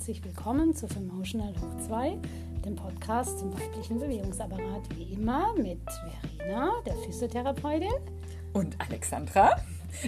herzlich 0.00 0.24
willkommen 0.24 0.74
zu 0.74 0.88
Femotional 0.88 1.52
Hoch 1.60 1.86
2, 1.86 2.16
dem 2.64 2.74
Podcast 2.74 3.38
zum 3.38 3.52
weiblichen 3.52 4.00
Bewegungsapparat. 4.00 4.80
Wie 4.96 5.12
immer 5.12 5.52
mit 5.58 5.78
Verena, 6.38 6.72
der 6.86 6.94
Physiotherapeutin. 6.94 7.92
Und 8.54 8.80
Alexandra, 8.80 9.50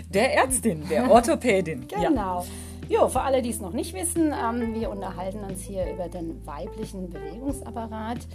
der 0.08 0.32
Ärztin, 0.32 0.88
der 0.88 1.10
Orthopädin. 1.10 1.86
genau. 1.88 2.42
Ja. 2.88 3.00
Jo, 3.02 3.08
für 3.08 3.20
alle, 3.20 3.42
die 3.42 3.50
es 3.50 3.60
noch 3.60 3.74
nicht 3.74 3.92
wissen, 3.92 4.32
ähm, 4.32 4.72
wir 4.72 4.88
unterhalten 4.88 5.40
uns 5.40 5.60
hier 5.60 5.92
über 5.92 6.08
den 6.08 6.40
weiblichen 6.46 7.10
Bewegungsapparat. 7.10 8.26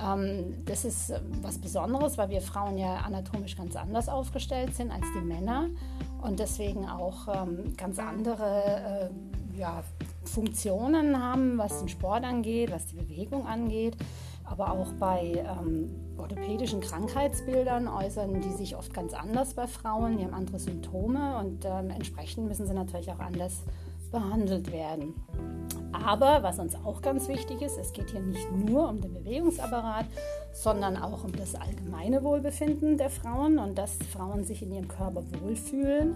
Ähm, 0.00 0.64
das 0.64 0.84
ist 0.84 1.10
äh, 1.10 1.20
was 1.42 1.58
Besonderes, 1.58 2.18
weil 2.18 2.30
wir 2.30 2.40
Frauen 2.40 2.78
ja 2.78 2.98
anatomisch 2.98 3.56
ganz 3.56 3.74
anders 3.74 4.08
aufgestellt 4.08 4.76
sind 4.76 4.92
als 4.92 5.06
die 5.16 5.26
Männer 5.26 5.70
und 6.22 6.38
deswegen 6.38 6.88
auch 6.88 7.26
ähm, 7.34 7.76
ganz 7.76 7.98
andere 7.98 9.10
äh, 9.10 9.58
ja, 9.58 9.82
Funktionen 10.24 11.22
haben, 11.22 11.58
was 11.58 11.78
den 11.78 11.88
Sport 11.88 12.24
angeht, 12.24 12.70
was 12.70 12.86
die 12.86 12.96
Bewegung 12.96 13.46
angeht. 13.46 13.96
Aber 14.44 14.72
auch 14.72 14.92
bei 14.98 15.44
ähm, 15.60 15.90
orthopädischen 16.18 16.80
Krankheitsbildern 16.80 17.86
äußern 17.86 18.40
die 18.40 18.52
sich 18.52 18.76
oft 18.76 18.92
ganz 18.92 19.14
anders 19.14 19.54
bei 19.54 19.66
Frauen. 19.66 20.18
Die 20.18 20.24
haben 20.24 20.34
andere 20.34 20.58
Symptome 20.58 21.38
und 21.38 21.64
ähm, 21.64 21.90
entsprechend 21.90 22.48
müssen 22.48 22.66
sie 22.66 22.74
natürlich 22.74 23.10
auch 23.12 23.20
anders 23.20 23.62
behandelt 24.10 24.72
werden. 24.72 25.14
Aber 25.92 26.42
was 26.42 26.58
uns 26.58 26.74
auch 26.74 27.02
ganz 27.02 27.28
wichtig 27.28 27.62
ist, 27.62 27.78
es 27.78 27.92
geht 27.92 28.10
hier 28.10 28.20
nicht 28.20 28.50
nur 28.52 28.88
um 28.88 29.00
den 29.00 29.14
Bewegungsapparat, 29.14 30.06
sondern 30.52 30.96
auch 30.96 31.24
um 31.24 31.32
das 31.32 31.54
allgemeine 31.54 32.22
Wohlbefinden 32.22 32.96
der 32.96 33.10
Frauen 33.10 33.58
und 33.58 33.76
dass 33.76 33.98
Frauen 34.12 34.44
sich 34.44 34.62
in 34.62 34.72
ihrem 34.72 34.88
Körper 34.88 35.22
wohlfühlen, 35.40 36.14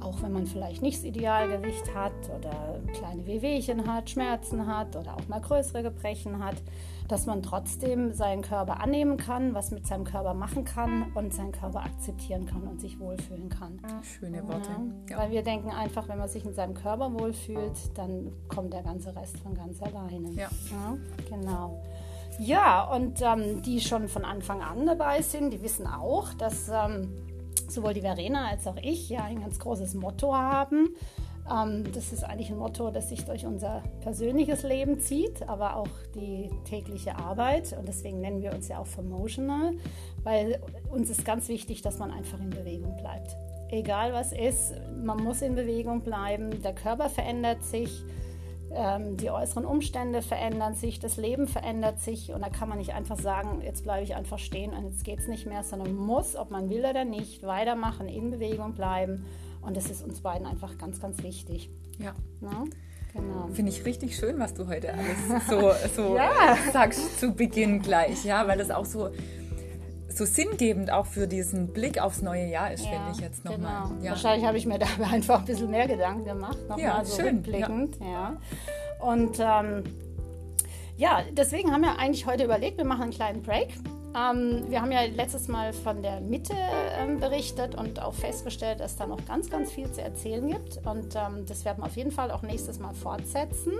auch 0.00 0.22
wenn 0.22 0.32
man 0.32 0.46
vielleicht 0.46 0.82
nicht 0.82 0.98
das 0.98 1.04
Idealgewicht 1.04 1.94
hat 1.94 2.12
oder 2.36 2.80
kleine 2.92 3.26
Wehwehchen 3.26 3.92
hat, 3.92 4.10
Schmerzen 4.10 4.66
hat 4.66 4.96
oder 4.96 5.14
auch 5.14 5.28
mal 5.28 5.40
größere 5.40 5.82
Gebrechen 5.82 6.42
hat 6.42 6.56
dass 7.08 7.24
man 7.24 7.42
trotzdem 7.42 8.12
seinen 8.12 8.42
Körper 8.42 8.80
annehmen 8.80 9.16
kann, 9.16 9.54
was 9.54 9.70
mit 9.70 9.86
seinem 9.86 10.04
Körper 10.04 10.34
machen 10.34 10.64
kann 10.64 11.10
und 11.14 11.32
seinen 11.32 11.52
Körper 11.52 11.80
akzeptieren 11.80 12.44
kann 12.44 12.62
und 12.62 12.80
sich 12.80 13.00
wohlfühlen 13.00 13.48
kann. 13.48 13.80
Schöne 14.02 14.46
Worte. 14.46 14.70
Ja, 14.70 15.16
ja. 15.16 15.18
Weil 15.18 15.30
wir 15.30 15.42
denken 15.42 15.70
einfach, 15.70 16.06
wenn 16.08 16.18
man 16.18 16.28
sich 16.28 16.44
in 16.44 16.52
seinem 16.52 16.74
Körper 16.74 17.12
wohlfühlt, 17.18 17.96
dann 17.96 18.30
kommt 18.48 18.74
der 18.74 18.82
ganze 18.82 19.16
Rest 19.16 19.38
von 19.38 19.54
ganz 19.54 19.82
alleine. 19.82 20.30
Ja. 20.32 20.50
ja 20.70 20.96
genau. 21.28 21.82
Ja, 22.38 22.84
und 22.84 23.20
ähm, 23.22 23.62
die 23.62 23.80
schon 23.80 24.06
von 24.06 24.24
Anfang 24.24 24.60
an 24.60 24.86
dabei 24.86 25.22
sind, 25.22 25.52
die 25.52 25.62
wissen 25.62 25.86
auch, 25.86 26.34
dass 26.34 26.68
ähm, 26.68 27.08
sowohl 27.68 27.94
die 27.94 28.00
Verena 28.00 28.48
als 28.48 28.66
auch 28.66 28.76
ich 28.82 29.08
ja 29.08 29.24
ein 29.24 29.40
ganz 29.40 29.58
großes 29.58 29.94
Motto 29.94 30.34
haben. 30.34 30.94
Ähm, 31.50 31.84
das 31.92 32.12
ist 32.12 32.24
eigentlich 32.24 32.50
ein 32.50 32.58
Motto, 32.58 32.90
das 32.90 33.08
sich 33.08 33.24
durch 33.24 33.46
unser 33.46 33.82
persönliches 34.00 34.62
Leben 34.62 34.98
zieht, 34.98 35.48
aber 35.48 35.76
auch 35.76 35.88
die 36.14 36.50
tägliche 36.64 37.16
Arbeit. 37.16 37.76
Und 37.78 37.88
deswegen 37.88 38.20
nennen 38.20 38.42
wir 38.42 38.52
uns 38.52 38.68
ja 38.68 38.78
auch 38.78 38.88
Promotional, 38.88 39.72
weil 40.22 40.60
uns 40.90 41.10
ist 41.10 41.24
ganz 41.24 41.48
wichtig, 41.48 41.82
dass 41.82 41.98
man 41.98 42.10
einfach 42.10 42.40
in 42.40 42.50
Bewegung 42.50 42.96
bleibt. 42.96 43.36
Egal 43.70 44.12
was 44.12 44.32
ist, 44.32 44.74
man 45.02 45.22
muss 45.22 45.42
in 45.42 45.54
Bewegung 45.54 46.00
bleiben. 46.00 46.62
Der 46.62 46.74
Körper 46.74 47.10
verändert 47.10 47.62
sich, 47.64 48.02
ähm, 48.74 49.16
die 49.16 49.30
äußeren 49.30 49.64
Umstände 49.64 50.22
verändern 50.22 50.74
sich, 50.74 51.00
das 51.00 51.16
Leben 51.16 51.46
verändert 51.46 52.00
sich. 52.00 52.32
Und 52.32 52.42
da 52.42 52.48
kann 52.48 52.68
man 52.68 52.78
nicht 52.78 52.94
einfach 52.94 53.18
sagen, 53.18 53.62
jetzt 53.62 53.84
bleibe 53.84 54.04
ich 54.04 54.14
einfach 54.14 54.38
stehen 54.38 54.72
und 54.72 54.84
jetzt 54.84 55.04
geht 55.04 55.20
es 55.20 55.28
nicht 55.28 55.46
mehr, 55.46 55.62
sondern 55.62 55.94
muss, 55.94 56.36
ob 56.36 56.50
man 56.50 56.70
will 56.70 56.84
oder 56.84 57.04
nicht, 57.04 57.42
weitermachen, 57.42 58.08
in 58.08 58.30
Bewegung 58.30 58.74
bleiben 58.74 59.24
und 59.62 59.76
das 59.76 59.90
ist 59.90 60.02
uns 60.02 60.20
beiden 60.20 60.46
einfach 60.46 60.78
ganz, 60.78 61.00
ganz 61.00 61.22
wichtig. 61.22 61.70
Ja. 61.98 62.14
Na? 62.40 62.64
Genau. 63.12 63.48
Finde 63.52 63.72
ich 63.72 63.84
richtig 63.84 64.16
schön, 64.16 64.38
was 64.38 64.54
du 64.54 64.66
heute 64.66 64.92
alles 64.92 65.46
so, 65.48 65.72
so 65.96 66.16
ja. 66.16 66.56
sagst 66.72 67.18
zu 67.18 67.32
Beginn 67.32 67.82
gleich, 67.82 68.24
ja, 68.24 68.46
weil 68.46 68.58
das 68.58 68.70
auch 68.70 68.84
so, 68.84 69.10
so 70.18 70.24
sinngebend 70.24 70.92
auch 70.92 71.06
für 71.06 71.26
diesen 71.26 71.68
Blick 71.68 72.00
aufs 72.00 72.22
neue 72.22 72.46
Jahr 72.46 72.72
ist, 72.72 72.84
ja, 72.84 72.90
finde 72.90 73.12
ich 73.12 73.20
jetzt 73.20 73.44
nochmal. 73.44 73.88
Genau. 73.88 74.02
Ja. 74.02 74.10
Wahrscheinlich 74.10 74.46
habe 74.46 74.58
ich 74.58 74.66
mir 74.66 74.78
dabei 74.78 75.12
einfach 75.12 75.40
ein 75.40 75.44
bisschen 75.46 75.70
mehr 75.70 75.86
Gedanken 75.86 76.24
gemacht, 76.24 76.58
nochmal 76.68 76.80
ja, 76.80 77.04
so 77.04 77.22
schön. 77.22 77.36
rückblickend. 77.36 77.96
Ja. 78.00 78.36
Und 79.00 79.38
ähm, 79.40 79.84
ja, 80.96 81.22
deswegen 81.32 81.72
haben 81.72 81.82
wir 81.82 81.98
eigentlich 81.98 82.26
heute 82.26 82.44
überlegt, 82.44 82.76
wir 82.76 82.84
machen 82.84 83.02
einen 83.02 83.12
kleinen 83.12 83.42
Break 83.42 83.68
ähm, 84.14 84.64
wir 84.68 84.80
haben 84.80 84.90
ja 84.90 85.02
letztes 85.02 85.48
Mal 85.48 85.72
von 85.72 86.02
der 86.02 86.20
Mitte 86.20 86.54
ähm, 86.98 87.20
berichtet 87.20 87.74
und 87.74 88.00
auch 88.00 88.14
festgestellt, 88.14 88.80
dass 88.80 88.96
da 88.96 89.06
noch 89.06 89.24
ganz, 89.26 89.50
ganz 89.50 89.70
viel 89.70 89.90
zu 89.92 90.02
erzählen 90.02 90.48
gibt. 90.48 90.78
Und 90.86 91.14
ähm, 91.14 91.44
das 91.46 91.64
werden 91.64 91.82
wir 91.82 91.86
auf 91.86 91.96
jeden 91.96 92.10
Fall 92.10 92.30
auch 92.30 92.42
nächstes 92.42 92.78
Mal 92.78 92.94
fortsetzen. 92.94 93.74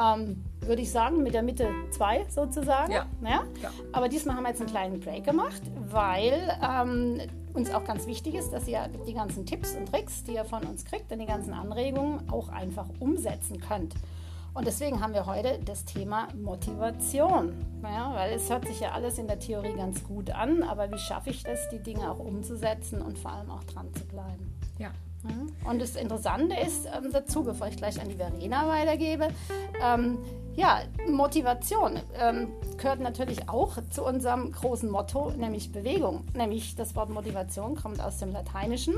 Ähm, 0.00 0.44
würde 0.60 0.82
ich 0.82 0.90
sagen, 0.90 1.22
mit 1.22 1.34
der 1.34 1.42
Mitte 1.42 1.68
2 1.90 2.26
sozusagen. 2.28 2.92
Ja. 2.92 3.06
ja. 3.22 3.44
Ja? 3.60 3.70
Aber 3.92 4.08
diesmal 4.08 4.36
haben 4.36 4.44
wir 4.44 4.50
jetzt 4.50 4.60
einen 4.60 4.70
kleinen 4.70 5.00
Break 5.00 5.24
gemacht, 5.24 5.62
weil 5.90 6.56
ähm, 6.62 7.20
uns 7.52 7.72
auch 7.72 7.84
ganz 7.84 8.06
wichtig 8.06 8.34
ist, 8.34 8.52
dass 8.52 8.66
ihr 8.68 8.88
die 9.06 9.14
ganzen 9.14 9.44
Tipps 9.44 9.74
und 9.74 9.90
Tricks, 9.90 10.24
die 10.24 10.34
ihr 10.34 10.44
von 10.44 10.62
uns 10.64 10.84
kriegt 10.84 11.12
und 11.12 11.18
die 11.18 11.26
ganzen 11.26 11.52
Anregungen 11.52 12.30
auch 12.30 12.48
einfach 12.48 12.88
umsetzen 13.00 13.60
könnt. 13.60 13.94
Und 14.54 14.66
deswegen 14.66 15.00
haben 15.00 15.14
wir 15.14 15.24
heute 15.24 15.58
das 15.64 15.84
Thema 15.86 16.28
Motivation. 16.34 17.54
Ja, 17.82 18.14
weil 18.14 18.34
es 18.34 18.50
hört 18.50 18.66
sich 18.66 18.80
ja 18.80 18.90
alles 18.90 19.18
in 19.18 19.26
der 19.26 19.38
Theorie 19.38 19.72
ganz 19.74 20.04
gut 20.04 20.30
an, 20.30 20.62
aber 20.62 20.90
wie 20.92 20.98
schaffe 20.98 21.30
ich 21.30 21.42
das, 21.42 21.70
die 21.70 21.78
Dinge 21.78 22.10
auch 22.10 22.18
umzusetzen 22.18 23.00
und 23.00 23.18
vor 23.18 23.32
allem 23.32 23.50
auch 23.50 23.64
dran 23.64 23.92
zu 23.94 24.04
bleiben? 24.04 24.54
Ja. 24.78 24.90
Und 25.64 25.80
das 25.80 25.96
Interessante 25.96 26.56
ist 26.56 26.86
ähm, 26.86 27.10
dazu, 27.12 27.44
bevor 27.44 27.68
ich 27.68 27.76
gleich 27.76 28.00
an 28.00 28.08
die 28.08 28.16
Verena 28.16 28.68
weitergebe, 28.68 29.28
ähm, 29.82 30.18
ja, 30.54 30.80
Motivation 31.08 32.00
ähm, 32.18 32.48
gehört 32.76 33.00
natürlich 33.00 33.48
auch 33.48 33.78
zu 33.90 34.04
unserem 34.04 34.52
großen 34.52 34.90
Motto, 34.90 35.30
nämlich 35.30 35.72
Bewegung. 35.72 36.24
Nämlich 36.34 36.74
das 36.74 36.94
Wort 36.94 37.10
Motivation 37.10 37.76
kommt 37.76 38.00
aus 38.00 38.18
dem 38.18 38.32
Lateinischen 38.32 38.94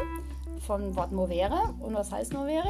vom 0.60 0.94
Wort 0.97 1.12
movere. 1.12 1.75
Und 1.81 1.94
was 1.94 2.10
heißt 2.12 2.32
movere? 2.32 2.69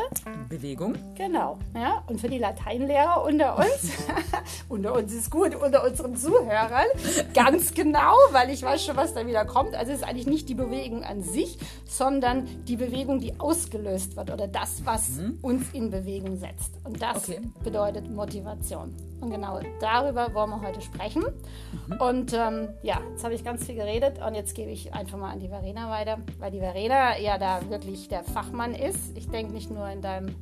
Bewegung. 0.48 0.94
Genau. 1.16 1.58
Ja, 1.74 2.02
und 2.08 2.20
für 2.20 2.28
die 2.28 2.38
Lateinlehrer 2.38 3.24
unter 3.24 3.58
uns, 3.58 3.92
unter 4.68 4.94
uns 4.94 5.12
ist 5.12 5.30
gut, 5.30 5.54
unter 5.54 5.84
unseren 5.84 6.16
Zuhörern, 6.16 6.86
ganz 7.34 7.74
genau, 7.74 8.14
weil 8.32 8.50
ich 8.50 8.62
weiß 8.62 8.84
schon, 8.84 8.96
was 8.96 9.14
da 9.14 9.26
wieder 9.26 9.44
kommt. 9.44 9.74
Also 9.74 9.92
es 9.92 9.98
ist 9.98 10.04
eigentlich 10.04 10.26
nicht 10.26 10.48
die 10.48 10.54
Bewegung 10.54 11.04
an 11.04 11.22
sich, 11.22 11.58
sondern 11.86 12.46
die 12.64 12.76
Bewegung, 12.76 13.20
die 13.20 13.38
ausgelöst 13.38 14.16
wird 14.16 14.30
oder 14.30 14.48
das, 14.48 14.84
was 14.84 15.10
mhm. 15.10 15.38
uns 15.42 15.72
in 15.72 15.90
Bewegung 15.90 16.36
setzt. 16.36 16.74
Und 16.84 17.00
das 17.00 17.28
okay. 17.28 17.40
bedeutet 17.62 18.10
Motivation. 18.10 18.94
Und 19.20 19.30
genau 19.30 19.58
darüber 19.80 20.34
wollen 20.34 20.50
wir 20.50 20.60
heute 20.60 20.80
sprechen. 20.80 21.22
Mhm. 21.22 22.00
Und 22.00 22.32
ähm, 22.34 22.68
ja, 22.82 23.00
jetzt 23.10 23.24
habe 23.24 23.34
ich 23.34 23.44
ganz 23.44 23.64
viel 23.64 23.74
geredet 23.74 24.18
und 24.24 24.34
jetzt 24.34 24.54
gebe 24.54 24.70
ich 24.70 24.92
einfach 24.92 25.18
mal 25.18 25.30
an 25.30 25.40
die 25.40 25.48
Verena 25.48 25.90
weiter, 25.90 26.18
weil 26.38 26.50
die 26.50 26.58
Verena 26.58 27.18
ja 27.18 27.38
da 27.38 27.60
wirklich 27.74 28.08
der 28.08 28.22
Fachmann 28.22 28.72
ist. 28.72 29.16
Ich 29.16 29.28
denke 29.28 29.52
nicht 29.52 29.68
nur 29.68 29.88
in 29.88 30.00
deinem 30.00 30.36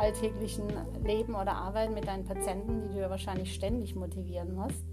alltäglichen 0.00 0.64
Leben 1.04 1.36
oder 1.36 1.52
Arbeit 1.52 1.94
mit 1.94 2.08
deinen 2.08 2.24
Patienten, 2.24 2.82
die 2.82 2.94
du 2.94 3.00
ja 3.00 3.08
wahrscheinlich 3.08 3.54
ständig 3.54 3.94
motivieren 3.94 4.54
musst. 4.54 4.84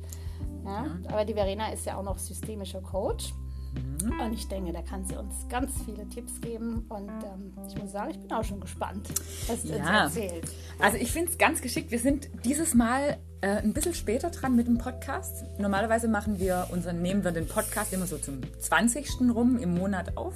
Ja? 0.64 0.86
ja. 0.86 1.10
Aber 1.10 1.26
die 1.26 1.34
Verena 1.34 1.72
ist 1.74 1.88
ja 1.88 1.98
auch 1.98 2.04
noch 2.04 2.20
systemischer 2.20 2.82
Coach. 2.82 3.34
Mhm. 3.74 4.20
Und 4.20 4.34
ich 4.34 4.48
denke, 4.48 4.72
da 4.72 4.84
kann 4.84 5.04
sie 5.06 5.16
uns 5.16 5.48
ganz 5.50 5.72
viele 5.84 6.08
Tipps 6.10 6.40
geben. 6.42 6.86
Und 6.90 7.10
ähm, 7.10 7.54
ich 7.68 7.82
muss 7.82 7.92
sagen, 7.92 8.12
ich 8.12 8.20
bin 8.20 8.32
auch 8.32 8.44
schon 8.44 8.60
gespannt, 8.60 9.10
was 9.48 9.64
du 9.64 9.70
ja. 9.70 10.06
uns 10.06 10.16
erzählst. 10.16 10.54
Also 10.78 10.98
ich 10.98 11.12
finde 11.12 11.32
es 11.32 11.40
ganz 11.40 11.62
geschickt. 11.62 11.90
Wir 11.90 12.00
sind 12.00 12.30
dieses 12.46 12.76
Mal 12.76 13.18
äh, 13.42 13.48
ein 13.58 13.74
bisschen 13.74 13.96
später 13.96 14.30
dran 14.30 14.56
mit 14.56 14.68
dem 14.68 14.78
Podcast. 14.78 15.44
Normalerweise 15.58 16.08
machen 16.08 16.40
wir 16.40 16.68
unseren, 16.72 17.02
nehmen 17.02 17.24
wir 17.24 17.32
den 17.32 17.48
Podcast 17.48 17.94
immer 17.94 18.06
so 18.06 18.20
zum 18.20 18.42
20. 18.60 19.22
rum 19.34 19.58
im 19.58 19.74
Monat 19.74 20.18
auf. 20.18 20.36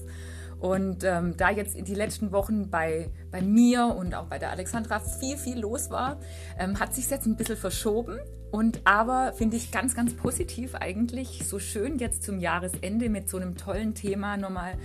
Und 0.64 1.04
ähm, 1.04 1.36
da 1.36 1.50
jetzt 1.50 1.76
die 1.76 1.94
letzten 1.94 2.32
Wochen 2.32 2.70
bei, 2.70 3.10
bei 3.32 3.42
mir 3.42 3.94
und 3.98 4.16
auch 4.16 4.28
bei 4.28 4.40
der 4.40 4.50
Alexandra 4.52 5.02
viel, 5.02 5.36
viel 5.36 5.60
los 5.60 5.90
war, 5.90 6.22
ähm, 6.58 6.80
hat 6.80 6.96
sich 6.96 7.10
jetzt 7.10 7.26
ein 7.26 7.36
bisschen 7.36 7.58
verschoben. 7.58 8.18
Und 8.50 8.80
aber 8.86 9.34
finde 9.34 9.58
ich 9.58 9.72
ganz, 9.72 9.94
ganz 9.94 10.14
positiv 10.14 10.74
eigentlich, 10.76 11.46
so 11.46 11.60
schön 11.60 12.00
jetzt 12.00 12.24
zum 12.24 12.40
Jahresende 12.40 13.10
mit 13.10 13.28
so 13.28 13.36
einem 13.36 13.58
tollen 13.58 13.94
Thema 13.94 14.38
nochmal 14.38 14.76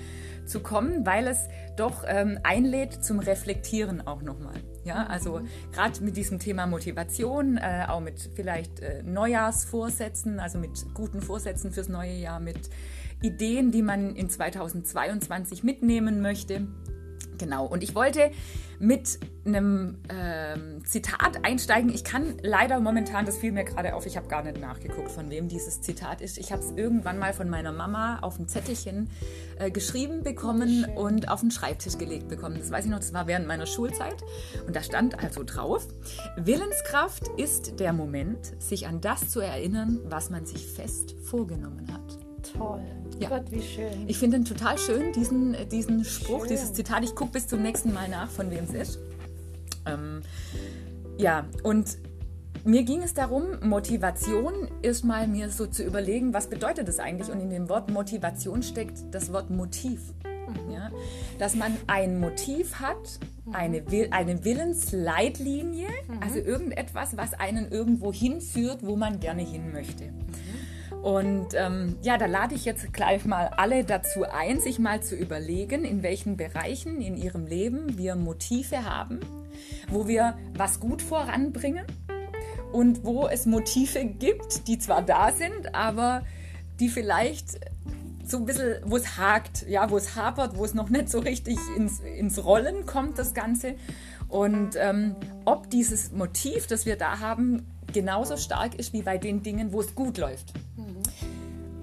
zu 0.46 0.58
kommen, 0.58 1.06
weil 1.06 1.28
es 1.28 1.46
doch 1.76 2.02
ähm, 2.08 2.40
einlädt 2.42 3.04
zum 3.04 3.20
Reflektieren 3.20 4.04
auch 4.04 4.22
nochmal. 4.22 4.56
Ja, 4.82 5.06
also 5.06 5.42
gerade 5.72 6.02
mit 6.02 6.16
diesem 6.16 6.40
Thema 6.40 6.66
Motivation, 6.66 7.56
äh, 7.56 7.84
auch 7.86 8.00
mit 8.00 8.30
vielleicht 8.34 8.80
äh, 8.80 9.04
Neujahrsvorsätzen, 9.04 10.40
also 10.40 10.58
mit 10.58 10.92
guten 10.94 11.20
Vorsätzen 11.20 11.70
fürs 11.70 11.88
neue 11.88 12.14
Jahr, 12.14 12.40
mit 12.40 12.68
Ideen, 13.22 13.70
die 13.70 13.82
man 13.82 14.14
in 14.14 14.28
2022 14.28 15.64
mitnehmen 15.64 16.20
möchte. 16.20 16.66
Genau, 17.38 17.66
und 17.66 17.82
ich 17.82 17.94
wollte 17.94 18.32
mit 18.80 19.18
einem 19.44 19.98
ähm, 20.08 20.84
Zitat 20.84 21.44
einsteigen. 21.44 21.90
Ich 21.92 22.04
kann 22.04 22.36
leider 22.42 22.78
momentan, 22.80 23.26
das 23.26 23.38
fiel 23.38 23.52
mir 23.52 23.64
gerade 23.64 23.94
auf, 23.94 24.06
ich 24.06 24.16
habe 24.16 24.28
gar 24.28 24.42
nicht 24.42 24.60
nachgeguckt, 24.60 25.10
von 25.10 25.30
wem 25.30 25.48
dieses 25.48 25.80
Zitat 25.80 26.20
ist. 26.20 26.38
Ich 26.38 26.52
habe 26.52 26.62
es 26.62 26.72
irgendwann 26.76 27.18
mal 27.18 27.32
von 27.32 27.48
meiner 27.48 27.72
Mama 27.72 28.18
auf 28.20 28.38
ein 28.38 28.48
Zettelchen 28.48 29.10
äh, 29.58 29.70
geschrieben 29.70 30.22
bekommen 30.22 30.84
Schön. 30.84 30.96
und 30.96 31.28
auf 31.28 31.40
den 31.40 31.50
Schreibtisch 31.50 31.98
gelegt 31.98 32.28
bekommen. 32.28 32.56
Das 32.58 32.70
weiß 32.70 32.84
ich 32.84 32.90
noch, 32.90 33.00
das 33.00 33.12
war 33.12 33.26
während 33.26 33.46
meiner 33.46 33.66
Schulzeit. 33.66 34.22
Und 34.66 34.76
da 34.76 34.82
stand 34.82 35.18
also 35.22 35.42
drauf, 35.44 35.86
Willenskraft 36.36 37.28
ist 37.36 37.80
der 37.80 37.92
Moment, 37.92 38.62
sich 38.62 38.86
an 38.86 39.00
das 39.00 39.30
zu 39.30 39.40
erinnern, 39.40 40.00
was 40.04 40.30
man 40.30 40.46
sich 40.46 40.66
fest 40.66 41.14
vorgenommen 41.22 41.92
hat. 41.92 42.27
Toll. 42.56 42.80
Ja. 43.18 43.28
Gott, 43.28 43.50
wie 43.50 43.62
schön. 43.62 44.04
Ich 44.06 44.18
finde 44.18 44.36
ihn 44.38 44.44
total 44.44 44.78
schön, 44.78 45.12
diesen, 45.12 45.56
diesen 45.70 46.04
Spruch, 46.04 46.40
schön. 46.40 46.48
dieses 46.50 46.72
Zitat. 46.72 47.02
Ich 47.02 47.14
gucke 47.14 47.32
bis 47.32 47.48
zum 47.48 47.62
nächsten 47.62 47.92
Mal 47.92 48.08
nach, 48.08 48.30
von 48.30 48.50
wem 48.50 48.64
es 48.64 48.74
ist. 48.74 48.98
Ähm, 49.86 50.22
ja, 51.16 51.46
und 51.64 51.98
mir 52.64 52.84
ging 52.84 53.02
es 53.02 53.14
darum, 53.14 53.44
Motivation 53.62 54.68
erstmal 54.82 55.26
mir 55.26 55.50
so 55.50 55.66
zu 55.66 55.82
überlegen, 55.82 56.34
was 56.34 56.48
bedeutet 56.48 56.86
das 56.86 56.98
eigentlich? 56.98 57.30
Und 57.30 57.40
in 57.40 57.50
dem 57.50 57.68
Wort 57.68 57.90
Motivation 57.90 58.62
steckt 58.62 59.02
das 59.10 59.32
Wort 59.32 59.50
Motiv. 59.50 60.00
Mhm. 60.24 60.70
Ja? 60.70 60.90
Dass 61.38 61.54
man 61.54 61.76
ein 61.86 62.20
Motiv 62.20 62.74
hat, 62.76 63.18
mhm. 63.44 63.54
eine, 63.54 63.82
eine 64.10 64.44
Willensleitlinie, 64.44 65.88
mhm. 65.88 66.22
also 66.22 66.38
irgendetwas, 66.38 67.16
was 67.16 67.34
einen 67.34 67.70
irgendwo 67.70 68.12
hinführt, 68.12 68.80
wo 68.82 68.96
man 68.96 69.20
gerne 69.20 69.42
hin 69.42 69.72
möchte. 69.72 70.12
Und 71.02 71.54
ähm, 71.54 71.96
ja, 72.02 72.18
da 72.18 72.26
lade 72.26 72.54
ich 72.54 72.64
jetzt 72.64 72.92
gleich 72.92 73.24
mal 73.24 73.48
alle 73.56 73.84
dazu 73.84 74.24
ein, 74.24 74.60
sich 74.60 74.78
mal 74.78 75.02
zu 75.02 75.14
überlegen, 75.14 75.84
in 75.84 76.02
welchen 76.02 76.36
Bereichen 76.36 77.00
in 77.00 77.16
ihrem 77.16 77.46
Leben 77.46 77.96
wir 77.96 78.16
Motive 78.16 78.84
haben, 78.84 79.20
wo 79.88 80.08
wir 80.08 80.36
was 80.56 80.80
gut 80.80 81.00
voranbringen 81.00 81.86
und 82.72 83.04
wo 83.04 83.28
es 83.28 83.46
Motive 83.46 84.04
gibt, 84.04 84.66
die 84.66 84.78
zwar 84.78 85.02
da 85.02 85.32
sind, 85.32 85.74
aber 85.74 86.22
die 86.80 86.88
vielleicht 86.88 87.60
so 88.24 88.36
ein 88.38 88.44
bisschen, 88.44 88.76
wo 88.84 88.96
es 88.96 89.16
hakt, 89.16 89.66
ja, 89.68 89.88
wo 89.90 89.96
es 89.96 90.14
hapert, 90.14 90.56
wo 90.56 90.64
es 90.64 90.74
noch 90.74 90.90
nicht 90.90 91.08
so 91.08 91.20
richtig 91.20 91.58
ins, 91.76 92.00
ins 92.00 92.44
Rollen 92.44 92.84
kommt, 92.84 93.18
das 93.18 93.34
Ganze. 93.34 93.74
Und 94.28 94.70
ähm, 94.76 95.16
ob 95.46 95.70
dieses 95.70 96.12
Motiv, 96.12 96.66
das 96.66 96.84
wir 96.84 96.96
da 96.96 97.20
haben, 97.20 97.66
genauso 97.92 98.36
stark 98.36 98.74
ist 98.74 98.92
wie 98.92 99.02
bei 99.02 99.18
den 99.18 99.42
Dingen, 99.42 99.72
wo 99.72 99.80
es 99.80 99.94
gut 99.94 100.18
läuft. 100.18 100.52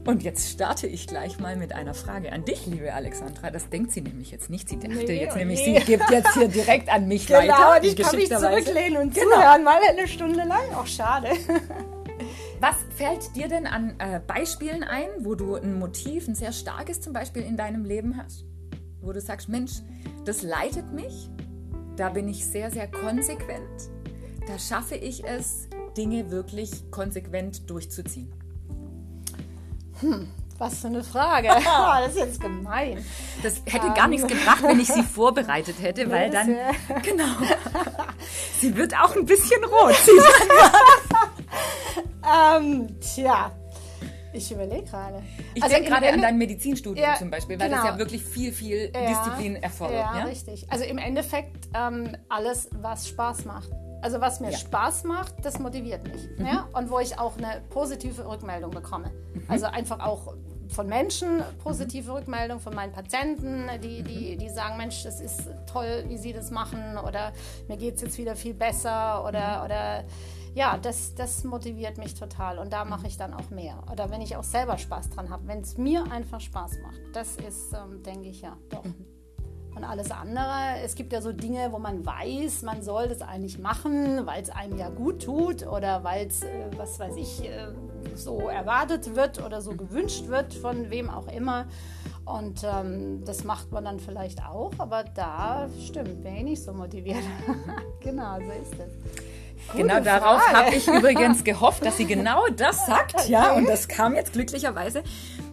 Und 0.06 0.22
jetzt 0.22 0.52
starte 0.52 0.86
ich 0.86 1.08
gleich 1.08 1.40
mal 1.40 1.56
mit 1.56 1.74
einer 1.74 1.96
Frage 1.96 2.32
an 2.32 2.46
dich, 2.46 2.68
liebe 2.68 2.94
Alexandra. 2.94 3.50
Das 3.50 3.70
denkt 3.70 3.92
sie 3.92 4.02
nämlich 4.02 4.30
jetzt 4.30 4.52
nicht. 4.52 4.70
Sie 4.70 4.78
dachte 4.78 4.94
nee, 4.94 5.22
jetzt 5.22 5.36
nämlich, 5.36 5.66
nee. 5.66 5.80
sie 5.80 5.86
gibt 5.86 6.12
jetzt 6.12 6.34
hier 6.36 6.48
direkt 6.48 6.90
an 6.90 7.08
mich 7.08 7.26
genau, 7.26 7.40
weiter. 7.40 7.80
Genau, 7.82 7.92
ich 7.92 7.96
kann 7.96 8.16
mich 8.16 8.30
zurücklehnen 8.30 9.02
und 9.02 9.16
genau. 9.16 9.32
zuhören, 9.32 9.64
mal 9.64 9.80
eine 9.90 10.08
Stunde 10.08 10.44
lang. 10.44 10.62
Auch 10.76 10.86
schade. 10.86 11.30
Was 12.60 12.76
fällt 12.96 13.36
dir 13.36 13.48
denn 13.48 13.66
an 13.66 13.96
äh, 14.00 14.20
Beispielen 14.20 14.84
ein, 14.84 15.10
wo 15.20 15.36
du 15.36 15.56
ein 15.56 15.78
Motiv, 15.78 16.28
ein 16.28 16.36
sehr 16.36 16.52
starkes 16.52 17.02
zum 17.02 17.12
Beispiel 17.12 17.42
in 17.42 17.58
deinem 17.58 17.84
Leben 17.84 18.18
hast? 18.18 18.46
Wo 19.02 19.12
du 19.12 19.20
sagst, 19.20 19.50
Mensch, 19.50 19.82
das 20.24 20.44
leitet 20.44 20.94
mich, 20.94 21.30
da 21.98 22.10
bin 22.10 22.28
ich 22.28 22.46
sehr, 22.46 22.72
sehr 22.72 22.88
konsequent, 22.88 23.90
da 24.48 24.58
schaffe 24.58 24.96
ich 24.96 25.24
es, 25.26 25.68
Dinge 25.96 26.32
wirklich 26.32 26.92
konsequent 26.92 27.70
durchzuziehen. 27.70 28.32
Hm, 30.02 30.30
was 30.58 30.80
für 30.80 30.88
eine 30.88 31.04
Frage. 31.04 31.48
das 32.00 32.10
ist 32.10 32.18
jetzt 32.18 32.42
gemein. 32.42 33.04
Das 33.44 33.62
hätte 33.66 33.92
gar 33.94 34.08
nichts 34.08 34.28
gebracht, 34.28 34.64
wenn 34.64 34.80
ich 34.80 34.88
sie 34.88 35.04
vorbereitet 35.04 35.76
hätte, 35.82 36.10
weil 36.12 36.30
dann. 36.30 36.56
Genau. 37.04 37.26
Sie 38.60 38.76
wird 38.76 38.94
auch 38.96 39.16
ein 39.16 39.26
bisschen 39.26 39.64
rot. 39.64 39.96
ähm, 42.58 43.00
tja. 43.00 43.52
Ich 44.34 44.52
überlege 44.52 44.84
gerade. 44.84 45.24
Ich 45.54 45.64
also 45.64 45.76
denke 45.76 45.90
gerade 45.90 46.12
an 46.12 46.22
dein 46.22 46.38
Medizinstudium 46.38 47.06
ja, 47.06 47.16
zum 47.16 47.30
Beispiel, 47.30 47.58
weil 47.58 47.70
genau. 47.70 47.82
das 47.82 47.92
ja 47.92 47.98
wirklich 47.98 48.24
viel, 48.24 48.52
viel 48.52 48.92
ja, 48.94 49.08
Disziplin 49.08 49.56
erfordert. 49.56 49.98
Ja, 50.14 50.20
ja, 50.20 50.26
richtig. 50.26 50.70
Also 50.70 50.84
im 50.84 50.98
Endeffekt 50.98 51.70
ähm, 51.74 52.18
alles, 52.28 52.70
was 52.74 53.08
Spaß 53.08 53.46
macht. 53.46 53.70
Also 54.06 54.22
was 54.22 54.40
mir 54.40 54.52
ja. 54.52 54.58
Spaß 54.60 55.06
macht, 55.06 55.34
das 55.44 55.58
motiviert 55.58 56.08
mich. 56.08 56.30
Mhm. 56.38 56.46
Ja? 56.46 56.70
Und 56.74 56.92
wo 56.92 57.00
ich 57.00 57.18
auch 57.18 57.40
eine 57.40 57.64
positive 57.72 58.30
Rückmeldung 58.30 58.70
bekomme. 58.70 59.10
Mhm. 59.34 59.46
Also 59.48 59.66
einfach 59.66 60.00
auch 60.00 60.36
von 60.70 60.86
Menschen 60.86 61.42
positive 61.64 62.12
mhm. 62.12 62.18
Rückmeldung, 62.18 62.60
von 62.60 62.76
meinen 62.76 62.94
Patienten, 62.94 63.68
die, 63.82 64.04
die, 64.04 64.36
mhm. 64.36 64.38
die 64.38 64.50
sagen, 64.50 64.78
Mensch, 64.78 65.02
das 65.02 65.20
ist 65.22 65.50
toll, 65.66 66.06
wie 66.08 66.20
sie 66.20 66.34
das 66.34 66.52
machen 66.52 67.00
oder 67.00 67.34
mir 67.68 67.78
geht 67.78 67.96
es 67.96 68.02
jetzt 68.02 68.20
wieder 68.20 68.36
viel 68.36 68.54
besser 68.54 69.26
oder, 69.28 69.58
mhm. 69.58 69.66
oder 69.66 70.04
ja, 70.54 70.78
das, 70.78 71.16
das 71.16 71.44
motiviert 71.44 71.98
mich 71.98 72.14
total 72.14 72.60
und 72.60 72.72
da 72.74 72.86
mache 72.86 73.08
ich 73.08 73.18
dann 73.18 73.34
auch 73.34 73.50
mehr. 73.50 73.82
Oder 73.92 74.12
wenn 74.12 74.22
ich 74.22 74.36
auch 74.38 74.44
selber 74.44 74.78
Spaß 74.78 75.10
dran 75.10 75.32
habe, 75.32 75.48
wenn 75.48 75.62
es 75.62 75.80
mir 75.80 76.04
einfach 76.12 76.42
Spaß 76.42 76.78
macht, 76.84 77.02
das 77.14 77.38
ist, 77.38 77.74
ähm, 77.74 78.04
denke 78.04 78.30
ich, 78.30 78.44
ja, 78.44 78.56
doch. 78.70 78.84
Und 79.76 79.84
alles 79.84 80.10
andere. 80.10 80.80
Es 80.84 80.96
gibt 80.96 81.12
ja 81.12 81.22
so 81.22 81.34
Dinge, 81.34 81.72
wo 81.72 81.80
man 81.80 82.06
weiß, 82.06 82.62
man 82.62 82.82
soll 82.82 83.10
das 83.10 83.22
eigentlich 83.22 83.60
machen, 83.60 84.26
weil 84.26 84.42
es 84.42 84.50
einem 84.50 84.78
ja 84.78 84.90
gut 84.90 85.24
tut 85.24 85.68
oder 85.68 86.04
weil 86.04 86.28
es, 86.28 86.44
äh, 86.44 86.48
was 86.78 86.98
weiß 87.00 87.16
ich, 87.18 87.44
äh, 87.44 87.68
so 88.16 88.48
erwartet 88.48 89.16
wird 89.16 89.44
oder 89.44 89.62
so 89.62 89.76
gewünscht 89.76 90.28
wird 90.28 90.54
von 90.54 90.90
wem 90.90 91.10
auch 91.10 91.28
immer. 91.28 91.66
Und 92.24 92.64
ähm, 92.64 93.24
das 93.24 93.44
macht 93.44 93.72
man 93.72 93.86
dann 93.86 94.00
vielleicht 94.00 94.44
auch, 94.44 94.72
aber 94.80 95.04
da 95.04 95.68
stimmt, 95.86 96.24
bin 96.24 96.36
ich 96.38 96.44
nicht 96.44 96.64
so 96.64 96.74
motiviert. 96.74 97.24
genau, 98.00 98.38
so 98.38 98.52
ist 98.52 98.74
es. 98.80 99.76
Genau 99.76 100.00
darauf 100.00 100.42
habe 100.54 100.76
ich 100.76 100.88
übrigens 100.88 101.44
gehofft, 101.44 101.86
dass 101.86 101.98
sie 101.98 102.06
genau 102.08 102.48
das 102.56 102.86
sagt. 102.86 103.28
Ja, 103.28 103.54
und 103.54 103.68
das 103.68 103.88
kam 103.88 104.16
jetzt 104.16 104.34
glücklicherweise. 104.34 105.04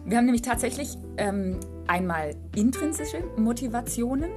Wir 0.05 0.17
haben 0.17 0.25
nämlich 0.25 0.41
tatsächlich 0.41 0.97
ähm, 1.17 1.59
einmal 1.87 2.35
intrinsische 2.55 3.23
Motivationen 3.37 4.31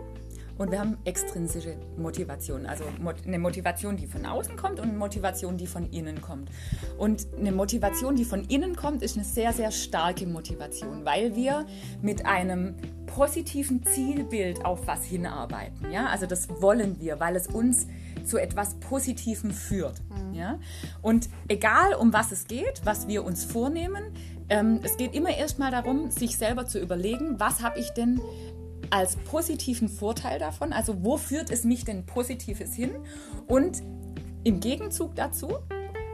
und 0.58 0.70
wir 0.70 0.80
haben 0.80 0.96
extrinsische 1.04 1.76
Motivationen. 1.98 2.66
Also 2.66 2.84
eine 3.26 3.38
Motivation, 3.38 3.96
die 3.96 4.06
von 4.06 4.24
außen 4.24 4.56
kommt 4.56 4.78
und 4.80 4.88
eine 4.88 4.96
Motivation, 4.96 5.56
die 5.58 5.66
von 5.66 5.90
innen 5.90 6.22
kommt. 6.22 6.50
Und 6.96 7.26
eine 7.38 7.52
Motivation, 7.52 8.16
die 8.16 8.24
von 8.24 8.44
innen 8.44 8.74
kommt, 8.74 9.02
ist 9.02 9.16
eine 9.16 9.24
sehr, 9.24 9.52
sehr 9.52 9.70
starke 9.70 10.26
Motivation, 10.26 11.04
weil 11.04 11.36
wir 11.36 11.66
mit 12.00 12.24
einem 12.24 12.76
positiven 13.06 13.84
Zielbild 13.84 14.64
auf 14.64 14.86
was 14.86 15.04
hinarbeiten. 15.04 15.90
Ja? 15.90 16.06
Also 16.06 16.26
das 16.26 16.48
wollen 16.60 17.00
wir, 17.00 17.20
weil 17.20 17.36
es 17.36 17.48
uns 17.48 17.86
zu 18.24 18.38
etwas 18.38 18.74
Positivem 18.74 19.50
führt. 19.50 20.00
Mhm. 20.10 20.34
Ja? 20.34 20.58
Und 21.02 21.28
egal 21.48 21.94
um 21.94 22.12
was 22.12 22.32
es 22.32 22.46
geht, 22.46 22.80
was 22.84 23.08
wir 23.08 23.24
uns 23.24 23.44
vornehmen, 23.44 24.04
ähm, 24.48 24.80
es 24.82 24.96
geht 24.96 25.14
immer 25.14 25.36
erstmal 25.36 25.70
darum, 25.70 26.10
sich 26.10 26.36
selber 26.36 26.66
zu 26.66 26.78
überlegen, 26.78 27.38
was 27.38 27.62
habe 27.62 27.78
ich 27.78 27.90
denn 27.90 28.20
als 28.90 29.16
positiven 29.16 29.88
Vorteil 29.88 30.38
davon? 30.38 30.72
Also 30.72 31.04
wo 31.04 31.16
führt 31.16 31.50
es 31.50 31.64
mich 31.64 31.84
denn 31.84 32.06
Positives 32.06 32.74
hin? 32.74 32.90
Und 33.46 33.82
im 34.44 34.60
Gegenzug 34.60 35.16
dazu, 35.16 35.48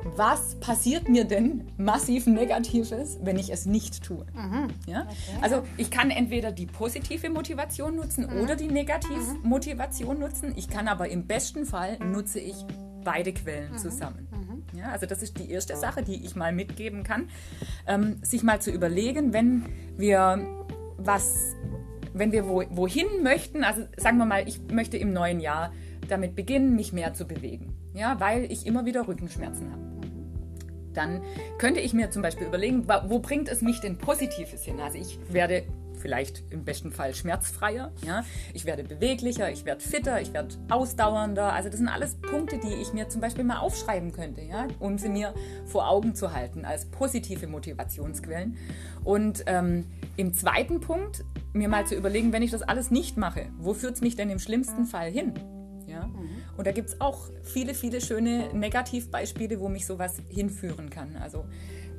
was 0.05 0.57
passiert 0.57 1.09
mir 1.09 1.25
denn 1.25 1.69
massiv 1.77 2.27
Negatives, 2.27 3.19
wenn 3.23 3.39
ich 3.39 3.53
es 3.53 3.67
nicht 3.67 4.03
tue? 4.03 4.27
Mhm. 4.35 4.69
Ja? 4.87 5.03
Okay. 5.03 5.39
Also 5.43 5.63
ich 5.77 5.91
kann 5.91 6.11
entweder 6.11 6.51
die 6.51 6.67
positive 6.67 7.31
Motivation 7.31 7.97
nutzen 7.97 8.27
mhm. 8.29 8.41
oder 8.41 8.57
die 8.57 8.69
negative 8.69 9.15
mhm. 9.15 9.49
Motivation 9.49 10.19
nutzen. 10.19 10.55
Ich 10.57 10.69
kann 10.69 10.89
aber 10.89 11.09
im 11.09 11.27
besten 11.27 11.67
Fall 11.67 11.99
nutze 11.99 12.41
ich 12.41 12.57
beide 13.05 13.33
Quellen 13.33 13.73
mhm. 13.73 13.79
zusammen. 13.79 14.29
Ja, 14.75 14.91
also 14.91 15.07
das 15.07 15.23
ist 15.23 15.39
die 15.39 15.51
erste 15.51 15.77
Sache, 15.77 16.03
die 16.03 16.25
ich 16.25 16.35
mal 16.35 16.53
mitgeben 16.53 17.03
kann, 17.03 17.29
ähm, 17.87 18.17
sich 18.23 18.43
mal 18.43 18.61
zu 18.61 18.71
überlegen, 18.71 19.33
wenn 19.33 19.67
wir 19.97 20.67
was, 20.97 21.55
wenn 22.15 22.33
wir 22.33 22.49
wo, 22.49 22.63
wohin 22.71 23.23
möchten, 23.23 23.65
also 23.65 23.83
sagen 23.97 24.19
wir 24.19 24.25
mal, 24.25 24.49
ich 24.49 24.61
möchte 24.71 24.97
im 24.97 25.13
neuen 25.13 25.41
Jahr 25.41 25.73
damit 26.09 26.35
beginnen, 26.35 26.75
mich 26.75 26.93
mehr 26.93 27.15
zu 27.15 27.27
bewegen, 27.27 27.75
ja, 27.95 28.19
weil 28.19 28.51
ich 28.51 28.67
immer 28.67 28.87
wieder 28.87 29.07
Rückenschmerzen 29.07 29.71
habe. 29.71 29.83
Dann 30.95 31.23
könnte 31.59 31.81
ich 31.81 31.95
mir 31.95 32.11
zum 32.11 32.23
Beispiel 32.23 32.47
überlegen, 32.47 32.87
wo 32.87 33.19
bringt 33.19 33.49
es 33.49 33.63
mich 33.63 33.81
denn 33.81 33.97
Positives 33.97 34.63
hin? 34.65 34.79
Also 34.81 34.99
ich 34.99 35.19
werde 35.31 35.65
vielleicht 36.03 36.43
im 36.51 36.65
besten 36.65 36.93
Fall 36.93 37.15
schmerzfreier. 37.15 37.93
Ja? 38.05 38.25
Ich 38.53 38.67
werde 38.67 38.85
beweglicher, 38.85 39.51
ich 39.51 39.65
werde 39.65 39.81
fitter, 39.81 40.21
ich 40.21 40.35
werde 40.35 40.57
ausdauernder. 40.69 41.53
Also 41.53 41.71
das 41.71 41.79
sind 41.79 41.89
alles 41.89 42.17
Punkte, 42.17 42.59
die 42.59 42.75
ich 42.75 42.93
mir 42.93 43.09
zum 43.09 43.21
Beispiel 43.21 43.45
mal 43.45 43.61
aufschreiben 43.61 44.13
könnte, 44.13 44.43
ja? 44.43 44.67
um 44.81 44.99
sie 44.99 45.09
mir 45.09 45.33
vor 45.65 45.89
Augen 45.89 46.15
zu 46.15 46.35
halten 46.35 46.65
als 46.65 46.87
positive 46.87 47.47
Motivationsquellen. 47.47 48.59
Und 49.05 49.45
ähm, 49.47 49.87
im 50.17 50.35
zweiten 50.35 50.81
Punkt 50.81 51.25
mir 51.53 51.69
mal 51.69 51.87
zu 51.87 51.95
überlegen, 51.95 52.33
wenn 52.33 52.43
ich 52.43 52.51
das 52.51 52.63
alles 52.63 52.91
nicht 52.91 53.17
mache, 53.17 53.47
wo 53.59 53.73
führt 53.73 53.95
es 53.95 54.01
mich 54.01 54.17
denn 54.17 54.31
im 54.31 54.39
schlimmsten 54.39 54.85
Fall 54.85 55.11
hin? 55.11 55.35
Ja? 55.87 56.07
Mhm. 56.07 56.43
Und 56.57 56.67
da 56.67 56.73
gibt 56.73 56.89
es 56.89 57.01
auch 57.01 57.31
viele, 57.43 57.75
viele 57.75 58.01
schöne 58.01 58.53
Negativbeispiele, 58.53 59.61
wo 59.61 59.69
mich 59.69 59.87
sowas 59.87 60.23
hinführen 60.29 60.91
kann. 60.91 61.17
Also 61.17 61.45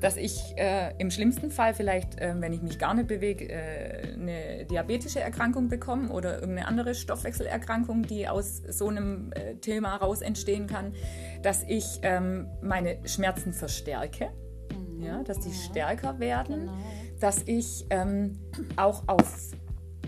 dass 0.03 0.17
ich 0.17 0.57
äh, 0.57 0.93
im 0.98 1.10
schlimmsten 1.10 1.50
Fall 1.50 1.74
vielleicht, 1.74 2.19
äh, 2.19 2.33
wenn 2.38 2.51
ich 2.51 2.62
mich 2.62 2.77
gar 2.77 2.93
nicht 2.93 3.07
bewege, 3.07 3.48
äh, 3.48 4.13
eine 4.13 4.65
diabetische 4.65 5.22
Erkrankung 5.22 5.69
bekomme 5.69 6.10
oder 6.10 6.41
irgendeine 6.41 6.67
andere 6.67 6.93
Stoffwechselerkrankung, 6.93 8.01
die 8.01 8.27
aus 8.27 8.62
so 8.67 8.89
einem 8.89 9.31
äh, 9.31 9.55
Thema 9.55 9.95
raus 9.95 10.22
entstehen 10.22 10.67
kann, 10.67 10.93
dass 11.41 11.63
ich 11.63 12.01
ähm, 12.01 12.48
meine 12.62 12.98
Schmerzen 13.07 13.53
verstärke, 13.53 14.29
mhm. 14.75 15.03
ja, 15.03 15.24
dass 15.24 15.39
die 15.39 15.51
ja. 15.51 15.55
stärker 15.55 16.19
werden, 16.19 16.60
genau. 16.60 16.74
dass 17.22 17.41
ich 17.43 17.86
ähm, 17.89 18.39
auch 18.75 19.03
auf, 19.07 19.53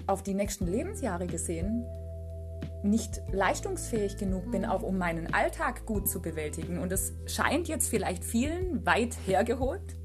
auf 0.08 0.24
die 0.24 0.34
nächsten 0.34 0.68
Lebensjahre 0.68 1.26
gesehen 1.26 1.86
nicht 2.86 3.22
leistungsfähig 3.32 4.18
genug 4.18 4.52
bin, 4.52 4.66
auch 4.66 4.84
um 4.84 4.98
meinen 4.98 5.34
Alltag 5.34 5.86
gut 5.86 6.08
zu 6.08 6.22
bewältigen. 6.22 6.80
Und 6.80 6.92
es 6.92 7.14
scheint 7.26 7.68
jetzt 7.68 7.90
vielleicht 7.90 8.24
vielen 8.24 8.86
weit 8.86 9.18
hergeholt, 9.26 9.96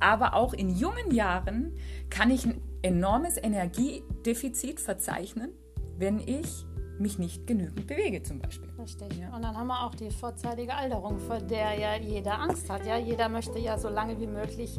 aber 0.00 0.34
auch 0.34 0.54
in 0.54 0.70
jungen 0.70 1.12
Jahren 1.12 1.76
kann 2.08 2.30
ich 2.30 2.46
ein 2.46 2.62
enormes 2.82 3.36
Energiedefizit 3.36 4.80
verzeichnen, 4.80 5.52
wenn 5.98 6.18
ich 6.18 6.64
mich 7.00 7.18
nicht 7.18 7.46
genügend 7.46 7.86
bewege 7.86 8.22
zum 8.22 8.38
Beispiel. 8.38 8.68
Richtig. 8.78 9.18
Ja. 9.18 9.34
Und 9.34 9.42
dann 9.42 9.56
haben 9.56 9.66
wir 9.66 9.84
auch 9.84 9.94
die 9.94 10.10
vorzeitige 10.10 10.74
Alterung, 10.74 11.18
vor 11.18 11.38
der 11.38 11.78
ja 11.78 11.96
jeder 11.96 12.38
Angst 12.40 12.70
hat. 12.70 12.86
Ja, 12.86 12.98
jeder 12.98 13.28
möchte 13.28 13.58
ja 13.58 13.78
so 13.78 13.88
lange 13.88 14.20
wie 14.20 14.26
möglich 14.26 14.78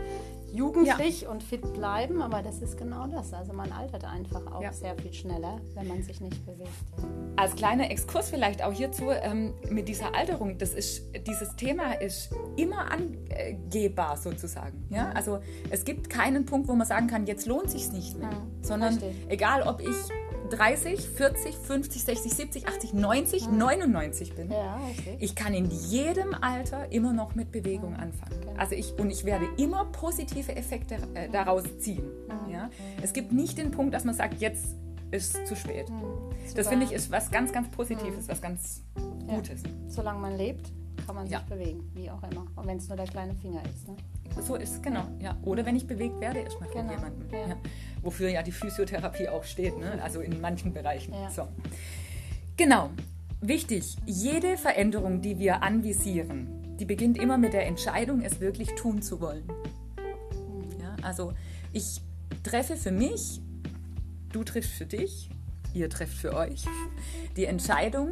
jugendlich 0.51 1.21
ja. 1.21 1.29
und 1.29 1.43
fit 1.43 1.73
bleiben, 1.73 2.21
aber 2.21 2.41
das 2.41 2.61
ist 2.61 2.77
genau 2.77 3.07
das. 3.07 3.33
Also 3.33 3.53
man 3.53 3.71
altert 3.71 4.03
einfach 4.03 4.45
auch 4.51 4.61
ja. 4.61 4.73
sehr 4.73 4.95
viel 4.95 5.13
schneller, 5.13 5.59
wenn 5.75 5.87
man 5.87 6.03
sich 6.03 6.19
nicht 6.21 6.45
bewegt. 6.45 6.69
Als 7.37 7.55
kleiner 7.55 7.89
Exkurs 7.89 8.29
vielleicht 8.29 8.63
auch 8.63 8.73
hierzu 8.73 9.09
ähm, 9.09 9.53
mit 9.69 9.87
dieser 9.87 10.13
Alterung, 10.13 10.57
das 10.57 10.73
ist, 10.73 11.03
dieses 11.25 11.55
Thema 11.55 11.93
ist 11.93 12.29
immer 12.57 12.91
angehbar 12.91 14.17
sozusagen. 14.17 14.85
Ja? 14.89 15.11
Also 15.11 15.39
es 15.69 15.85
gibt 15.85 16.09
keinen 16.09 16.45
Punkt, 16.45 16.67
wo 16.67 16.73
man 16.73 16.85
sagen 16.85 17.07
kann, 17.07 17.25
jetzt 17.25 17.47
lohnt 17.47 17.69
sich 17.69 17.91
nicht 17.91 18.17
mehr, 18.17 18.45
sondern 18.61 18.95
Richtig. 18.95 19.15
egal 19.29 19.63
ob 19.63 19.81
ich 19.81 19.95
30, 20.51 21.08
40, 21.10 21.55
50, 21.55 22.03
60, 22.03 22.34
70, 22.34 22.67
80, 22.67 22.93
90, 22.93 23.48
mhm. 23.48 23.58
99 23.58 24.36
bin. 24.36 24.51
Ja, 24.51 24.79
okay. 24.91 25.17
Ich 25.20 25.36
kann 25.36 25.53
in 25.53 25.70
jedem 25.70 26.34
Alter 26.34 26.91
immer 26.91 27.13
noch 27.13 27.36
mit 27.36 27.51
Bewegung 27.51 27.91
mhm. 27.91 28.00
anfangen. 28.00 28.36
Okay. 28.41 28.55
Also 28.58 28.75
ich, 28.75 28.93
und 29.00 29.10
ich 29.10 29.25
werde 29.25 29.48
immer 29.58 29.86
positive 29.86 30.55
Effekte 30.55 30.98
äh, 31.13 31.29
daraus 31.29 31.63
ziehen. 31.79 32.03
Mhm. 32.27 32.51
Ja? 32.51 32.70
Es 33.01 33.13
gibt 33.13 33.31
nicht 33.31 33.58
den 33.58 33.72
Punkt, 33.72 33.93
dass 33.93 34.03
man 34.03 34.13
sagt, 34.13 34.39
jetzt 34.41 34.75
ist 35.12 35.36
es 35.36 35.46
zu 35.46 35.55
spät. 35.55 35.89
Mhm. 35.89 36.03
Das 36.55 36.67
finde 36.67 36.86
ich 36.86 36.91
ist 36.91 37.12
was 37.12 37.31
ganz, 37.31 37.51
ganz 37.51 37.70
Positives, 37.70 38.25
mhm. 38.25 38.31
was 38.31 38.41
ganz 38.41 38.84
Gutes. 39.27 39.63
Ja. 39.63 39.70
Solange 39.88 40.20
man 40.20 40.38
lebt, 40.38 40.72
kann 41.05 41.15
man 41.15 41.25
sich 41.25 41.34
ja. 41.34 41.43
bewegen, 41.48 41.89
wie 41.93 42.10
auch 42.10 42.22
immer. 42.24 42.46
Und 42.55 42.67
wenn 42.67 42.77
es 42.77 42.88
nur 42.88 42.98
der 42.98 43.08
kleine 43.08 43.34
Finger 43.36 43.62
ist. 43.63 43.88
Ne? 43.88 43.96
So 44.39 44.55
ist 44.55 44.75
es, 44.75 44.81
genau. 44.81 45.07
Ja. 45.19 45.38
Oder 45.43 45.65
wenn 45.65 45.75
ich 45.75 45.85
bewegt 45.85 46.19
werde, 46.19 46.39
erstmal 46.39 46.69
von 46.69 46.81
genau. 46.81 46.93
jemandem. 46.93 47.29
Ja. 47.31 47.47
Ja. 47.50 47.57
Wofür 48.01 48.29
ja 48.29 48.41
die 48.43 48.51
Physiotherapie 48.51 49.27
auch 49.29 49.43
steht, 49.43 49.77
ne? 49.77 50.01
also 50.01 50.21
in 50.21 50.39
manchen 50.41 50.73
Bereichen. 50.73 51.13
So. 51.29 51.47
Genau. 52.57 52.89
Wichtig, 53.41 53.97
jede 54.05 54.55
Veränderung, 54.55 55.21
die 55.21 55.39
wir 55.39 55.63
anvisieren, 55.63 56.77
die 56.79 56.85
beginnt 56.85 57.17
immer 57.17 57.38
mit 57.38 57.53
der 57.53 57.65
Entscheidung, 57.65 58.21
es 58.21 58.39
wirklich 58.39 58.75
tun 58.75 59.01
zu 59.01 59.19
wollen. 59.19 59.43
Ja, 60.79 60.95
also 61.01 61.33
ich 61.73 62.01
treffe 62.43 62.75
für 62.75 62.91
mich, 62.91 63.41
du 64.31 64.43
triffst 64.43 64.71
für 64.71 64.85
dich, 64.85 65.29
ihr 65.73 65.89
trefft 65.89 66.17
für 66.17 66.35
euch, 66.35 66.65
die 67.35 67.45
Entscheidung, 67.45 68.11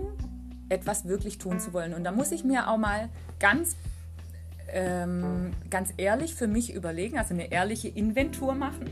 etwas 0.70 1.06
wirklich 1.06 1.38
tun 1.38 1.60
zu 1.60 1.74
wollen. 1.74 1.94
Und 1.94 2.04
da 2.04 2.12
muss 2.12 2.32
ich 2.32 2.44
mir 2.44 2.70
auch 2.70 2.78
mal 2.78 3.10
ganz 3.40 3.76
ähm, 4.74 5.52
ganz 5.70 5.94
ehrlich 5.98 6.36
für 6.36 6.48
mich 6.48 6.74
überlegen, 6.74 7.18
also 7.18 7.34
eine 7.34 7.52
ehrliche 7.52 7.88
Inventur 7.88 8.54
machen 8.56 8.90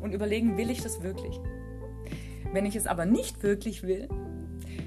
und 0.00 0.12
überlegen, 0.12 0.56
will 0.56 0.70
ich 0.70 0.82
das 0.82 1.02
wirklich? 1.02 1.38
Wenn 2.52 2.64
ich 2.66 2.76
es 2.76 2.86
aber 2.86 3.04
nicht 3.04 3.42
wirklich 3.42 3.82
will, 3.82 4.08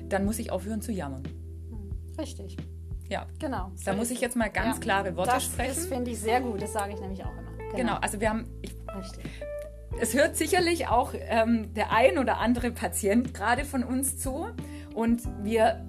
dann 0.10 0.26
muss 0.26 0.40
ich 0.40 0.52
aufhören 0.52 0.82
zu 0.82 0.92
jammern. 0.92 1.24
Richtig. 2.18 2.58
Ja, 3.10 3.28
genau. 3.40 3.72
Da 3.84 3.94
muss 3.94 4.10
ich 4.10 4.22
jetzt 4.22 4.36
mal 4.36 4.50
ganz 4.50 4.78
ja. 4.78 4.82
klare 4.82 5.16
Worte 5.16 5.32
das, 5.32 5.44
sprechen. 5.44 5.76
Das 5.76 5.86
finde 5.86 6.12
ich 6.12 6.20
sehr 6.20 6.42
gut, 6.42 6.62
das 6.62 6.74
sage 6.74 6.94
ich 6.94 7.00
nämlich 7.00 7.24
auch 7.24 7.32
immer. 7.32 7.52
Genau, 7.58 7.76
genau 7.76 7.96
also 7.96 8.20
wir 8.20 8.30
haben. 8.30 8.46
Ich, 8.62 8.74
Richtig. 8.98 9.26
Es 10.00 10.14
hört 10.14 10.38
sicherlich 10.38 10.88
auch 10.88 11.14
ähm, 11.14 11.74
der 11.74 11.92
ein 11.92 12.18
oder 12.18 12.38
andere 12.38 12.72
Patient 12.72 13.34
gerade 13.34 13.66
von 13.66 13.84
uns 13.84 14.18
zu 14.18 14.48
und 14.96 15.22
wir 15.44 15.86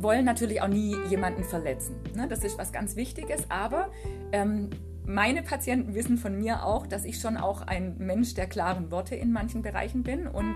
wollen 0.00 0.24
natürlich 0.24 0.62
auch 0.62 0.68
nie 0.68 0.96
jemanden 1.08 1.44
verletzen. 1.44 1.96
Ne? 2.14 2.26
Das 2.28 2.44
ist 2.44 2.58
was 2.58 2.72
ganz 2.72 2.96
Wichtiges, 2.96 3.50
aber 3.50 3.90
ähm, 4.32 4.70
meine 5.04 5.42
Patienten 5.42 5.94
wissen 5.94 6.18
von 6.18 6.36
mir 6.36 6.64
auch, 6.64 6.86
dass 6.86 7.04
ich 7.04 7.18
schon 7.18 7.36
auch 7.36 7.62
ein 7.62 7.96
Mensch 7.98 8.34
der 8.34 8.46
klaren 8.46 8.90
Worte 8.90 9.14
in 9.14 9.32
manchen 9.32 9.62
Bereichen 9.62 10.02
bin. 10.02 10.26
Und 10.26 10.54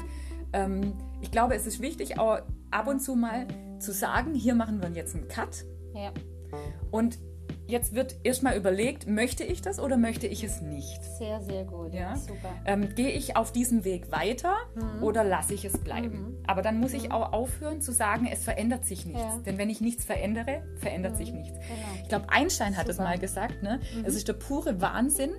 ähm, 0.52 0.94
ich 1.20 1.30
glaube, 1.30 1.54
es 1.54 1.66
ist 1.66 1.80
wichtig, 1.80 2.18
auch 2.18 2.40
ab 2.70 2.86
und 2.86 3.00
zu 3.00 3.14
mal 3.14 3.46
zu 3.78 3.92
sagen, 3.92 4.34
hier 4.34 4.54
machen 4.54 4.82
wir 4.82 4.90
jetzt 4.90 5.14
einen 5.14 5.28
Cut. 5.28 5.64
Ja. 5.94 6.12
Und 6.90 7.18
Jetzt 7.72 7.94
wird 7.94 8.16
erstmal 8.22 8.54
überlegt, 8.54 9.06
möchte 9.06 9.44
ich 9.44 9.62
das 9.62 9.80
oder 9.80 9.96
möchte 9.96 10.26
ich 10.26 10.44
es 10.44 10.60
nicht? 10.60 11.02
Sehr, 11.16 11.40
sehr 11.40 11.64
gut. 11.64 11.94
Ja? 11.94 12.16
Super. 12.16 12.50
Ähm, 12.66 12.94
Gehe 12.94 13.08
ich 13.08 13.34
auf 13.34 13.50
diesem 13.50 13.86
Weg 13.86 14.12
weiter 14.12 14.56
mhm. 14.74 15.02
oder 15.02 15.24
lasse 15.24 15.54
ich 15.54 15.64
es 15.64 15.78
bleiben? 15.78 16.08
Mhm. 16.08 16.36
Aber 16.46 16.60
dann 16.60 16.80
muss 16.80 16.92
ich 16.92 17.04
mhm. 17.04 17.12
auch 17.12 17.32
aufhören 17.32 17.80
zu 17.80 17.90
sagen, 17.92 18.28
es 18.30 18.44
verändert 18.44 18.84
sich 18.84 19.06
nichts. 19.06 19.22
Ja. 19.22 19.38
Denn 19.46 19.56
wenn 19.56 19.70
ich 19.70 19.80
nichts 19.80 20.04
verändere, 20.04 20.62
verändert 20.76 21.16
sich 21.16 21.32
mhm. 21.32 21.38
nichts. 21.38 21.58
Genau. 21.60 22.02
Ich 22.02 22.08
glaube, 22.10 22.26
Einstein 22.28 22.76
hat 22.76 22.90
es 22.90 22.98
mal 22.98 23.18
gesagt, 23.18 23.62
ne? 23.62 23.80
Mhm. 23.96 24.04
es 24.04 24.16
ist 24.16 24.28
der 24.28 24.34
pure 24.34 24.82
Wahnsinn, 24.82 25.30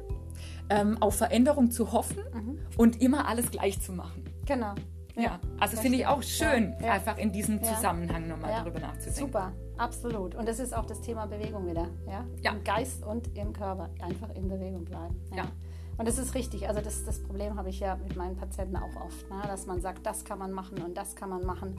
ähm, 0.72 1.00
auf 1.04 1.14
Veränderung 1.16 1.70
zu 1.70 1.92
hoffen 1.92 2.24
mhm. 2.34 2.60
und 2.78 3.00
immer 3.00 3.28
alles 3.28 3.52
gleich 3.52 3.80
zu 3.80 3.92
machen. 3.92 4.24
Genau. 4.48 4.74
Ja, 5.16 5.40
also 5.60 5.78
finde 5.78 6.00
ich 6.00 6.08
auch 6.08 6.24
schön, 6.24 6.76
ja. 6.82 6.94
einfach 6.94 7.18
in 7.18 7.32
diesem 7.32 7.62
Zusammenhang 7.64 8.28
nochmal 8.28 8.52
ja. 8.52 8.60
darüber 8.60 8.80
nachzudenken. 8.80 9.20
Super, 9.20 9.54
absolut. 9.78 10.34
Und 10.36 10.48
das 10.48 10.60
ist 10.60 10.76
auch 10.76 10.86
das 10.86 11.02
Thema 11.02 11.28
Bewegung 11.28 11.68
wieder. 11.68 11.88
Ja? 12.08 12.26
ja. 12.42 12.52
Im 12.52 12.64
Geist 12.64 13.04
und 13.06 13.36
im 13.38 13.54
Körper 13.54 13.90
einfach 14.02 14.34
in 14.36 14.48
Bewegung 14.48 14.86
bleiben. 14.86 15.16
ja. 15.36 15.46
Und 15.98 16.08
das 16.08 16.18
ist 16.18 16.34
richtig. 16.34 16.68
Also 16.68 16.82
das, 16.82 17.06
das 17.06 17.22
Problem 17.22 17.56
habe 17.56 17.70
ich 17.70 17.80
ja 17.80 17.96
mit 17.96 18.16
meinen 18.16 18.36
Patienten 18.36 18.76
auch 18.78 18.96
oft, 19.06 19.30
ne? 19.30 19.42
dass 19.46 19.68
man 19.68 19.82
sagt, 19.82 20.06
das 20.06 20.26
kann 20.26 20.40
man 20.40 20.52
machen 20.52 20.82
und 20.84 20.98
das 20.98 21.16
kann 21.16 21.30
man 21.30 21.46
machen. 21.46 21.78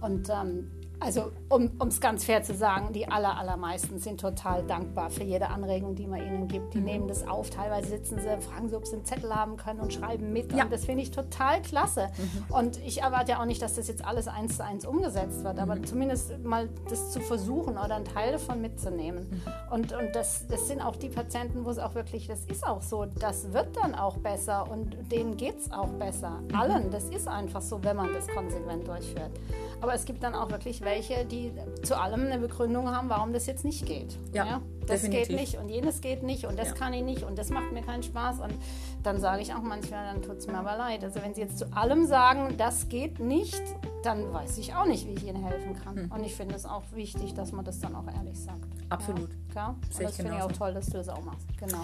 Und 0.00 0.28
ähm, 0.30 0.70
also 0.98 1.30
um 1.48 1.70
es 1.88 2.00
ganz 2.00 2.24
fair 2.24 2.42
zu 2.42 2.54
sagen, 2.54 2.92
die 2.92 3.08
aller, 3.08 3.36
allermeisten 3.38 3.98
sind 3.98 4.20
total 4.20 4.62
dankbar 4.64 5.10
für 5.10 5.24
jede 5.24 5.48
Anregung, 5.48 5.94
die 5.94 6.06
man 6.06 6.20
ihnen 6.20 6.48
gibt. 6.48 6.74
Die 6.74 6.78
mhm. 6.78 6.84
nehmen 6.84 7.08
das 7.08 7.26
auf, 7.26 7.50
teilweise 7.50 7.88
sitzen 7.88 8.18
sie, 8.18 8.28
fragen 8.40 8.68
sie, 8.68 8.76
ob 8.76 8.86
sie 8.86 8.96
einen 8.96 9.04
Zettel 9.04 9.34
haben 9.34 9.56
können 9.56 9.80
und 9.80 9.92
schreiben 9.92 10.32
mit. 10.32 10.52
Ja. 10.52 10.64
Und 10.64 10.72
das 10.72 10.84
finde 10.84 11.02
ich 11.02 11.10
total 11.10 11.60
klasse. 11.62 12.08
Mhm. 12.16 12.54
Und 12.54 12.78
ich 12.78 13.02
erwarte 13.02 13.32
ja 13.32 13.40
auch 13.40 13.44
nicht, 13.44 13.60
dass 13.60 13.74
das 13.74 13.88
jetzt 13.88 14.04
alles 14.04 14.26
eins 14.26 14.56
zu 14.56 14.64
eins 14.64 14.86
umgesetzt 14.86 15.44
wird, 15.44 15.58
aber 15.58 15.76
mhm. 15.76 15.86
zumindest 15.86 16.38
mal 16.42 16.68
das 16.88 17.12
zu 17.12 17.20
versuchen 17.20 17.76
oder 17.76 17.96
einen 17.96 18.04
Teil 18.06 18.32
davon 18.32 18.60
mitzunehmen. 18.60 19.26
Mhm. 19.30 19.42
Und, 19.70 19.92
und 19.92 20.14
das, 20.14 20.46
das 20.48 20.66
sind 20.66 20.80
auch 20.80 20.96
die 20.96 21.08
Patienten, 21.08 21.64
wo 21.64 21.70
es 21.70 21.78
auch 21.78 21.94
wirklich, 21.94 22.26
das 22.26 22.44
ist 22.46 22.66
auch 22.66 22.82
so, 22.82 23.04
das 23.04 23.52
wird 23.52 23.76
dann 23.76 23.94
auch 23.94 24.16
besser 24.16 24.70
und 24.70 24.96
denen 25.12 25.36
geht 25.36 25.58
es 25.58 25.70
auch 25.70 25.88
besser. 25.88 26.40
Mhm. 26.48 26.54
Allen, 26.54 26.90
das 26.90 27.04
ist 27.04 27.28
einfach 27.28 27.60
so, 27.60 27.82
wenn 27.84 27.96
man 27.96 28.12
das 28.14 28.26
konsequent 28.28 28.88
durchführt. 28.88 29.32
Aber 29.80 29.94
es 29.94 30.04
gibt 30.06 30.22
dann 30.22 30.34
auch 30.34 30.50
wirklich 30.50 30.80
welche, 30.86 31.26
die 31.26 31.52
zu 31.82 32.00
allem 32.00 32.24
eine 32.24 32.38
Begründung 32.38 32.90
haben, 32.90 33.10
warum 33.10 33.34
das 33.34 33.44
jetzt 33.44 33.66
nicht 33.66 33.84
geht. 33.84 34.16
Ja, 34.32 34.46
ja 34.46 34.62
das 34.86 35.02
definitiv. 35.02 35.28
geht 35.28 35.40
nicht 35.40 35.58
und 35.58 35.68
jenes 35.68 36.00
geht 36.00 36.22
nicht 36.22 36.46
und 36.46 36.58
das 36.58 36.68
ja. 36.68 36.74
kann 36.74 36.94
ich 36.94 37.02
nicht 37.02 37.24
und 37.24 37.36
das 37.36 37.50
macht 37.50 37.72
mir 37.72 37.82
keinen 37.82 38.02
Spaß. 38.02 38.40
Und 38.40 38.54
dann 39.02 39.20
sage 39.20 39.42
ich 39.42 39.52
auch 39.52 39.62
manchmal, 39.62 40.06
dann 40.06 40.22
tut 40.22 40.38
es 40.38 40.46
mir 40.46 40.58
aber 40.58 40.76
leid. 40.76 41.04
Also 41.04 41.20
wenn 41.22 41.34
Sie 41.34 41.42
jetzt 41.42 41.58
zu 41.58 41.66
allem 41.76 42.06
sagen, 42.06 42.54
das 42.56 42.88
geht 42.88 43.18
nicht, 43.18 43.62
dann 44.02 44.32
weiß 44.32 44.58
ich 44.58 44.74
auch 44.74 44.86
nicht, 44.86 45.06
wie 45.06 45.12
ich 45.12 45.26
Ihnen 45.26 45.44
helfen 45.44 45.76
kann. 45.82 45.96
Hm. 45.96 46.12
Und 46.12 46.24
ich 46.24 46.34
finde 46.34 46.54
es 46.54 46.64
auch 46.64 46.84
wichtig, 46.92 47.34
dass 47.34 47.52
man 47.52 47.64
das 47.64 47.80
dann 47.80 47.94
auch 47.94 48.06
ehrlich 48.06 48.38
sagt. 48.38 48.64
Absolut. 48.88 49.30
Ja, 49.54 49.70
und 49.70 50.02
das 50.02 50.16
finde 50.16 50.36
ich 50.36 50.42
auch 50.42 50.52
toll, 50.52 50.72
dass 50.72 50.86
du 50.86 50.92
das 50.92 51.08
auch 51.08 51.24
machst. 51.24 51.46
Genau. 51.58 51.82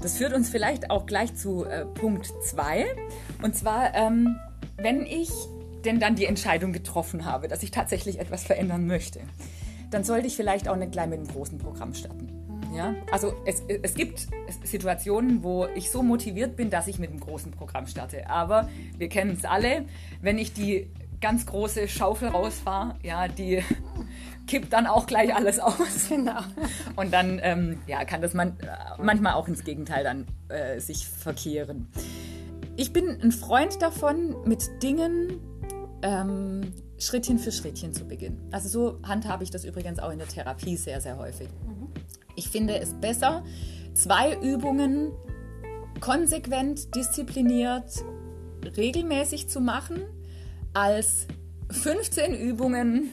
Das 0.00 0.16
führt 0.16 0.32
uns 0.32 0.48
vielleicht 0.48 0.90
auch 0.90 1.06
gleich 1.06 1.34
zu 1.36 1.64
äh, 1.64 1.84
Punkt 1.84 2.26
2. 2.44 2.86
Und 3.42 3.54
zwar, 3.54 3.94
ähm, 3.94 4.36
wenn 4.78 5.06
ich 5.06 5.30
denn 5.84 6.00
dann 6.00 6.14
die 6.14 6.26
Entscheidung 6.26 6.72
getroffen 6.72 7.24
habe, 7.24 7.48
dass 7.48 7.62
ich 7.62 7.70
tatsächlich 7.70 8.18
etwas 8.18 8.44
verändern 8.44 8.86
möchte, 8.86 9.20
dann 9.90 10.04
sollte 10.04 10.26
ich 10.26 10.36
vielleicht 10.36 10.68
auch 10.68 10.76
nicht 10.76 10.92
gleich 10.92 11.08
mit 11.08 11.18
einem 11.18 11.28
großen 11.28 11.58
Programm 11.58 11.94
starten. 11.94 12.28
Ja? 12.74 12.94
Also 13.10 13.34
es, 13.44 13.62
es 13.82 13.94
gibt 13.94 14.26
Situationen, 14.64 15.42
wo 15.42 15.66
ich 15.74 15.90
so 15.90 16.02
motiviert 16.02 16.56
bin, 16.56 16.70
dass 16.70 16.88
ich 16.88 16.98
mit 16.98 17.10
einem 17.10 17.20
großen 17.20 17.52
Programm 17.52 17.86
starte. 17.86 18.28
Aber 18.28 18.68
wir 18.96 19.08
kennen 19.08 19.32
es 19.32 19.44
alle, 19.44 19.84
wenn 20.20 20.38
ich 20.38 20.52
die 20.52 20.88
ganz 21.20 21.46
große 21.46 21.88
Schaufel 21.88 22.28
rausfahre, 22.28 22.96
ja, 23.02 23.28
die 23.28 23.62
kippt 24.46 24.72
dann 24.72 24.86
auch 24.86 25.06
gleich 25.06 25.34
alles 25.34 25.58
aus. 25.58 25.76
Genau. 26.08 26.40
Und 26.96 27.12
dann 27.12 27.40
ähm, 27.42 27.78
ja, 27.86 28.04
kann 28.04 28.20
das 28.20 28.34
man, 28.34 28.56
manchmal 28.98 29.34
auch 29.34 29.48
ins 29.48 29.64
Gegenteil 29.64 30.04
dann 30.04 30.26
äh, 30.48 30.80
sich 30.80 31.06
verkehren. 31.06 31.88
Ich 32.76 32.92
bin 32.92 33.08
ein 33.22 33.32
Freund 33.32 33.80
davon, 33.80 34.34
mit 34.44 34.82
Dingen 34.82 35.40
ähm, 36.02 36.72
Schrittchen 36.98 37.38
für 37.38 37.52
Schrittchen 37.52 37.92
zu 37.92 38.04
beginnen. 38.04 38.40
Also 38.52 38.68
so 38.68 38.98
handhabe 39.02 39.44
ich 39.44 39.50
das 39.50 39.64
übrigens 39.64 39.98
auch 39.98 40.10
in 40.10 40.18
der 40.18 40.28
Therapie 40.28 40.76
sehr, 40.76 41.00
sehr 41.00 41.18
häufig. 41.18 41.48
Mhm. 41.66 41.88
Ich 42.36 42.48
finde 42.48 42.78
es 42.78 42.94
besser, 42.94 43.42
zwei 43.94 44.36
Übungen 44.40 45.12
konsequent, 46.00 46.94
diszipliniert, 46.94 48.04
regelmäßig 48.76 49.48
zu 49.48 49.60
machen, 49.60 50.00
als 50.72 51.26
15 51.70 52.34
Übungen 52.34 53.10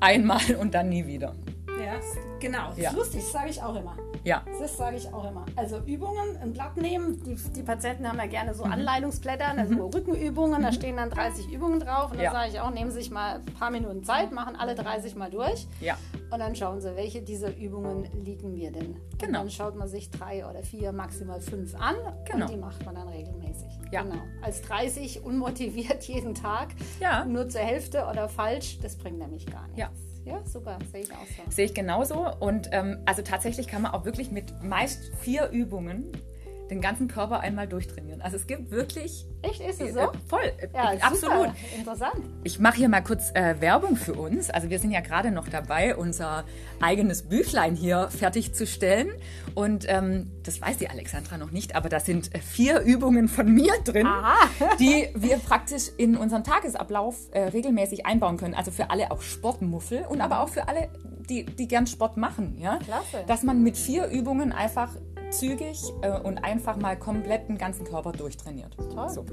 einmal 0.00 0.40
und 0.58 0.74
dann 0.74 0.88
nie 0.88 1.06
wieder. 1.06 1.34
Ja, 1.82 1.94
genau. 2.40 2.70
Das 2.70 2.78
Ja. 2.78 2.90
ist 2.90 2.96
lustig, 2.96 3.20
das 3.22 3.32
sage 3.32 3.50
ich 3.50 3.62
auch 3.62 3.74
immer. 3.76 3.96
Ja, 4.24 4.42
Das 4.60 4.76
sage 4.76 4.96
ich 4.96 5.12
auch 5.12 5.28
immer. 5.30 5.46
Also 5.56 5.78
Übungen, 5.86 6.36
ein 6.42 6.52
Blatt 6.52 6.76
nehmen. 6.76 7.22
Die, 7.24 7.34
die 7.36 7.62
Patienten 7.62 8.06
haben 8.06 8.18
ja 8.18 8.26
gerne 8.26 8.50
Mhm. 8.52 8.54
so 8.56 8.64
Anleitungsblätter, 8.64 9.46
also 9.56 9.86
Rückenübungen, 9.86 10.62
da 10.62 10.72
stehen 10.72 10.96
dann 10.96 11.10
30 11.10 11.50
Übungen 11.50 11.80
drauf. 11.80 12.10
Und 12.10 12.16
dann 12.18 12.24
Ja. 12.24 12.32
sage 12.32 12.50
ich 12.52 12.60
auch, 12.60 12.70
nehmen 12.70 12.90
Sie 12.90 12.98
sich 12.98 13.10
mal 13.10 13.36
ein 13.36 13.44
paar 13.54 13.70
Minuten 13.70 14.04
Zeit, 14.04 14.30
machen 14.32 14.56
alle 14.56 14.74
30 14.74 15.14
mal 15.16 15.30
durch. 15.30 15.66
ja. 15.80 15.96
Und 16.32 16.38
dann 16.38 16.54
schauen 16.54 16.80
Sie, 16.80 16.94
welche 16.94 17.22
dieser 17.22 17.56
Übungen 17.56 18.06
liegen 18.24 18.52
mir 18.52 18.70
denn. 18.70 18.92
Und 18.92 19.18
Genau. 19.18 19.40
dann 19.40 19.50
schaut 19.50 19.74
man 19.74 19.88
sich 19.88 20.10
drei 20.10 20.46
oder 20.48 20.62
vier, 20.62 20.92
maximal 20.92 21.40
fünf 21.40 21.74
an 21.74 21.96
Genau. 22.30 22.44
und 22.46 22.52
die 22.52 22.56
macht 22.56 22.84
man 22.86 22.94
dann 22.94 23.08
regelmäßig. 23.08 23.66
Ja. 23.90 24.02
Genau. 24.02 24.14
Als 24.40 24.62
30 24.62 25.24
unmotiviert 25.24 26.02
jeden 26.08 26.34
Tag, 26.34 26.68
Ja. 27.00 27.24
nur 27.24 27.48
zur 27.48 27.62
Hälfte 27.62 28.06
oder 28.08 28.28
falsch, 28.28 28.78
das 28.80 28.96
bringt 28.96 29.18
nämlich 29.18 29.44
gar 29.46 29.62
nichts. 29.68 29.78
Ja. 29.78 29.90
Ja, 30.24 30.44
super, 30.44 30.78
sehe 30.92 31.02
ich 31.02 31.12
auch 31.12 31.26
so. 31.26 31.50
Sehe 31.50 31.64
ich 31.64 31.74
genauso. 31.74 32.30
Und 32.38 32.68
ähm, 32.72 32.98
also 33.06 33.22
tatsächlich 33.22 33.66
kann 33.66 33.82
man 33.82 33.92
auch 33.92 34.04
wirklich 34.04 34.30
mit 34.30 34.62
meist 34.62 35.12
vier 35.20 35.48
Übungen 35.50 36.12
den 36.70 36.80
ganzen 36.80 37.08
Körper 37.08 37.40
einmal 37.40 37.66
durchtrainieren. 37.66 38.22
Also 38.22 38.36
es 38.36 38.46
gibt 38.46 38.70
wirklich 38.70 39.26
Echt, 39.42 39.60
ist 39.60 39.80
es 39.80 39.94
so? 39.94 40.00
äh, 40.00 40.08
voll, 40.28 40.52
äh, 40.58 40.68
Ja, 40.74 40.92
absolut. 41.00 41.48
Super, 41.48 41.54
interessant. 41.76 42.24
Ich 42.44 42.58
mache 42.58 42.76
hier 42.76 42.88
mal 42.88 43.00
kurz 43.02 43.30
äh, 43.34 43.60
Werbung 43.60 43.96
für 43.96 44.14
uns. 44.14 44.50
Also 44.50 44.70
wir 44.70 44.78
sind 44.78 44.90
ja 44.92 45.00
gerade 45.00 45.30
noch 45.30 45.48
dabei, 45.48 45.96
unser 45.96 46.44
eigenes 46.80 47.22
Büchlein 47.22 47.74
hier 47.74 48.08
fertigzustellen. 48.10 49.10
Und 49.54 49.86
ähm, 49.88 50.30
das 50.42 50.60
weiß 50.60 50.78
die 50.78 50.88
Alexandra 50.88 51.38
noch 51.38 51.50
nicht, 51.50 51.74
aber 51.74 51.88
da 51.88 52.00
sind 52.00 52.34
äh, 52.34 52.38
vier 52.38 52.80
Übungen 52.80 53.28
von 53.28 53.52
mir 53.52 53.72
drin, 53.84 54.06
Aha. 54.06 54.36
die 54.78 55.08
wir 55.14 55.38
praktisch 55.38 55.90
in 55.96 56.16
unseren 56.16 56.44
Tagesablauf 56.44 57.16
äh, 57.32 57.40
regelmäßig 57.40 58.06
einbauen 58.06 58.36
können. 58.36 58.54
Also 58.54 58.70
für 58.70 58.90
alle 58.90 59.10
auch 59.10 59.22
Sportmuffel 59.22 60.04
und 60.08 60.20
aber 60.20 60.40
auch 60.40 60.48
für 60.48 60.68
alle, 60.68 60.88
die, 61.28 61.44
die 61.44 61.66
gern 61.66 61.86
Sport 61.86 62.16
machen. 62.16 62.58
Ja? 62.60 62.78
Klasse. 62.78 63.24
Dass 63.26 63.42
man 63.42 63.62
mit 63.62 63.76
vier 63.76 64.06
Übungen 64.08 64.52
einfach 64.52 64.90
zügig 65.30 65.82
äh, 66.02 66.18
und 66.20 66.38
einfach 66.38 66.76
mal 66.76 66.98
komplett 66.98 67.48
den 67.48 67.58
ganzen 67.58 67.84
Körper 67.84 68.12
durchtrainiert. 68.12 68.76
Toll. 68.94 69.08
So. 69.08 69.24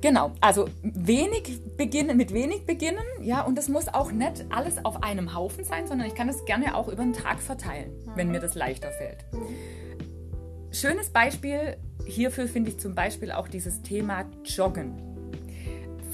Genau, 0.00 0.32
also 0.40 0.68
wenig 0.82 1.60
beginnen, 1.76 2.16
mit 2.16 2.32
wenig 2.32 2.66
beginnen, 2.66 3.04
ja, 3.22 3.40
und 3.42 3.56
das 3.56 3.68
muss 3.68 3.88
auch 3.88 4.12
nicht 4.12 4.44
alles 4.50 4.84
auf 4.84 5.02
einem 5.02 5.34
Haufen 5.34 5.64
sein, 5.64 5.86
sondern 5.86 6.06
ich 6.06 6.14
kann 6.14 6.26
das 6.26 6.44
gerne 6.44 6.76
auch 6.76 6.88
über 6.88 7.02
den 7.02 7.14
Tag 7.14 7.40
verteilen, 7.40 7.90
wenn 8.14 8.30
mir 8.30 8.40
das 8.40 8.54
leichter 8.54 8.90
fällt. 8.92 9.24
Schönes 10.70 11.08
Beispiel 11.08 11.76
hierfür 12.04 12.46
finde 12.46 12.70
ich 12.70 12.78
zum 12.78 12.94
Beispiel 12.94 13.32
auch 13.32 13.48
dieses 13.48 13.82
Thema 13.82 14.26
Joggen. 14.44 15.05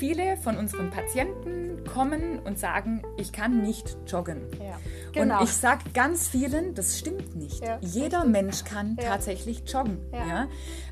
Viele 0.02 0.36
von 0.36 0.56
unseren 0.56 0.90
Patienten 0.90 1.84
kommen 1.84 2.40
und 2.40 2.58
sagen, 2.58 3.04
ich 3.18 3.32
kann 3.32 3.62
nicht 3.62 3.96
joggen. 4.08 4.40
Ja. 4.60 4.76
Genau. 5.12 5.38
Und 5.38 5.44
ich 5.44 5.52
sage 5.52 5.90
ganz 5.94 6.26
vielen, 6.26 6.74
das 6.74 6.98
stimmt 6.98 7.36
nicht. 7.36 7.64
Ja, 7.64 7.78
Jeder 7.82 8.24
Mensch 8.24 8.64
kann 8.64 8.96
Ja. 9.00 9.10
tatsächlich 9.10 9.62
joggen. 9.72 9.98
Ja. 10.12 10.48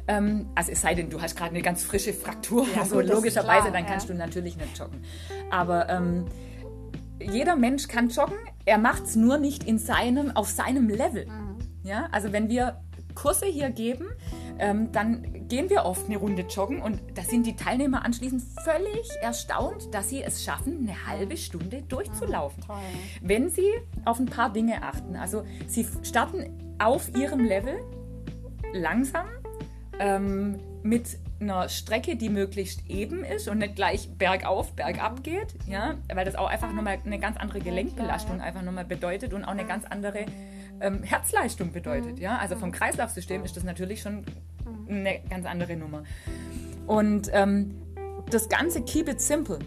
Ähm, 0.06 0.46
also 0.54 0.70
es 0.70 0.82
sei 0.82 0.94
denn, 0.94 1.10
du 1.10 1.20
hast 1.20 1.34
gerade 1.34 1.50
eine 1.50 1.60
ganz 1.60 1.82
frische 1.82 2.12
Fraktur, 2.12 2.64
also 2.78 3.00
logischerweise, 3.00 3.72
dann 3.72 3.84
kannst 3.84 4.08
du 4.08 4.14
natürlich 4.14 4.56
nicht 4.56 4.78
joggen. 4.78 5.02
Aber 5.50 5.88
ähm, 5.88 6.26
jeder 7.20 7.56
Mensch 7.56 7.88
kann 7.88 8.10
joggen, 8.10 8.38
er 8.64 8.78
macht 8.78 9.06
es 9.06 9.16
nur 9.16 9.38
nicht 9.38 9.64
in 9.64 9.80
seinem, 9.80 10.30
auf 10.36 10.48
seinem 10.48 10.88
Level. 10.88 11.26
Mhm. 11.26 11.58
Ja? 11.82 12.06
Also 12.12 12.30
wenn 12.32 12.48
wir 12.48 12.80
Kurse 13.16 13.46
hier 13.46 13.70
geben, 13.70 14.06
ähm, 14.60 14.92
dann 14.92 15.48
gehen 15.48 15.70
wir 15.70 15.84
oft 15.84 16.06
eine 16.06 16.18
Runde 16.18 16.42
joggen 16.42 16.82
und 16.82 17.00
da 17.14 17.22
sind 17.22 17.46
die 17.46 17.56
Teilnehmer 17.56 18.04
anschließend 18.04 18.42
völlig 18.62 19.10
erstaunt, 19.22 19.92
dass 19.92 20.10
sie 20.10 20.22
es 20.22 20.44
schaffen, 20.44 20.86
eine 20.86 21.06
halbe 21.06 21.36
Stunde 21.36 21.82
durchzulaufen. 21.82 22.62
Toll. 22.64 22.76
Wenn 23.22 23.48
Sie 23.48 23.68
auf 24.04 24.18
ein 24.18 24.26
paar 24.26 24.52
Dinge 24.52 24.82
achten, 24.82 25.16
also 25.16 25.44
Sie 25.66 25.86
starten 26.02 26.76
auf 26.78 27.08
Ihrem 27.16 27.40
Level 27.40 27.80
langsam 28.74 29.26
ähm, 29.98 30.58
mit 30.82 31.18
einer 31.40 31.68
Strecke, 31.70 32.16
die 32.16 32.28
möglichst 32.28 32.88
eben 32.88 33.24
ist 33.24 33.48
und 33.48 33.58
nicht 33.58 33.76
gleich 33.76 34.10
bergauf, 34.18 34.72
bergab 34.74 35.24
geht, 35.24 35.54
ja, 35.66 35.94
weil 36.12 36.24
das 36.26 36.34
auch 36.34 36.48
einfach 36.48 36.72
nochmal 36.72 36.98
eine 37.04 37.18
ganz 37.18 37.38
andere 37.38 37.60
Gelenkbelastung 37.60 38.40
einfach 38.40 38.62
nochmal 38.62 38.84
bedeutet 38.84 39.32
und 39.32 39.44
auch 39.44 39.52
eine 39.52 39.64
ganz 39.64 39.86
andere 39.86 40.26
ähm, 40.80 41.02
Herzleistung 41.02 41.72
bedeutet, 41.72 42.18
ja. 42.18 42.36
Also 42.38 42.56
vom 42.56 42.72
Kreislaufsystem 42.72 43.42
ist 43.44 43.56
das 43.56 43.64
natürlich 43.64 44.02
schon 44.02 44.24
eine 44.88 45.20
ganz 45.28 45.46
andere 45.46 45.76
Nummer. 45.76 46.04
Und 46.86 47.30
ähm, 47.32 47.74
das 48.30 48.48
Ganze 48.48 48.82
Keep 48.82 49.08
it 49.08 49.20
simple 49.20 49.58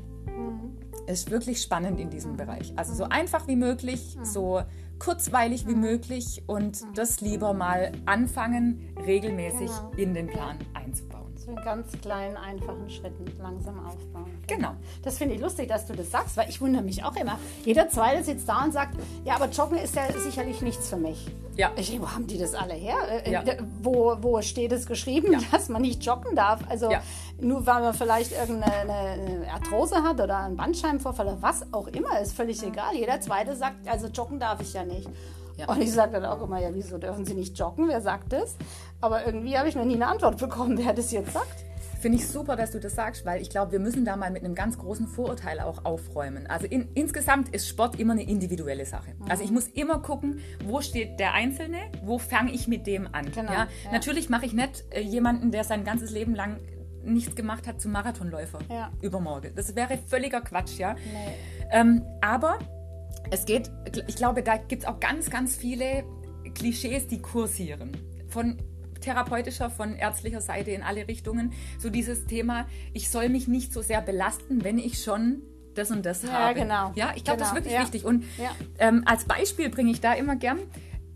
ist 1.08 1.32
wirklich 1.32 1.62
spannend 1.62 2.00
in 2.00 2.10
diesem 2.10 2.38
Bereich. 2.38 2.74
Also 2.76 2.94
so 2.94 3.04
einfach 3.06 3.48
wie 3.48 3.56
möglich, 3.56 4.18
so 4.24 4.62
kurzweilig 5.00 5.68
wie 5.68 5.76
möglich 5.76 6.44
und 6.48 6.82
das 6.96 7.20
lieber 7.20 7.54
mal 7.54 7.92
anfangen, 8.06 8.96
regelmäßig 9.06 9.70
Genau. 9.70 9.92
in 9.98 10.14
den 10.14 10.28
Plan 10.28 10.58
einzubauen. 10.74 11.13
So 11.46 11.52
in 11.52 11.58
ganz 11.58 11.92
kleinen, 12.02 12.38
einfachen 12.38 12.90
Schritten 12.90 13.26
langsam 13.42 13.86
aufbauen. 13.86 14.32
Genau. 14.48 14.72
Das 15.04 15.18
finde 15.18 15.36
ich 15.36 15.42
lustig, 15.42 15.68
dass 15.68 15.86
du 15.86 15.94
das 15.94 16.10
sagst, 16.10 16.38
weil 16.38 16.50
ich 16.50 16.62
wundere 16.62 16.84
mich 16.84 17.04
auch 17.04 17.16
immer. 17.18 17.38
Jeder 17.66 17.90
Zweite 17.90 18.24
sitzt 18.24 18.48
da 18.48 18.64
und 18.64 18.72
sagt, 18.72 18.96
ja, 19.26 19.36
aber 19.36 19.50
Joggen 19.50 19.78
ist 19.78 19.96
ja 19.96 20.04
sicherlich 20.14 20.62
nichts 20.62 20.88
für 20.90 20.96
mich. 20.98 21.28
Ja. 21.56 21.72
Ich 21.76 21.90
denke, 21.90 22.04
wo 22.06 22.12
haben 22.12 22.28
die 22.28 22.38
das 22.38 22.54
alle 22.56 22.74
her? 22.74 22.96
Äh, 23.26 23.32
Ja. 23.32 23.44
Wo, 23.82 24.16
wo 24.22 24.42
steht 24.42 24.72
es 24.72 24.86
geschrieben, 24.86 25.34
Ja. 25.34 25.40
dass 25.52 25.68
man 25.70 25.82
nicht 25.82 26.04
joggen 26.06 26.36
darf? 26.36 26.62
Also 26.70 26.90
Ja. 26.92 27.02
nur 27.42 27.66
weil 27.66 27.82
man 27.82 27.94
vielleicht 27.94 28.32
irgendeine 28.32 28.74
eine 29.44 29.52
Arthrose 29.52 29.98
hat 30.04 30.22
oder 30.22 30.38
einen 30.38 30.56
Bandscheibenvorfall 30.56 31.28
oder 31.28 31.42
was 31.42 31.66
auch 31.74 31.88
immer, 31.88 32.20
ist 32.22 32.34
völlig 32.36 32.64
egal. 32.64 32.96
Jeder 32.96 33.20
Zweite 33.20 33.56
sagt, 33.56 33.88
also 33.88 34.08
joggen 34.08 34.40
darf 34.40 34.62
ich 34.62 34.74
ja 34.74 34.84
nicht. 34.86 35.10
Ja. 35.58 35.70
Und 35.70 35.82
ich 35.82 35.92
sage 35.92 36.14
dann 36.14 36.26
auch 36.26 36.42
immer, 36.42 36.60
ja, 36.62 36.70
wieso 36.74 36.98
dürfen 36.98 37.26
Sie 37.26 37.34
nicht 37.34 37.58
joggen? 37.58 37.88
Wer 37.88 38.02
sagt 38.02 38.34
das? 38.34 38.56
Aber 39.02 39.26
irgendwie 39.26 39.58
habe 39.58 39.70
ich 39.70 39.76
noch 39.76 39.86
nie 39.86 39.96
eine 39.96 40.08
Antwort 40.08 40.38
bekommen, 40.38 40.78
wer 40.78 40.94
das 40.94 41.12
jetzt 41.12 41.34
sagt. 41.34 41.66
Finde 42.02 42.18
ich 42.18 42.28
super, 42.28 42.58
dass 42.58 42.72
du 42.72 42.82
das 42.82 42.96
sagst, 42.96 43.26
weil 43.26 43.42
ich 43.42 43.50
glaube, 43.50 43.72
wir 43.72 43.80
müssen 43.80 44.04
da 44.04 44.18
mal 44.18 44.30
mit 44.30 44.44
einem 44.44 44.56
ganz 44.56 44.78
großen 44.78 45.08
Vorurteil 45.08 45.62
auch 45.62 45.86
aufräumen. 45.86 46.48
Also 46.48 46.66
in, 46.68 46.90
insgesamt 46.96 47.50
ist 47.56 47.66
Sport 47.70 47.98
immer 47.98 48.12
eine 48.12 48.24
individuelle 48.24 48.86
Sache. 48.86 49.14
Also 49.30 49.44
ich 49.46 49.52
muss 49.52 49.68
immer 49.70 50.00
gucken, 50.00 50.42
wo 50.66 50.82
steht 50.82 51.18
der 51.22 51.34
Einzelne, 51.34 51.78
wo 52.04 52.18
fange 52.18 52.52
ich 52.52 52.68
mit 52.68 52.88
dem 52.88 53.08
an. 53.14 53.32
Genau, 53.32 53.54
ja? 53.54 53.68
ja. 53.86 53.92
Natürlich 53.94 54.30
mache 54.30 54.46
ich 54.46 54.52
nicht 54.52 54.84
äh, 54.90 55.00
jemanden, 55.00 55.52
der 55.52 55.64
sein 55.64 55.86
ganzes 55.86 56.12
Leben 56.12 56.36
lang 56.36 56.58
nichts 57.06 57.36
gemacht 57.36 57.68
hat, 57.68 57.80
zum 57.80 57.94
Marathonläufer 57.94 58.60
Ja. 58.70 58.92
übermorgen. 59.02 59.54
Das 59.56 59.74
wäre 59.76 59.98
völliger 60.08 60.42
Quatsch, 60.42 60.78
ja. 60.80 60.96
Ähm, 61.72 62.04
aber 62.22 62.60
es 63.32 63.46
geht, 63.46 63.72
ich 64.08 64.16
glaube, 64.16 64.44
da 64.44 64.58
gibt 64.58 64.84
es 64.84 64.88
auch 64.88 65.00
ganz, 65.00 65.30
ganz 65.30 65.56
viele 65.56 66.04
Klischees, 66.56 67.08
die 67.08 67.22
kursieren. 67.22 67.92
Von 68.28 68.58
therapeutischer, 69.02 69.70
von 69.70 69.96
ärztlicher 69.96 70.42
Seite 70.42 70.72
in 70.72 70.82
alle 70.82 71.08
Richtungen. 71.08 71.52
So 71.78 71.90
dieses 71.90 72.26
Thema, 72.26 72.68
ich 72.94 73.10
soll 73.10 73.30
mich 73.30 73.48
nicht 73.48 73.74
so 73.74 73.82
sehr 73.82 74.02
belasten, 74.02 74.64
wenn 74.64 74.78
ich 74.78 75.04
schon 75.04 75.42
das 75.74 75.92
und 75.92 76.06
das 76.06 76.24
Ja, 76.24 76.30
habe. 76.32 76.60
genau. 76.60 76.92
Ja, 76.96 77.12
ich 77.16 77.24
glaube, 77.24 77.40
das 77.40 77.50
ist 77.50 77.54
Genau, 77.54 77.66
wirklich 77.66 77.74
ja. 77.74 77.82
wichtig. 77.82 78.06
Und 78.06 78.24
Ja. 78.38 78.56
ähm, 78.80 79.04
als 79.06 79.26
Beispiel 79.26 79.70
bringe 79.70 79.92
ich 79.92 80.00
da 80.02 80.14
immer 80.14 80.36
gern, 80.36 80.60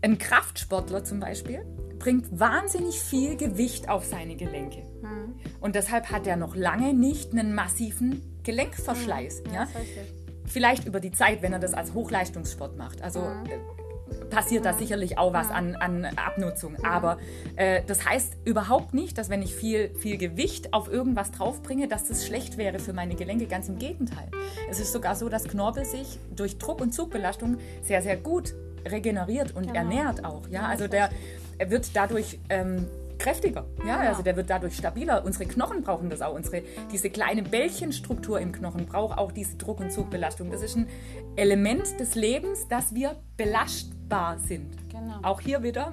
ein 0.02 0.18
Kraftsportler 0.18 1.04
zum 1.04 1.20
Beispiel 1.20 1.64
bringt 1.98 2.26
wahnsinnig 2.38 3.00
viel 3.00 3.36
Gewicht 3.36 3.88
auf 3.88 4.04
seine 4.04 4.36
Gelenke. 4.36 4.82
Hm. 5.00 5.34
Und 5.60 5.74
deshalb 5.74 6.10
hat 6.12 6.26
er 6.28 6.36
noch 6.36 6.54
lange 6.54 6.94
nicht 6.94 7.32
einen 7.32 7.54
massiven 7.54 8.22
Gelenkverschleiß. 8.44 9.42
ja? 9.52 9.60
Das 9.62 9.70
ist 9.70 9.76
richtig. 9.76 10.17
Vielleicht 10.48 10.86
über 10.86 11.00
die 11.00 11.10
Zeit, 11.10 11.42
wenn 11.42 11.52
er 11.52 11.58
das 11.58 11.74
als 11.74 11.94
Hochleistungssport 11.94 12.76
macht. 12.76 13.02
Also 13.02 13.20
äh, 13.20 14.24
passiert 14.30 14.64
da 14.64 14.72
sicherlich 14.72 15.18
auch 15.18 15.32
was 15.32 15.50
an, 15.50 15.76
an 15.76 16.04
Abnutzung. 16.04 16.76
Aber 16.84 17.18
äh, 17.56 17.82
das 17.86 18.06
heißt 18.06 18.36
überhaupt 18.44 18.94
nicht, 18.94 19.18
dass 19.18 19.30
wenn 19.30 19.42
ich 19.42 19.54
viel, 19.54 19.94
viel 19.96 20.16
Gewicht 20.16 20.72
auf 20.72 20.90
irgendwas 20.90 21.30
draufbringe, 21.30 21.88
dass 21.88 22.08
das 22.08 22.26
schlecht 22.26 22.56
wäre 22.56 22.78
für 22.78 22.92
meine 22.92 23.14
Gelenke. 23.14 23.46
Ganz 23.46 23.68
im 23.68 23.78
Gegenteil. 23.78 24.28
Es 24.70 24.80
ist 24.80 24.92
sogar 24.92 25.14
so, 25.14 25.28
dass 25.28 25.44
Knorpel 25.44 25.84
sich 25.84 26.18
durch 26.34 26.58
Druck- 26.58 26.80
und 26.80 26.92
Zugbelastung 26.92 27.58
sehr, 27.82 28.02
sehr 28.02 28.16
gut 28.16 28.54
regeneriert 28.86 29.54
und 29.54 29.74
ernährt 29.74 30.24
auch. 30.24 30.48
Ja, 30.48 30.66
also 30.66 30.86
der 30.88 31.10
er 31.58 31.70
wird 31.70 31.90
dadurch 31.94 32.38
ähm, 32.48 32.86
kräftiger. 33.18 33.66
Ja, 33.86 33.98
also 34.00 34.22
der 34.22 34.36
wird 34.36 34.50
dadurch 34.50 34.76
stabiler. 34.76 35.24
Unsere 35.24 35.46
Knochen 35.46 35.82
brauchen 35.82 36.10
das 36.10 36.22
auch. 36.22 36.34
Unsere, 36.34 36.62
diese 36.92 37.10
kleine 37.10 37.42
Bällchenstruktur 37.42 38.40
im 38.40 38.52
Knochen 38.52 38.86
braucht 38.86 39.18
auch 39.18 39.32
diese 39.32 39.56
Druck- 39.56 39.80
und 39.80 39.92
Zugbelastung. 39.92 40.50
Das 40.50 40.62
ist 40.62 40.76
ein 40.76 40.88
Element 41.36 41.98
des 42.00 42.14
Lebens, 42.14 42.68
dass 42.68 42.94
wir 42.94 43.16
belastbar 43.36 44.38
sind. 44.38 44.76
Genau. 44.90 45.18
Auch 45.22 45.40
hier 45.40 45.62
wieder 45.62 45.92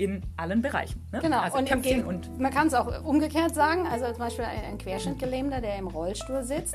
in 0.00 0.22
allen 0.38 0.62
Bereichen. 0.62 1.06
Ne? 1.12 1.20
Genau, 1.20 1.40
also 1.40 1.58
und, 1.58 1.70
im 1.70 2.06
und 2.06 2.40
man 2.40 2.50
kann 2.50 2.68
es 2.68 2.74
auch 2.74 3.04
umgekehrt 3.04 3.54
sagen. 3.54 3.86
Also 3.86 4.06
zum 4.06 4.18
Beispiel 4.18 4.46
ein, 4.46 4.78
Querschnittgelähmter, 4.78 5.60
der 5.60 5.76
im 5.76 5.88
Rollstuhl 5.88 6.42
sitzt, 6.42 6.74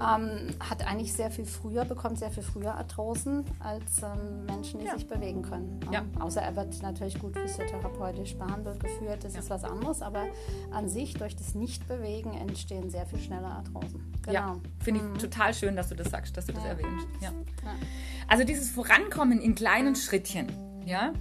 ähm, 0.00 0.56
hat 0.58 0.84
eigentlich 0.84 1.12
sehr 1.12 1.30
viel 1.30 1.44
früher, 1.46 1.84
bekommt 1.84 2.18
sehr 2.18 2.32
viel 2.32 2.42
früher 2.42 2.74
Arthrosen 2.74 3.44
als 3.60 4.02
ähm, 4.02 4.44
Menschen, 4.46 4.80
die 4.80 4.86
Ja. 4.86 4.94
sich 4.94 5.06
bewegen 5.06 5.42
können. 5.42 5.78
Ja. 5.92 6.00
Ähm, 6.00 6.10
außer 6.20 6.42
er 6.42 6.56
wird 6.56 6.82
natürlich 6.82 7.16
gut 7.20 7.38
physiotherapeutisch 7.38 8.34
behandelt, 8.36 8.80
geführt, 8.80 9.22
das 9.22 9.36
ist 9.36 9.50
was 9.50 9.62
anderes. 9.62 10.02
Aber 10.02 10.24
an 10.72 10.88
sich, 10.88 11.14
durch 11.14 11.36
das 11.36 11.54
Nichtbewegen, 11.54 12.34
entstehen 12.34 12.90
sehr 12.90 13.06
viel 13.06 13.20
schneller 13.20 13.50
Arthrosen. 13.52 14.12
Genau. 14.22 14.32
Ja, 14.34 14.56
finde 14.82 15.00
ich 15.14 15.22
total 15.22 15.54
schön, 15.54 15.76
dass 15.76 15.88
du 15.90 15.94
das 15.94 16.10
sagst, 16.10 16.36
dass 16.36 16.46
du 16.46 16.52
das 16.52 16.64
Ja. 16.64 16.70
erwähnst. 16.70 17.06
Ja. 17.20 17.30
Also 18.26 18.42
dieses 18.42 18.68
Vorankommen 18.70 19.40
in 19.40 19.54
kleinen 19.54 19.94
Schrittchen, 19.94 20.48
ja, 20.84 21.12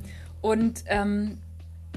und 0.41 0.83
ähm, 0.87 1.37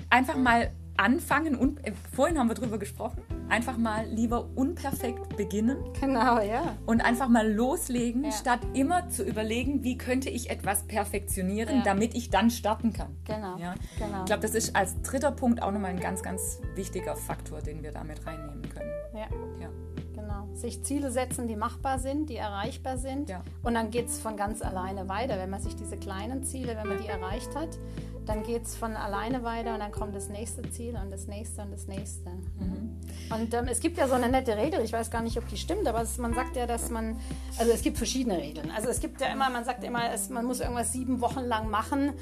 einfach 0.08 0.36
mal 0.36 0.70
anfangen 0.96 1.54
und 1.56 1.84
äh, 1.86 1.92
vorhin 2.14 2.38
haben 2.38 2.48
wir 2.48 2.54
drüber 2.54 2.76
gesprochen, 2.78 3.22
einfach 3.48 3.78
mal 3.78 4.04
lieber 4.06 4.46
unperfekt 4.54 5.34
beginnen 5.36 5.78
Genau, 5.98 6.40
ja. 6.40 6.76
und 6.84 7.00
einfach 7.00 7.28
mal 7.28 7.50
loslegen, 7.50 8.24
Ja. 8.24 8.32
statt 8.32 8.60
immer 8.74 9.08
zu 9.08 9.24
überlegen, 9.24 9.82
wie 9.82 9.96
könnte 9.96 10.28
ich 10.28 10.50
etwas 10.50 10.82
perfektionieren, 10.82 11.78
Ja. 11.78 11.82
damit 11.84 12.14
ich 12.14 12.28
dann 12.28 12.50
starten 12.50 12.92
kann. 12.92 13.16
Genau. 13.24 13.56
Ja. 13.56 13.74
genau. 13.98 14.18
Ich 14.20 14.24
glaube, 14.26 14.42
das 14.42 14.54
ist 14.54 14.76
als 14.76 15.00
dritter 15.02 15.32
Punkt 15.32 15.62
auch 15.62 15.70
nochmal 15.72 15.90
ein 15.92 16.00
ganz, 16.00 16.22
ganz 16.22 16.60
wichtiger 16.74 17.16
Faktor, 17.16 17.60
den 17.62 17.82
wir 17.82 17.92
damit 17.92 18.26
reinnehmen 18.26 18.62
können. 18.68 18.90
ja. 19.14 19.26
Ja. 19.60 19.68
Genau. 20.14 20.48
Sich 20.54 20.82
Ziele 20.84 21.10
setzen, 21.10 21.48
die 21.48 21.56
machbar 21.56 21.98
sind, 21.98 22.28
die 22.28 22.36
erreichbar 22.36 22.98
sind. 22.98 23.30
Ja. 23.30 23.42
Und 23.62 23.74
dann 23.74 23.90
geht 23.90 24.08
es 24.08 24.18
von 24.20 24.36
ganz 24.36 24.60
alleine 24.60 25.08
weiter. 25.08 25.38
Wenn 25.38 25.48
man 25.50 25.62
sich 25.62 25.76
diese 25.76 25.96
kleinen 25.96 26.44
Ziele, 26.44 26.76
wenn 26.76 26.88
man 26.88 26.98
die 26.98 27.06
erreicht 27.08 27.54
hat, 27.56 27.78
dann 28.30 28.44
geht 28.44 28.64
es 28.64 28.76
von 28.76 28.96
alleine 28.96 29.42
weiter 29.42 29.74
und 29.74 29.80
dann 29.80 29.90
kommt 29.90 30.14
das 30.14 30.28
nächste 30.28 30.62
Ziel 30.70 30.96
und 31.02 31.10
das 31.10 31.26
nächste 31.26 31.62
und 31.62 31.72
das 31.72 31.88
nächste. 31.88 32.30
Mhm. 32.30 32.96
Und 33.34 33.52
ähm, 33.54 33.66
es 33.68 33.80
gibt 33.80 33.98
ja 33.98 34.06
so 34.06 34.14
eine 34.14 34.28
nette 34.28 34.56
Regel, 34.56 34.80
ich 34.82 34.92
weiß 34.92 35.10
gar 35.10 35.20
nicht, 35.20 35.36
ob 35.36 35.48
die 35.48 35.56
stimmt, 35.56 35.88
aber 35.88 36.02
es, 36.02 36.16
man 36.16 36.32
sagt 36.32 36.54
ja, 36.54 36.66
dass 36.66 36.90
man, 36.90 37.18
also 37.58 37.72
es 37.72 37.82
gibt 37.82 37.96
verschiedene 37.98 38.38
Regeln. 38.38 38.70
Also 38.70 38.88
es 38.88 39.00
gibt 39.00 39.20
ja 39.20 39.26
immer, 39.32 39.50
man 39.50 39.64
sagt 39.64 39.82
immer, 39.82 40.12
es, 40.12 40.30
man 40.30 40.44
muss 40.44 40.60
irgendwas 40.60 40.92
sieben 40.92 41.20
Wochen 41.20 41.40
lang 41.40 41.70
machen, 41.70 42.12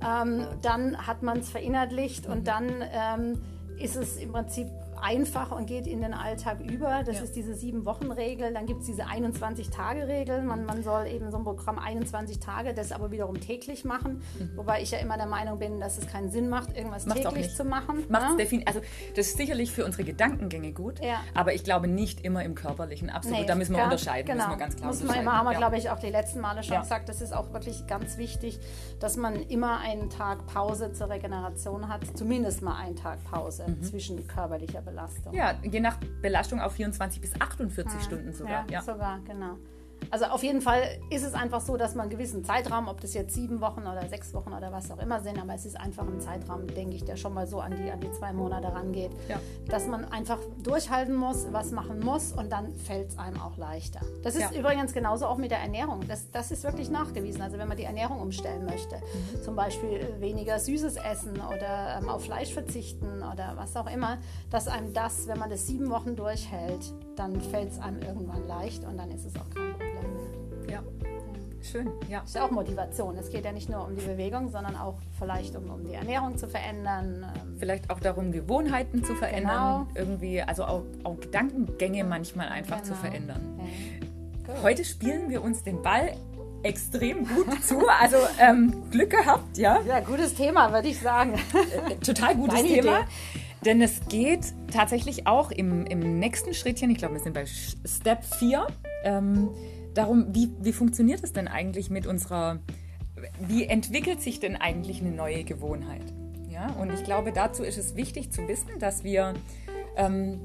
ähm, 0.00 0.46
dann 0.62 1.06
hat 1.06 1.22
man 1.22 1.40
es 1.40 1.50
verinnerlicht 1.50 2.26
Mhm. 2.26 2.32
und 2.32 2.48
dann 2.48 2.82
ähm, 2.90 3.42
ist 3.78 3.96
es 3.96 4.16
im 4.16 4.32
Prinzip 4.32 4.68
einfach 5.02 5.50
und 5.52 5.66
geht 5.66 5.86
in 5.86 6.00
den 6.00 6.14
Alltag 6.14 6.60
über. 6.60 7.02
Das 7.04 7.16
Ja. 7.16 7.22
ist 7.22 7.36
diese 7.36 7.54
Sieben-Wochen-Regel. 7.54 8.52
Dann 8.54 8.66
gibt 8.66 8.80
es 8.80 8.86
diese 8.86 9.06
21-Tage-Regel. 9.06 10.42
Man, 10.42 10.64
man 10.64 10.82
soll 10.82 11.06
eben 11.06 11.30
so 11.30 11.38
ein 11.38 11.44
Programm 11.44 11.78
21 11.78 12.38
Tage, 12.40 12.74
das 12.74 12.92
aber 12.92 13.10
wiederum 13.10 13.40
täglich 13.40 13.84
machen. 13.84 14.22
Wobei 14.56 14.82
ich 14.82 14.90
ja 14.90 14.98
immer 14.98 15.16
der 15.16 15.26
Meinung 15.26 15.58
bin, 15.58 15.80
dass 15.80 15.98
es 15.98 16.06
keinen 16.06 16.30
Sinn 16.30 16.48
macht, 16.48 16.76
irgendwas 16.76 17.04
Mhm. 17.04 17.08
Macht's 17.10 17.22
täglich 17.22 17.54
zu 17.56 17.64
machen. 17.64 18.04
Macht's 18.08 18.52
ne? 18.52 18.62
also 18.66 18.80
das 19.16 19.26
ist 19.28 19.36
sicherlich 19.36 19.72
für 19.72 19.84
unsere 19.84 20.04
Gedankengänge 20.04 20.72
gut, 20.72 21.00
Ja. 21.02 21.20
aber 21.34 21.54
ich 21.54 21.64
glaube 21.64 21.88
nicht 21.88 22.24
immer 22.24 22.44
im 22.44 22.54
körperlichen. 22.54 23.10
Absolut, 23.10 23.40
Nee, 23.40 23.46
da 23.46 23.54
müssen 23.54 23.72
wir 23.72 23.78
ja, 23.78 23.84
unterscheiden, 23.84 24.26
Genau. 24.26 24.38
müssen 24.46 24.50
wir 24.50 24.56
ganz 24.58 24.76
klar 24.76 24.88
Muss 24.88 25.02
man 25.02 25.20
immer, 25.20 25.32
haben 25.38 25.46
wir, 25.46 25.56
glaube 25.56 25.76
ich, 25.78 25.90
auch 25.90 25.98
die 25.98 26.10
letzten 26.10 26.40
Male 26.40 26.62
schon 26.62 26.80
gesagt, 26.80 27.08
das 27.08 27.20
ist 27.20 27.32
auch 27.34 27.52
wirklich 27.52 27.86
ganz 27.86 28.18
wichtig, 28.18 28.58
dass 29.00 29.16
man 29.16 29.36
immer 29.48 29.78
einen 29.80 30.10
Tag 30.10 30.46
Pause 30.46 30.92
zur 30.92 31.10
Regeneration 31.10 31.88
hat. 31.88 32.02
Zumindest 32.16 32.62
mal 32.62 32.76
einen 32.76 32.96
Tag 32.96 33.18
Pause 33.30 33.64
zwischen 33.82 34.26
körperlicher 34.26 34.82
Belastung. 34.88 35.34
Ja, 35.34 35.54
je 35.62 35.80
nach 35.80 35.96
Belastung 36.22 36.60
auf 36.60 36.72
24 36.72 37.20
bis 37.20 37.40
48 37.40 38.02
Stunden 38.02 38.32
sogar. 38.32 38.64
Ja, 38.68 38.78
Ja. 38.78 38.82
sogar, 38.82 39.20
genau. 39.26 39.56
Also 40.10 40.24
auf 40.26 40.42
jeden 40.42 40.62
Fall 40.62 40.80
ist 41.10 41.22
es 41.24 41.34
einfach 41.34 41.60
so, 41.60 41.76
dass 41.76 41.94
man 41.94 42.04
einen 42.04 42.10
gewissen 42.10 42.42
Zeitraum, 42.44 42.88
ob 42.88 43.00
das 43.02 43.12
jetzt 43.12 43.34
sieben 43.34 43.60
Wochen 43.60 43.80
oder 43.82 44.06
sechs 44.08 44.32
Wochen 44.32 44.52
oder 44.54 44.72
was 44.72 44.90
auch 44.90 44.98
immer 45.00 45.20
sind, 45.20 45.38
aber 45.38 45.54
es 45.54 45.66
ist 45.66 45.78
einfach 45.78 46.06
ein 46.06 46.18
Zeitraum, 46.20 46.66
denke 46.66 46.96
ich, 46.96 47.04
der 47.04 47.16
schon 47.16 47.34
mal 47.34 47.46
so 47.46 47.60
an 47.60 47.74
die, 47.76 47.90
an 47.90 48.00
die 48.00 48.10
zwei 48.12 48.32
Monate 48.32 48.72
rangeht, 48.72 49.10
Ja. 49.28 49.38
dass 49.68 49.86
man 49.86 50.06
einfach 50.06 50.38
durchhalten 50.62 51.14
muss, 51.14 51.46
was 51.52 51.72
machen 51.72 52.00
muss 52.00 52.32
und 52.32 52.50
dann 52.50 52.72
fällt 52.74 53.10
es 53.10 53.18
einem 53.18 53.38
auch 53.40 53.58
leichter. 53.58 54.00
Das 54.22 54.34
ist 54.34 54.50
Ja. 54.52 54.58
übrigens 54.58 54.94
genauso 54.94 55.26
auch 55.26 55.36
mit 55.36 55.50
der 55.50 55.58
Ernährung. 55.60 56.00
Das, 56.08 56.30
das 56.30 56.50
ist 56.50 56.64
wirklich 56.64 56.88
nachgewiesen. 56.90 57.42
Also 57.42 57.58
wenn 57.58 57.68
man 57.68 57.76
die 57.76 57.84
Ernährung 57.84 58.20
umstellen 58.20 58.64
möchte, 58.64 58.96
Mhm. 58.96 59.42
zum 59.42 59.56
Beispiel 59.56 60.14
weniger 60.20 60.58
Süßes 60.58 60.96
essen 60.96 61.32
oder 61.38 61.98
ähm, 62.00 62.08
auf 62.08 62.24
Fleisch 62.24 62.54
verzichten 62.54 63.22
oder 63.22 63.52
was 63.56 63.76
auch 63.76 63.90
immer, 63.92 64.16
dass 64.50 64.68
einem 64.68 64.94
das, 64.94 65.26
wenn 65.28 65.38
man 65.38 65.50
das 65.50 65.66
sieben 65.66 65.90
Wochen 65.90 66.16
durchhält, 66.16 66.94
dann 67.16 67.40
fällt 67.40 67.72
es 67.72 67.78
einem 67.78 68.00
irgendwann 68.00 68.46
leicht 68.46 68.84
und 68.84 68.96
dann 68.96 69.10
ist 69.10 69.26
es 69.26 69.34
auch 69.36 69.50
kein 69.50 69.72
Problem. 69.72 69.87
Schön, 71.62 71.88
ja. 72.08 72.20
Das 72.20 72.30
ist 72.30 72.36
ja 72.36 72.44
auch 72.46 72.50
Motivation. 72.50 73.16
Es 73.18 73.30
geht 73.30 73.44
ja 73.44 73.52
nicht 73.52 73.68
nur 73.68 73.84
um 73.86 73.96
die 73.96 74.04
Bewegung, 74.04 74.50
sondern 74.50 74.76
auch 74.76 74.94
vielleicht 75.18 75.56
um, 75.56 75.68
um 75.70 75.84
die 75.84 75.94
Ernährung 75.94 76.36
zu 76.38 76.48
verändern. 76.48 77.26
ähm, 77.34 77.56
Vielleicht 77.58 77.90
auch 77.90 78.00
darum, 78.00 78.30
Gewohnheiten 78.32 79.02
zu 79.04 79.14
verändern, 79.14 79.86
Genau. 79.88 80.00
irgendwie, 80.08 80.40
also 80.42 80.64
auch, 80.64 80.82
auch 81.04 81.18
Gedankengänge 81.20 82.04
manchmal 82.04 82.48
einfach 82.48 82.82
zu 82.82 82.90
Genau. 82.92 83.00
verändern. 83.02 83.40
Ja. 83.58 84.54
Gut. 84.54 84.62
Heute 84.62 84.84
spielen 84.84 85.28
wir 85.28 85.42
uns 85.42 85.62
den 85.62 85.82
Ball 85.82 86.12
extrem 86.62 87.26
gut 87.28 87.62
zu, 87.64 87.86
also 88.00 88.16
ähm, 88.40 88.74
Glück 88.90 89.10
gehabt, 89.10 89.58
ja. 89.58 89.80
Ja, 89.86 90.00
gutes 90.00 90.34
Thema, 90.34 90.72
würde 90.72 90.88
ich 90.88 90.98
sagen. 91.00 91.34
total 92.04 92.34
gutes 92.36 92.56
Deine 92.62 92.68
Thema. 92.68 92.98
Idee. 93.00 93.06
Denn 93.64 93.82
es 93.82 94.00
geht 94.08 94.52
tatsächlich 94.72 95.26
auch 95.26 95.50
im, 95.50 95.84
im 95.86 96.18
nächsten 96.20 96.54
Schrittchen, 96.54 96.90
ich 96.90 96.98
glaube, 96.98 97.14
wir 97.14 97.20
sind 97.20 97.32
bei 97.34 97.44
Step 97.46 98.22
4, 98.24 98.66
ähm, 99.04 99.48
darum, 99.98 100.26
wie, 100.32 100.50
wie 100.60 100.72
funktioniert 100.72 101.22
es 101.24 101.32
denn 101.32 101.48
eigentlich 101.48 101.90
mit 101.90 102.06
unserer, 102.06 102.60
wie 103.40 103.64
entwickelt 103.64 104.22
sich 104.22 104.38
denn 104.38 104.56
eigentlich 104.56 105.00
eine 105.00 105.10
neue 105.10 105.44
Gewohnheit? 105.44 106.04
Ja, 106.48 106.70
und 106.72 106.92
ich 106.92 107.04
glaube, 107.04 107.32
dazu 107.32 107.64
ist 107.64 107.78
es 107.78 107.96
wichtig 107.96 108.30
zu 108.30 108.46
wissen, 108.46 108.78
dass 108.78 109.02
wir 109.02 109.34
ähm, 109.96 110.40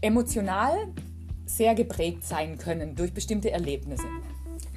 emotional 0.00 0.72
sehr 1.44 1.74
geprägt 1.74 2.24
sein 2.24 2.56
können 2.56 2.96
durch 2.96 3.12
bestimmte 3.12 3.50
Erlebnisse, 3.50 4.06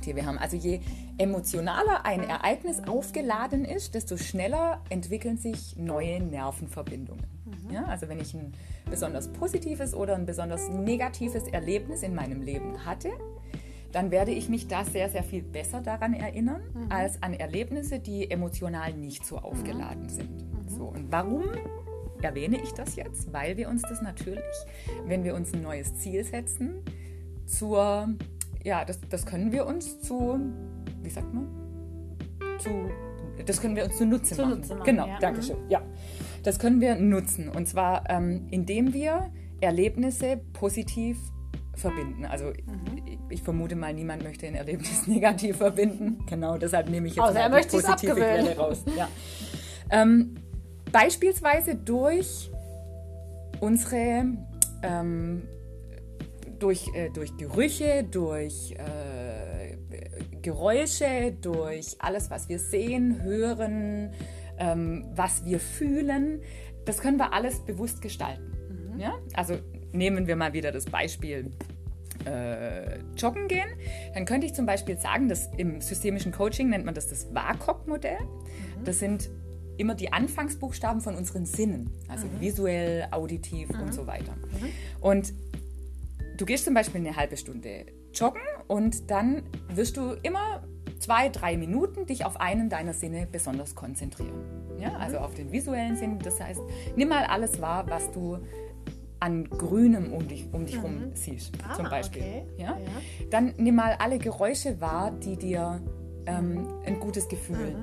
die 0.05 0.15
wir 0.15 0.25
haben. 0.25 0.37
Also 0.37 0.57
je 0.57 0.81
emotionaler 1.17 2.05
ein 2.05 2.21
Ereignis 2.27 2.81
aufgeladen 2.85 3.63
ist, 3.63 3.95
desto 3.95 4.17
schneller 4.17 4.81
entwickeln 4.89 5.37
sich 5.37 5.77
neue 5.77 6.21
Nervenverbindungen. 6.21 7.32
Ja, 7.71 7.85
also 7.85 8.07
wenn 8.09 8.19
ich 8.19 8.33
ein 8.33 8.53
besonders 8.89 9.27
positives 9.29 9.93
oder 9.93 10.15
ein 10.15 10.25
besonders 10.25 10.69
negatives 10.69 11.43
Erlebnis 11.47 12.03
in 12.03 12.13
meinem 12.15 12.41
Leben 12.41 12.85
hatte, 12.85 13.09
dann 13.91 14.09
werde 14.11 14.31
ich 14.31 14.49
mich 14.49 14.67
da 14.67 14.83
sehr, 14.85 15.09
sehr 15.09 15.23
viel 15.23 15.43
besser 15.43 15.81
daran 15.81 16.13
erinnern, 16.13 16.61
als 16.89 17.21
an 17.21 17.33
Erlebnisse, 17.33 17.99
die 17.99 18.29
emotional 18.31 18.93
nicht 18.93 19.25
so 19.25 19.37
aufgeladen 19.37 20.09
sind. 20.09 20.43
So, 20.67 20.85
und 20.85 21.11
warum 21.11 21.43
erwähne 22.23 22.59
ich 22.61 22.71
das 22.73 22.95
jetzt? 22.95 23.31
Weil 23.33 23.55
wir 23.57 23.69
uns 23.69 23.83
das 23.83 24.01
natürlich, 24.01 24.43
wenn 25.05 25.23
wir 25.23 25.35
uns 25.35 25.53
ein 25.53 25.61
neues 25.61 25.93
Ziel 25.99 26.23
setzen, 26.23 26.81
zur, 27.45 28.09
ja, 28.63 28.83
das, 28.85 28.99
das 29.09 29.25
können 29.25 29.51
wir 29.51 29.67
uns 29.67 29.99
zu, 30.01 30.39
wie 31.03 31.09
sagt 31.09 31.31
man? 31.33 31.47
Zu, 32.59 32.69
das 33.45 33.61
können 33.61 33.75
wir 33.75 33.83
uns 33.85 33.97
zunutze 33.97 34.35
machen. 34.35 34.51
Zunutze 34.53 34.73
machen, 34.75 34.85
Genau, 34.85 35.07
ja. 35.07 35.19
danke 35.19 35.43
schön. 35.43 35.57
Ja, 35.69 35.81
das 36.43 36.59
können 36.59 36.81
wir 36.81 36.95
nutzen. 36.95 37.49
Und 37.49 37.67
zwar, 37.67 38.09
ähm, 38.09 38.47
indem 38.51 38.93
wir 38.93 39.31
Erlebnisse 39.61 40.41
positiv 40.53 41.17
verbinden. 41.75 42.25
Also 42.25 42.45
Mhm. 42.47 43.01
ich, 43.05 43.17
ich 43.29 43.41
vermute 43.41 43.75
mal, 43.75 43.93
niemand 43.93 44.23
möchte 44.23 44.45
ein 44.45 44.55
Erlebnis 44.55 45.07
negativ 45.07 45.57
verbinden. 45.57 46.19
Genau, 46.29 46.57
deshalb 46.57 46.89
nehme 46.89 47.07
ich 47.07 47.15
jetzt 47.15 47.23
Außer 47.25 47.39
er 47.39 47.49
mal 47.49 47.61
die 47.61 47.67
positive. 47.67 48.13
Quelle 48.15 48.55
raus. 48.57 48.83
Ja. 48.95 49.07
Ähm, 49.89 50.35
beispielsweise 50.91 51.75
durch 51.75 52.51
unsere 53.59 54.25
ähm, 54.83 55.43
durch, 56.59 56.87
äh, 56.93 57.09
durch 57.09 57.35
Gerüche, 57.37 58.05
durch 58.09 58.71
äh, 58.71 59.75
Geräusche, 60.41 61.33
durch 61.41 61.95
alles, 61.99 62.29
was 62.29 62.47
wir 62.47 62.59
sehen, 62.59 63.21
hören, 63.21 64.11
ähm, 64.63 65.05
was 65.15 65.45
wir 65.45 65.59
fühlen. 65.59 66.41
Das 66.85 66.99
können 66.99 67.17
wir 67.17 67.33
alles 67.33 67.59
bewusst 67.59 68.01
gestalten. 68.01 68.53
Ja? 68.97 69.13
Also 69.33 69.57
nehmen 69.91 70.27
wir 70.27 70.35
mal 70.35 70.53
wieder 70.53 70.71
das 70.71 70.85
Beispiel 70.85 71.51
äh, 72.25 72.99
joggen 73.17 73.47
gehen. 73.47 73.67
Dann 74.13 74.25
könnte 74.25 74.47
ich 74.47 74.53
zum 74.53 74.65
Beispiel 74.65 74.97
sagen, 74.97 75.27
dass 75.27 75.49
im 75.57 75.81
systemischen 75.81 76.31
Coaching 76.31 76.69
nennt 76.69 76.85
man 76.85 76.93
das 76.93 77.09
das 77.09 77.33
WAKOK-Modell. 77.33 78.19
Das 78.85 78.99
sind 78.99 79.29
immer 79.77 79.95
die 79.95 80.13
Anfangsbuchstaben 80.13 81.01
von 81.01 81.15
unseren 81.15 81.45
Sinnen, 81.45 81.89
also 82.07 82.27
visuell, 82.39 83.07
auditiv 83.11 83.69
und 83.71 83.93
so 83.93 84.05
weiter. 84.05 84.35
Und 85.01 85.33
du 86.37 86.45
gehst 86.45 86.65
zum 86.65 86.75
Beispiel 86.75 87.01
eine 87.01 87.15
halbe 87.15 87.37
Stunde 87.37 87.87
joggen 88.13 88.41
und 88.67 89.09
dann 89.09 89.43
wirst 89.73 89.97
du 89.97 90.11
immer 90.21 90.63
zwei, 91.03 91.27
drei 91.27 91.57
Minuten 91.57 92.05
dich 92.05 92.25
auf 92.25 92.39
einen 92.39 92.69
deiner 92.69 92.93
Sinne 92.93 93.27
besonders 93.29 93.75
konzentrieren. 93.75 94.41
Ja, 94.79 94.95
also 94.95 95.17
auf 95.17 95.33
den 95.33 95.51
visuellen 95.51 95.97
Sinn. 95.97 96.17
Das 96.19 96.39
heißt, 96.39 96.61
nimm 96.95 97.09
mal 97.09 97.25
alles 97.25 97.61
wahr, 97.61 97.85
was 97.89 98.09
du 98.11 98.37
an 99.19 99.49
Grünem 99.49 100.13
um 100.13 100.27
dich, 100.27 100.47
um 100.51 100.65
dich 100.65 100.81
rum 100.81 101.11
siehst, 101.13 101.53
Ah, 101.67 101.75
zum 101.75 101.89
Beispiel. 101.89 102.21
okay. 102.21 102.43
Ja? 102.57 102.77
Ja. 102.77 103.27
Dann 103.29 103.53
nimm 103.57 103.75
mal 103.75 103.95
alle 103.99 104.17
Geräusche 104.17 104.79
wahr, 104.81 105.11
die 105.11 105.37
dir 105.37 105.81
ähm, 106.25 106.67
ein 106.85 106.99
gutes 106.99 107.27
Gefühl 107.27 107.75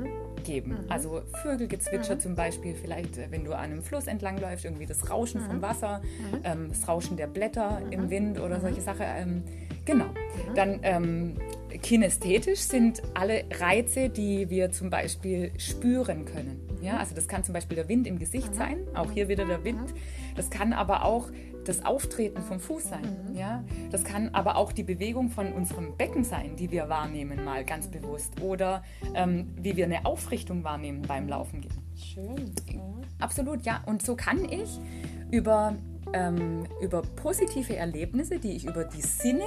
geben. 0.44 0.72
Mhm. 0.72 0.90
Also 0.90 1.22
Vögelgezwitscher 1.42 2.14
mhm. 2.14 2.20
zum 2.20 2.35
Beispiel, 2.35 2.74
vielleicht 2.74 3.18
äh, 3.18 3.28
wenn 3.30 3.44
du 3.44 3.52
an 3.52 3.64
einem 3.64 3.83
Fluss 3.83 4.06
entlangläufst, 4.06 4.64
irgendwie 4.64 4.87
das 4.87 5.11
Rauschen 5.11 5.42
mhm. 5.42 5.46
vom 5.46 5.62
Wasser, 5.62 6.00
mhm. 6.00 6.40
ähm, 6.44 6.68
das 6.70 6.88
Rauschen 6.88 7.16
der 7.16 7.26
Blätter 7.26 7.83
im 7.90 8.04
mhm. 8.04 8.11
Wind 8.11 8.40
oder 8.40 8.61
solche 8.61 8.80
Sachen. 8.80 9.04
Ähm, 9.06 9.44
genau. 9.84 10.06
Dann 10.54 10.80
ähm, 10.82 11.36
kinästhetisch 11.82 12.60
sind 12.60 13.02
alle 13.14 13.44
Reize, 13.58 14.08
die 14.08 14.50
wir 14.50 14.70
zum 14.70 14.90
Beispiel 14.90 15.52
spüren 15.58 16.24
können. 16.24 16.60
Ja, 16.82 16.96
also 16.96 17.14
das 17.14 17.28
kann 17.28 17.44
zum 17.44 17.52
Beispiel 17.52 17.76
der 17.76 17.88
Wind 17.88 18.06
im 18.06 18.18
Gesicht 18.18 18.54
sein, 18.54 18.78
auch 18.94 19.10
hier 19.10 19.28
wieder 19.28 19.44
der 19.44 19.64
Wind. 19.64 19.94
Das 20.34 20.50
kann 20.50 20.72
aber 20.72 21.04
auch 21.04 21.30
das 21.64 21.84
Auftreten 21.84 22.40
vom 22.42 22.58
Fuß 22.58 22.88
sein. 22.88 23.02
Mhm. 23.28 23.36
Ja? 23.36 23.64
Das 23.90 24.04
kann 24.04 24.30
aber 24.30 24.56
auch 24.56 24.72
die 24.72 24.82
Bewegung 24.82 25.28
von 25.28 25.52
unserem 25.52 25.96
Becken 25.96 26.24
sein, 26.24 26.56
die 26.56 26.70
wir 26.70 26.88
wahrnehmen, 26.88 27.44
mal 27.44 27.64
ganz 27.64 27.88
bewusst. 27.88 28.40
Oder 28.40 28.82
ähm, 29.14 29.48
wie 29.56 29.76
wir 29.76 29.84
eine 29.84 30.06
Aufrichtung 30.06 30.64
wahrnehmen 30.64 31.02
beim 31.02 31.28
Laufen 31.28 31.60
gehen. 31.60 31.74
Schön. 31.96 32.52
Ja. 32.72 32.80
Absolut, 33.20 33.62
ja. 33.62 33.82
Und 33.86 34.02
so 34.02 34.16
kann 34.16 34.48
ich 34.50 34.80
über, 35.30 35.76
ähm, 36.12 36.66
über 36.81 37.03
positive 37.03 37.77
Erlebnisse, 37.77 38.38
die 38.38 38.53
ich 38.53 38.64
über 38.66 38.85
die 38.85 39.01
Sinne 39.01 39.44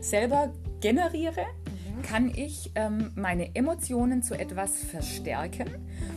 selber 0.00 0.52
generiere, 0.80 1.42
mhm. 1.42 2.02
kann 2.02 2.32
ich 2.34 2.70
ähm, 2.74 3.12
meine 3.14 3.54
Emotionen 3.54 4.22
zu 4.22 4.34
etwas 4.34 4.76
verstärken 4.76 5.68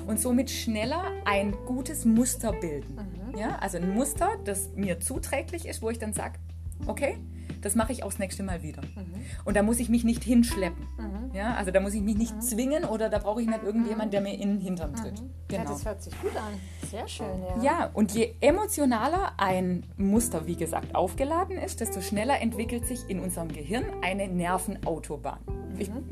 und 0.08 0.20
somit 0.20 0.50
schneller 0.50 1.04
ein 1.26 1.54
gutes 1.66 2.06
Muster 2.06 2.52
bilden. 2.52 2.96
Mhm. 2.96 3.38
Ja, 3.38 3.58
also 3.60 3.78
ein 3.78 3.94
Muster, 3.94 4.30
das 4.46 4.70
mir 4.76 5.00
zuträglich 5.00 5.68
ist, 5.68 5.82
wo 5.82 5.90
ich 5.90 6.00
dann 6.00 6.14
sage, 6.14 6.40
okay, 6.88 7.18
das 7.62 7.76
mache 7.76 7.92
ich 7.92 8.04
auch 8.04 8.10
das 8.10 8.20
nächste 8.20 8.44
Mal 8.44 8.64
wieder. 8.64 8.82
Mhm. 8.82 9.14
Und 9.46 9.56
da 9.56 9.64
muss 9.64 9.80
ich 9.80 9.90
mich 9.90 10.04
nicht 10.04 10.24
hinschleppen. 10.24 10.88
Mhm. 10.98 11.36
Ja, 11.36 11.56
also 11.56 11.72
da 11.72 11.80
muss 11.80 11.94
ich 11.94 12.02
mich 12.02 12.18
nicht 12.18 12.36
mhm. 12.36 12.42
zwingen 12.42 12.86
oder 12.86 13.10
da 13.10 13.20
brauche 13.20 13.42
ich 13.42 13.48
nicht 13.48 13.64
irgendjemand, 13.64 14.14
der 14.14 14.22
mir 14.22 14.34
in 14.34 14.56
den 14.56 14.60
Hintern 14.60 14.96
tritt. 14.96 15.22
Mhm. 15.22 15.30
Genau. 15.48 15.64
Ja, 15.64 15.70
das 15.70 15.86
hört 15.86 16.02
sich 16.02 16.22
gut 16.22 16.36
an. 16.36 16.54
Sehr 16.90 17.08
schön, 17.08 17.28
ja. 17.58 17.64
Ja, 17.64 17.90
und 17.94 18.14
je 18.14 18.34
emotionaler 18.42 19.34
ein 19.38 19.84
Muster, 19.98 20.48
wie 20.48 20.56
gesagt, 20.56 20.96
aufgeladen 20.96 21.58
ist, 21.58 21.82
desto 21.82 22.02
schneller 22.02 22.40
entwickelt 22.42 22.86
sich 22.86 23.02
in 23.08 23.20
unserem 23.20 23.50
Gehirn 23.50 23.86
eine 24.02 24.28
Nervenautobahn. 24.28 25.40
Ich 25.78 25.90
mhm. 25.90 26.04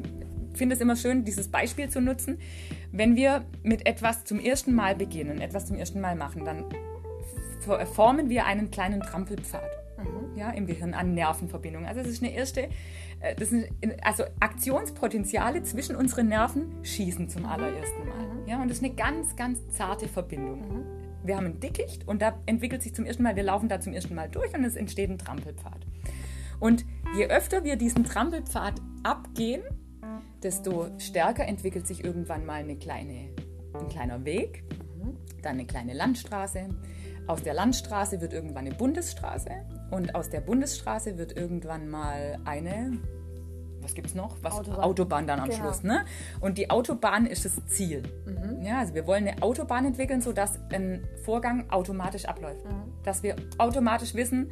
finde 0.54 0.76
es 0.76 0.82
immer 0.82 0.96
schön, 0.96 1.24
dieses 1.24 1.48
Beispiel 1.48 1.90
zu 1.90 2.02
nutzen. 2.02 2.40
Wenn 2.92 3.16
wir 3.16 3.46
mit 3.64 3.86
etwas 3.86 4.26
zum 4.26 4.40
ersten 4.40 4.74
Mal 4.74 4.96
beginnen, 4.96 5.42
etwas 5.42 5.66
zum 5.66 5.78
ersten 5.78 6.02
Mal 6.02 6.16
machen, 6.16 6.46
dann 6.46 6.66
formen 7.94 8.30
wir 8.30 8.46
einen 8.46 8.72
kleinen 8.72 9.02
Trampelpfad 9.02 9.87
mhm. 10.04 10.38
ja, 10.38 10.52
im 10.52 10.66
Gehirn 10.68 10.94
an 10.94 11.14
Nervenverbindungen. 11.14 11.88
Also 11.88 12.02
das 12.02 12.10
ist 12.10 12.24
eine 12.24 12.34
erste, 12.34 12.70
äh, 13.20 13.36
das 13.38 13.50
sind 13.50 13.68
also 14.04 14.24
Aktionspotenziale 14.40 15.64
zwischen 15.64 15.96
unseren 15.96 16.28
Nerven 16.28 16.84
schießen 16.84 17.30
zum 17.30 17.46
allerersten 17.46 18.08
Mal. 18.08 18.28
Mhm. 18.28 18.48
Ja, 18.48 18.62
und 18.62 18.70
das 18.70 18.78
ist 18.78 18.84
eine 18.84 18.94
ganz, 18.94 19.36
ganz 19.36 19.60
zarte 19.70 20.08
Verbindung. 20.08 20.62
Mhm. 20.62 20.84
Wir 21.24 21.36
haben 21.36 21.46
ein 21.46 21.60
Dickicht 21.60 22.08
und 22.08 22.22
da 22.22 22.40
entwickelt 22.46 22.82
sich 22.82 22.96
zum 22.96 23.06
ersten 23.06 23.24
Mal, 23.24 23.36
wir 23.36 23.44
laufen 23.44 23.68
da 23.68 23.80
zum 23.80 23.94
ersten 23.94 24.16
Mal 24.16 24.30
durch 24.30 24.54
und 24.54 24.64
es 24.64 24.76
entsteht 24.76 25.10
ein 25.10 25.18
Trampelpfad. 25.18 25.86
Und 26.60 26.86
je 27.16 27.28
öfter 27.28 27.64
wir 27.64 27.76
diesen 27.76 28.04
Trampelpfad 28.04 28.76
abgehen, 29.04 29.62
desto 30.44 30.88
stärker 31.00 31.46
entwickelt 31.46 31.88
sich 31.88 32.04
irgendwann 32.04 32.46
mal 32.46 32.62
eine 32.62 32.78
kleine, 32.78 33.30
ein 33.74 33.90
kleiner 33.90 34.24
Weg, 34.26 34.64
mhm. 34.72 35.18
dann 35.42 35.54
eine 35.54 35.66
kleine 35.66 35.94
Landstraße, 35.94 36.70
aus 37.28 37.44
der 37.44 37.54
Landstraße 37.54 38.22
wird 38.22 38.34
irgendwann 38.34 38.66
eine 38.66 38.76
Bundesstraße 38.76 39.52
und 39.92 40.16
aus 40.16 40.30
der 40.30 40.42
Bundesstraße 40.42 41.18
wird 41.18 41.36
irgendwann 41.38 41.90
mal 41.90 42.40
eine, 42.46 42.98
was 43.82 43.94
gibt 43.94 44.08
es 44.08 44.16
noch? 44.16 44.38
Was, 44.42 44.54
Autobahn. 44.54 44.84
Autobahn 44.84 45.28
dann 45.28 45.40
am 45.42 45.50
genau. 45.50 45.62
Schluss. 45.62 45.84
Ne? 45.84 46.06
Und 46.40 46.58
die 46.58 46.70
Autobahn 46.70 47.26
ist 47.26 47.46
das 47.46 47.66
Ziel. 47.68 48.04
Mhm. 48.26 48.64
Ja, 48.64 48.80
also 48.80 48.96
wir 48.96 49.06
wollen 49.08 49.28
eine 49.28 49.42
Autobahn 49.44 49.86
entwickeln, 49.86 50.22
sodass 50.22 50.60
ein 50.72 51.04
Vorgang 51.24 51.70
automatisch 51.70 52.26
abläuft. 52.26 52.66
Mhm. 52.66 53.04
Dass 53.04 53.24
wir 53.24 53.36
automatisch 53.58 54.16
wissen, 54.16 54.52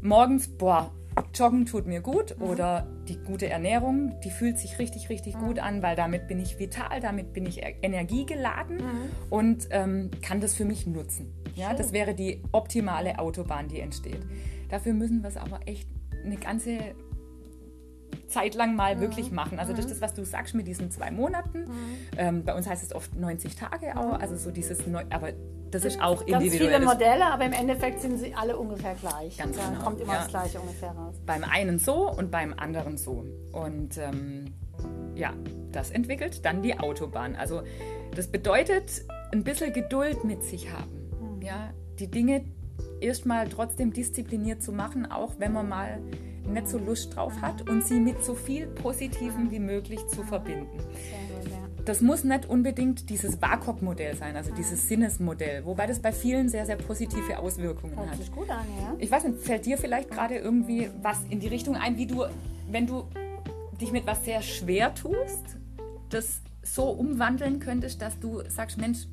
morgens, 0.00 0.48
boah, 0.48 0.90
Joggen 1.34 1.66
tut 1.66 1.86
mir 1.86 2.00
gut 2.00 2.38
mhm. 2.38 2.46
oder 2.46 2.86
die 3.08 3.16
gute 3.16 3.48
Ernährung, 3.48 4.18
die 4.24 4.30
fühlt 4.30 4.58
sich 4.58 4.78
richtig, 4.78 5.08
richtig 5.08 5.36
mhm. 5.36 5.46
gut 5.46 5.58
an, 5.58 5.82
weil 5.82 5.96
damit 5.96 6.28
bin 6.28 6.40
ich 6.40 6.58
vital, 6.58 7.00
damit 7.00 7.32
bin 7.32 7.46
ich 7.46 7.62
energiegeladen 7.82 8.78
mhm. 8.78 9.10
und 9.30 9.68
ähm, 9.70 10.10
kann 10.22 10.40
das 10.40 10.54
für 10.54 10.64
mich 10.64 10.86
nutzen. 10.86 11.32
Ja, 11.54 11.74
das 11.74 11.92
wäre 11.92 12.14
die 12.14 12.42
optimale 12.52 13.18
Autobahn, 13.18 13.68
die 13.68 13.80
entsteht. 13.80 14.20
Dafür 14.68 14.94
müssen 14.94 15.22
wir 15.22 15.28
es 15.28 15.36
aber 15.36 15.60
echt 15.66 15.88
eine 16.24 16.36
ganze 16.36 16.94
Zeit 18.26 18.54
lang 18.54 18.74
mal 18.74 18.96
mhm. 18.96 19.00
wirklich 19.00 19.30
machen. 19.30 19.58
Also 19.58 19.72
das 19.72 19.84
ist 19.84 19.96
mhm. 19.96 20.00
das, 20.00 20.00
was 20.00 20.14
du 20.14 20.24
sagst 20.24 20.54
mit 20.54 20.66
diesen 20.66 20.90
zwei 20.90 21.10
Monaten. 21.10 21.60
Mhm. 21.60 21.68
Ähm, 22.16 22.44
bei 22.44 22.54
uns 22.54 22.68
heißt 22.68 22.82
es 22.82 22.94
oft 22.94 23.14
90 23.14 23.56
Tage 23.56 23.96
auch. 23.96 24.18
Also 24.18 24.36
so 24.36 24.50
dieses, 24.50 24.86
Neu 24.86 25.04
aber 25.10 25.32
das 25.70 25.84
ist 25.84 26.02
auch 26.02 26.20
individuell. 26.22 26.70
Ganz 26.70 26.82
viele 26.82 26.84
Modelle, 26.84 27.26
aber 27.26 27.44
im 27.46 27.52
Endeffekt 27.52 28.00
sind 28.00 28.18
sie 28.18 28.34
alle 28.34 28.58
ungefähr 28.58 28.94
gleich. 28.94 29.38
Ganz 29.38 29.56
da 29.56 29.68
genau. 29.68 29.82
kommt 29.82 30.00
immer 30.00 30.12
ja. 30.12 30.18
das 30.20 30.28
Gleiche 30.28 30.60
ungefähr 30.60 30.90
raus. 30.90 31.14
Beim 31.24 31.44
einen 31.44 31.78
so 31.78 32.10
und 32.10 32.30
beim 32.30 32.54
anderen 32.54 32.98
so. 32.98 33.24
Und 33.52 33.96
ähm, 33.96 34.52
ja, 35.14 35.32
das 35.70 35.90
entwickelt 35.90 36.44
dann 36.44 36.62
die 36.62 36.78
Autobahn. 36.78 37.36
Also 37.36 37.62
das 38.14 38.28
bedeutet, 38.28 39.02
ein 39.32 39.44
bisschen 39.44 39.72
Geduld 39.72 40.24
mit 40.24 40.42
sich 40.42 40.70
haben. 40.70 41.01
Ja, 41.42 41.72
die 41.98 42.08
Dinge 42.08 42.44
erstmal 43.00 43.48
trotzdem 43.48 43.92
diszipliniert 43.92 44.62
zu 44.62 44.72
machen, 44.72 45.10
auch 45.10 45.34
wenn 45.38 45.52
man 45.52 45.68
mal 45.68 46.00
nicht 46.46 46.68
so 46.68 46.78
Lust 46.78 47.14
drauf 47.14 47.40
hat 47.40 47.68
und 47.68 47.84
sie 47.84 48.00
mit 48.00 48.24
so 48.24 48.34
viel 48.34 48.66
Positivem 48.66 49.50
wie 49.50 49.60
möglich 49.60 50.06
zu 50.08 50.22
verbinden. 50.22 50.78
Das 51.84 52.00
muss 52.00 52.22
nicht 52.22 52.46
unbedingt 52.46 53.10
dieses 53.10 53.42
WAKOK-Modell 53.42 54.16
sein, 54.16 54.36
also 54.36 54.54
dieses 54.54 54.86
Sinnesmodell, 54.86 55.64
wobei 55.64 55.86
das 55.86 55.98
bei 55.98 56.12
vielen 56.12 56.48
sehr, 56.48 56.64
sehr 56.64 56.76
positive 56.76 57.38
Auswirkungen 57.38 57.96
Hört 57.96 58.10
hat. 58.10 58.18
Sich 58.18 58.30
gut 58.30 58.48
an, 58.50 58.64
ja. 58.80 58.94
Ich 58.98 59.10
weiß 59.10 59.24
nicht, 59.24 59.40
fällt 59.40 59.66
dir 59.66 59.76
vielleicht 59.76 60.10
gerade 60.10 60.36
irgendwie 60.36 60.90
was 61.02 61.18
in 61.28 61.40
die 61.40 61.48
Richtung 61.48 61.74
ein, 61.74 61.96
wie 61.96 62.06
du, 62.06 62.24
wenn 62.70 62.86
du 62.86 63.04
dich 63.80 63.90
mit 63.90 64.06
was 64.06 64.24
sehr 64.24 64.42
schwer 64.42 64.94
tust, 64.94 65.58
das 66.08 66.40
so 66.62 66.84
umwandeln 66.84 67.58
könntest, 67.58 68.00
dass 68.00 68.18
du 68.20 68.42
sagst, 68.48 68.78
Mensch, 68.78 69.08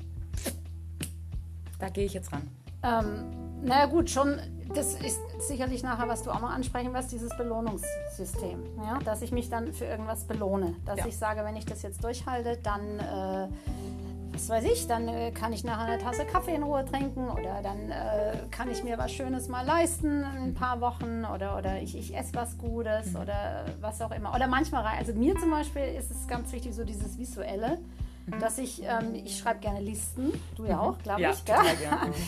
da 1.80 1.88
gehe 1.88 2.04
ich 2.04 2.14
jetzt 2.14 2.32
ran. 2.32 2.48
Ähm, 2.82 3.40
naja 3.62 3.86
gut, 3.86 4.08
schon, 4.08 4.38
das 4.74 4.94
ist 4.94 5.20
sicherlich 5.40 5.82
nachher, 5.82 6.08
was 6.08 6.22
du 6.22 6.30
auch 6.30 6.40
mal 6.40 6.54
ansprechen 6.54 6.94
wirst, 6.94 7.12
dieses 7.12 7.36
Belohnungssystem. 7.36 8.62
Ja? 8.84 8.98
Dass 9.04 9.22
ich 9.22 9.32
mich 9.32 9.50
dann 9.50 9.72
für 9.72 9.84
irgendwas 9.84 10.24
belohne. 10.24 10.74
Dass 10.86 10.98
ja. 10.98 11.06
ich 11.06 11.16
sage, 11.16 11.44
wenn 11.44 11.56
ich 11.56 11.66
das 11.66 11.82
jetzt 11.82 12.02
durchhalte, 12.02 12.58
dann, 12.62 12.98
äh, 12.98 13.48
was 14.32 14.48
weiß 14.48 14.64
ich, 14.64 14.86
dann 14.86 15.08
äh, 15.08 15.30
kann 15.32 15.52
ich 15.52 15.64
nachher 15.64 15.92
eine 15.92 16.02
Tasse 16.02 16.24
Kaffee 16.24 16.54
in 16.54 16.62
Ruhe 16.62 16.84
trinken 16.84 17.28
oder 17.28 17.60
dann 17.62 17.90
äh, 17.90 18.38
kann 18.50 18.70
ich 18.70 18.82
mir 18.82 18.96
was 18.96 19.12
Schönes 19.12 19.48
mal 19.48 19.66
leisten 19.66 20.20
in 20.20 20.42
ein 20.42 20.54
paar 20.54 20.80
Wochen 20.80 21.24
oder, 21.26 21.58
oder 21.58 21.82
ich, 21.82 21.96
ich 21.96 22.16
esse 22.16 22.34
was 22.34 22.56
Gutes 22.56 23.12
mhm. 23.12 23.20
oder 23.20 23.66
was 23.80 24.00
auch 24.00 24.12
immer. 24.12 24.34
Oder 24.34 24.46
manchmal, 24.46 24.84
also 24.86 25.12
mir 25.12 25.36
zum 25.36 25.50
Beispiel 25.50 25.82
ist 25.98 26.10
es 26.10 26.26
ganz 26.26 26.52
wichtig, 26.52 26.74
so 26.74 26.84
dieses 26.84 27.18
Visuelle 27.18 27.78
dass 28.40 28.58
ich, 28.58 28.82
ähm, 28.82 29.14
ich 29.14 29.38
schreibe 29.38 29.60
gerne 29.60 29.80
Listen, 29.80 30.32
du 30.56 30.66
ja 30.66 30.78
auch, 30.80 30.98
glaube 30.98 31.22
ja, 31.22 31.30
ich. 31.30 31.44
Gell? 31.44 31.56
Gerne. 31.56 32.12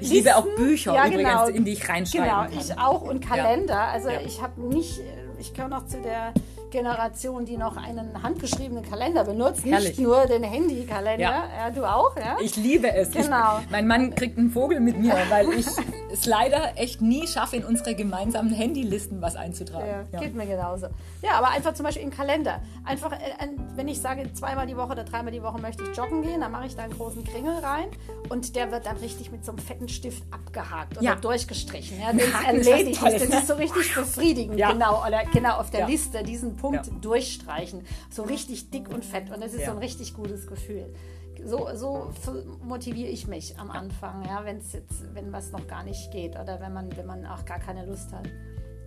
Ich 0.00 0.08
liebe 0.08 0.34
auch 0.34 0.46
Bücher 0.56 0.94
ja, 0.94 1.06
übrigens, 1.06 1.28
genau. 1.28 1.46
in 1.48 1.66
die 1.66 1.72
ich 1.72 1.86
reinschreibe. 1.86 2.24
Genau, 2.24 2.44
kann. 2.44 2.58
ich 2.58 2.78
auch 2.78 3.02
und 3.02 3.20
Kalender. 3.20 3.80
Also 3.80 4.08
ich 4.08 4.40
habe 4.40 4.58
nicht, 4.62 4.98
ich 5.38 5.52
gehöre 5.52 5.68
noch 5.68 5.86
zu 5.86 6.00
der 6.00 6.32
Generation, 6.74 7.46
die 7.46 7.56
noch 7.56 7.76
einen 7.76 8.20
handgeschriebenen 8.20 8.82
Kalender 8.82 9.22
benutzt, 9.22 9.64
Herrlich. 9.64 9.90
nicht 9.90 10.00
nur 10.00 10.26
den 10.26 10.42
Handykalender. 10.42 11.22
Ja. 11.22 11.48
ja. 11.56 11.70
du 11.70 11.84
auch, 11.84 12.16
ja? 12.16 12.36
Ich 12.40 12.56
liebe 12.56 12.92
es. 12.92 13.12
Genau. 13.12 13.60
Ich, 13.60 13.70
mein 13.70 13.86
Mann 13.86 14.12
kriegt 14.14 14.36
einen 14.36 14.50
Vogel 14.50 14.80
mit 14.80 14.98
mir, 14.98 15.14
weil 15.28 15.52
ich 15.52 15.66
es 16.12 16.26
leider 16.26 16.72
echt 16.76 17.00
nie 17.00 17.28
schaffe, 17.28 17.56
in 17.56 17.64
unsere 17.64 17.94
gemeinsamen 17.94 18.58
Handylisten 18.58 19.22
was 19.22 19.36
einzutragen. 19.36 19.86
Ja, 19.86 20.04
ja. 20.10 20.18
Geht 20.18 20.34
mir 20.34 20.46
genauso. 20.46 20.88
Ja, 21.24 21.38
aber 21.38 21.50
einfach 21.50 21.72
zum 21.72 21.84
Beispiel 21.84 22.02
im 22.02 22.10
Kalender. 22.10 22.60
Einfach, 22.84 23.12
äh, 23.12 23.48
wenn 23.76 23.88
ich 23.88 24.00
sage, 24.00 24.30
zweimal 24.34 24.66
die 24.66 24.76
Woche 24.76 24.92
oder 24.92 25.04
dreimal 25.04 25.32
die 25.32 25.42
Woche 25.42 25.58
möchte 25.58 25.82
ich 25.82 25.96
joggen 25.96 26.20
gehen, 26.22 26.42
dann 26.42 26.52
mache 26.52 26.66
ich 26.66 26.76
da 26.76 26.82
einen 26.82 26.92
großen 26.92 27.24
Kringel 27.24 27.56
rein 27.58 27.86
und 28.28 28.54
der 28.56 28.70
wird 28.70 28.84
dann 28.84 28.98
richtig 28.98 29.32
mit 29.32 29.42
so 29.42 29.52
einem 29.52 29.58
fetten 29.58 29.88
Stift 29.88 30.22
abgehakt 30.30 30.98
oder 30.98 31.04
ja. 31.04 31.14
durchgestrichen. 31.14 31.98
Ja, 31.98 32.12
den 32.12 32.30
erledigt. 32.44 33.02
Das 33.02 33.22
ist 33.22 33.46
so 33.48 33.54
richtig 33.54 33.94
befriedigend. 33.94 34.58
Ja. 34.58 34.72
Genau, 34.72 35.02
oder 35.06 35.24
genau 35.32 35.56
auf 35.56 35.70
der 35.70 35.86
Liste 35.86 36.22
diesen 36.22 36.56
Punkt 36.56 36.86
ja. 36.86 36.92
durchstreichen. 37.00 37.86
So 38.10 38.24
richtig 38.24 38.70
dick 38.70 38.90
und 38.90 39.04
fett. 39.04 39.30
Und 39.30 39.42
das 39.42 39.54
ist 39.54 39.60
ja. 39.60 39.66
so 39.66 39.72
ein 39.72 39.78
richtig 39.78 40.12
gutes 40.12 40.46
Gefühl. 40.46 40.94
So, 41.46 41.68
so 41.74 42.12
motiviere 42.62 43.08
ich 43.08 43.26
mich 43.26 43.58
am 43.58 43.70
Anfang, 43.70 44.24
ja, 44.26 44.44
wenn's 44.44 44.72
jetzt, 44.72 45.14
wenn 45.14 45.32
was 45.32 45.52
noch 45.52 45.66
gar 45.66 45.84
nicht 45.84 46.10
geht 46.10 46.38
oder 46.38 46.60
wenn 46.60 46.72
man, 46.72 46.94
wenn 46.96 47.06
man 47.06 47.26
auch 47.26 47.44
gar 47.44 47.58
keine 47.58 47.84
Lust 47.86 48.12
hat. 48.12 48.28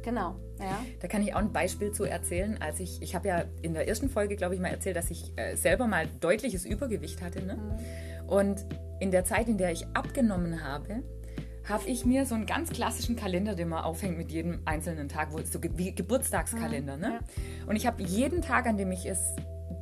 Genau, 0.08 0.36
ja. 0.58 0.86
Da 1.02 1.10
kann 1.10 1.22
ich 1.22 1.36
auch 1.36 1.40
ein 1.40 1.52
Beispiel 1.52 1.92
zu 1.92 2.06
erzählen. 2.06 2.58
Als 2.62 2.80
ich, 2.80 3.02
ich 3.02 3.14
habe 3.14 3.28
ja 3.28 3.44
in 3.62 3.74
der 3.74 3.90
ersten 3.90 4.08
Folge, 4.10 4.38
glaube 4.38 4.56
ich, 4.56 4.62
mal 4.62 4.70
erzählt, 4.70 4.96
dass 4.96 5.12
ich 5.12 5.34
äh, 5.36 5.58
selber 5.58 5.86
mal 5.86 6.08
deutliches 6.22 6.64
Übergewicht 6.64 7.22
hatte. 7.22 7.44
Ne? 7.46 7.58
Mhm. 7.58 8.30
Und 8.30 8.66
in 9.02 9.12
der 9.12 9.26
Zeit, 9.26 9.50
in 9.50 9.58
der 9.58 9.74
ich 9.74 9.86
abgenommen 9.88 10.64
habe, 10.64 11.04
habe 11.68 11.90
ich 11.90 12.06
mir 12.06 12.26
so 12.26 12.36
einen 12.36 12.46
ganz 12.46 12.70
klassischen 12.70 13.18
Kalender, 13.18 13.54
den 13.54 13.68
man 13.68 13.84
aufhängt 13.84 14.18
mit 14.18 14.32
jedem 14.32 14.62
einzelnen 14.64 15.10
Tag, 15.10 15.34
wo, 15.34 15.40
so 15.40 15.60
wie 15.62 15.94
Geburtstagskalender. 15.94 16.96
Ne? 16.96 17.20
Und 17.66 17.76
ich 17.76 17.86
habe 17.86 18.02
jeden 18.02 18.42
Tag, 18.42 18.66
an 18.66 18.78
dem 18.78 18.94
ich 18.94 19.06
es 19.06 19.36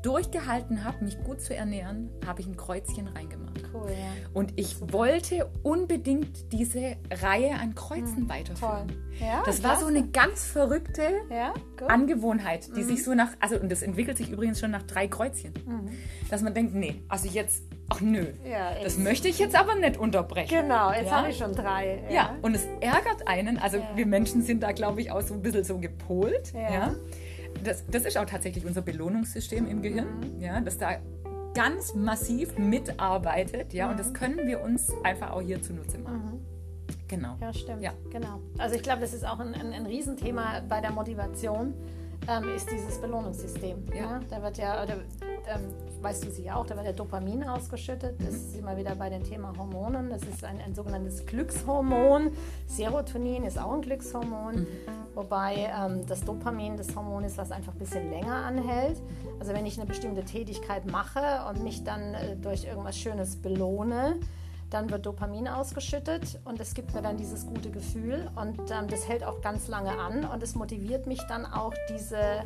durchgehalten 0.05 0.83
habe, 0.83 1.03
mich 1.03 1.17
gut 1.23 1.41
zu 1.41 1.55
ernähren, 1.55 2.09
habe 2.25 2.41
ich 2.41 2.47
ein 2.47 2.55
Kreuzchen 2.55 3.07
reingemacht. 3.07 3.61
Cool, 3.73 3.89
ja. 3.89 4.29
Und 4.33 4.53
ich 4.55 4.77
wollte 4.93 5.49
unbedingt 5.63 6.51
diese 6.53 6.95
Reihe 7.11 7.55
an 7.55 7.73
Kreuzen 7.75 8.23
Mhm. 8.23 8.29
weiterführen. 8.29 8.87
Ja, 9.19 9.41
das 9.45 9.63
war 9.63 9.79
so 9.79 9.87
eine 9.87 10.07
ganz 10.07 10.45
verrückte 10.45 11.03
Ja. 11.29 11.53
Angewohnheit, 11.87 12.69
Mhm. 12.69 12.73
die 12.75 12.83
sich 12.83 13.03
so 13.03 13.13
nach, 13.15 13.29
also 13.39 13.57
und 13.59 13.71
das 13.71 13.81
entwickelt 13.81 14.17
sich 14.17 14.29
übrigens 14.29 14.59
schon 14.59 14.71
nach 14.71 14.83
drei 14.83 15.07
Kreuzchen, 15.07 15.53
dass 16.29 16.41
man 16.41 16.53
denkt, 16.53 16.75
nee, 16.75 17.01
also 17.09 17.27
jetzt, 17.27 17.63
ach 17.89 18.01
nö, 18.01 18.21
Mhm. 18.23 18.49
Ja, 18.51 18.71
das 18.83 18.97
möchte 18.97 19.27
ich 19.27 19.39
jetzt 19.39 19.55
aber 19.55 19.75
nicht 19.75 19.97
unterbrechen. 19.97 20.61
Genau, 20.61 20.91
jetzt 20.91 21.11
habe 21.11 21.29
ich 21.29 21.37
schon 21.37 21.53
drei. 21.53 22.03
Ja, 22.11 22.35
und 22.41 22.55
es 22.55 22.65
ärgert 22.81 23.27
einen. 23.27 23.57
Also 23.57 23.79
wir 23.95 24.05
Menschen 24.05 24.41
sind 24.43 24.61
da, 24.63 24.71
glaube 24.71 25.01
ich, 25.01 25.11
auch 25.11 25.21
so 25.21 25.33
ein 25.33 25.41
bisschen 25.41 25.63
so 25.63 25.77
gepolt. 25.79 26.53
Ja. 26.53 26.93
Das, 27.63 27.85
das 27.87 28.05
ist 28.05 28.17
auch 28.17 28.25
tatsächlich 28.25 28.65
unser 28.65 28.81
Belohnungssystem 28.81 29.67
im 29.67 29.81
Gehirn, 29.81 30.07
Mhm. 30.19 30.41
ja, 30.41 30.61
das 30.61 30.77
da 30.77 30.97
ganz 31.53 31.93
massiv 31.95 32.57
mitarbeitet. 32.57 33.73
Ja, 33.73 33.89
und 33.89 33.99
das 33.99 34.13
können 34.13 34.45
wir 34.47 34.61
uns 34.61 34.91
einfach 35.03 35.31
auch 35.31 35.41
hier 35.41 35.61
zunutze 35.61 35.97
machen. 35.97 36.45
Genau. 37.07 37.35
Mhm. 37.35 37.41
Ja, 37.41 37.53
stimmt. 37.53 37.81
Ja. 37.81 37.93
Genau. 38.11 38.41
Also 38.57 38.75
ich 38.75 38.83
glaube, 38.83 39.01
das 39.01 39.13
ist 39.13 39.25
auch 39.25 39.39
ein, 39.39 39.53
ein, 39.53 39.73
ein 39.73 39.85
Riesenthema 39.85 40.61
bei 40.67 40.81
der 40.81 40.91
Motivation, 40.91 41.73
ähm, 42.27 42.49
ist 42.55 42.69
dieses 42.71 42.97
Belohnungssystem. 42.99 43.85
Ja. 43.93 43.95
Ja. 43.95 44.19
Da 44.29 44.41
wird 44.41 44.57
ja, 44.57 44.83
oder, 44.83 44.93
ähm, 44.93 45.73
weißt 46.01 46.25
du 46.25 46.31
sie 46.31 46.49
auch, 46.51 46.65
da 46.65 46.75
wird 46.75 46.85
ja 46.85 46.91
Dopamin 46.93 47.43
ausgeschüttet. 47.43 48.15
Das 48.19 48.33
ist 48.33 48.57
immer 48.57 48.77
wieder 48.77 48.95
bei 48.95 49.09
dem 49.09 49.23
Thema 49.23 49.53
Hormonen. 49.57 50.09
Das 50.09 50.23
ist 50.23 50.43
ein, 50.43 50.59
ein 50.61 50.73
sogenanntes 50.75 51.25
Glückshormon. 51.25 52.31
Serotonin 52.67 53.43
ist 53.43 53.57
auch 53.57 53.73
ein 53.73 53.81
Glückshormon. 53.81 54.67
Wobei 55.13 55.71
ähm, 55.73 56.05
das 56.07 56.23
Dopamin 56.25 56.77
das 56.77 56.95
Hormon 56.95 57.23
ist, 57.23 57.37
was 57.37 57.51
einfach 57.51 57.73
ein 57.73 57.79
bisschen 57.79 58.09
länger 58.09 58.35
anhält. 58.35 59.01
Also 59.39 59.53
wenn 59.53 59.65
ich 59.65 59.77
eine 59.77 59.85
bestimmte 59.85 60.23
Tätigkeit 60.23 60.85
mache 60.91 61.45
und 61.49 61.63
mich 61.63 61.83
dann 61.83 62.13
äh, 62.13 62.35
durch 62.35 62.65
irgendwas 62.65 62.97
Schönes 62.97 63.37
belohne, 63.37 64.17
dann 64.69 64.89
wird 64.89 65.05
Dopamin 65.05 65.47
ausgeschüttet 65.47 66.39
und 66.43 66.59
es 66.59 66.73
gibt 66.73 66.93
mir 66.93 67.01
dann 67.01 67.17
dieses 67.17 67.45
gute 67.45 67.69
Gefühl 67.69 68.29
und 68.35 68.59
ähm, 68.71 68.87
das 68.89 69.07
hält 69.07 69.23
auch 69.23 69.41
ganz 69.41 69.67
lange 69.67 69.97
an 69.97 70.25
und 70.25 70.41
es 70.41 70.55
motiviert 70.55 71.07
mich 71.07 71.21
dann 71.27 71.45
auch 71.45 71.73
diese, 71.89 72.43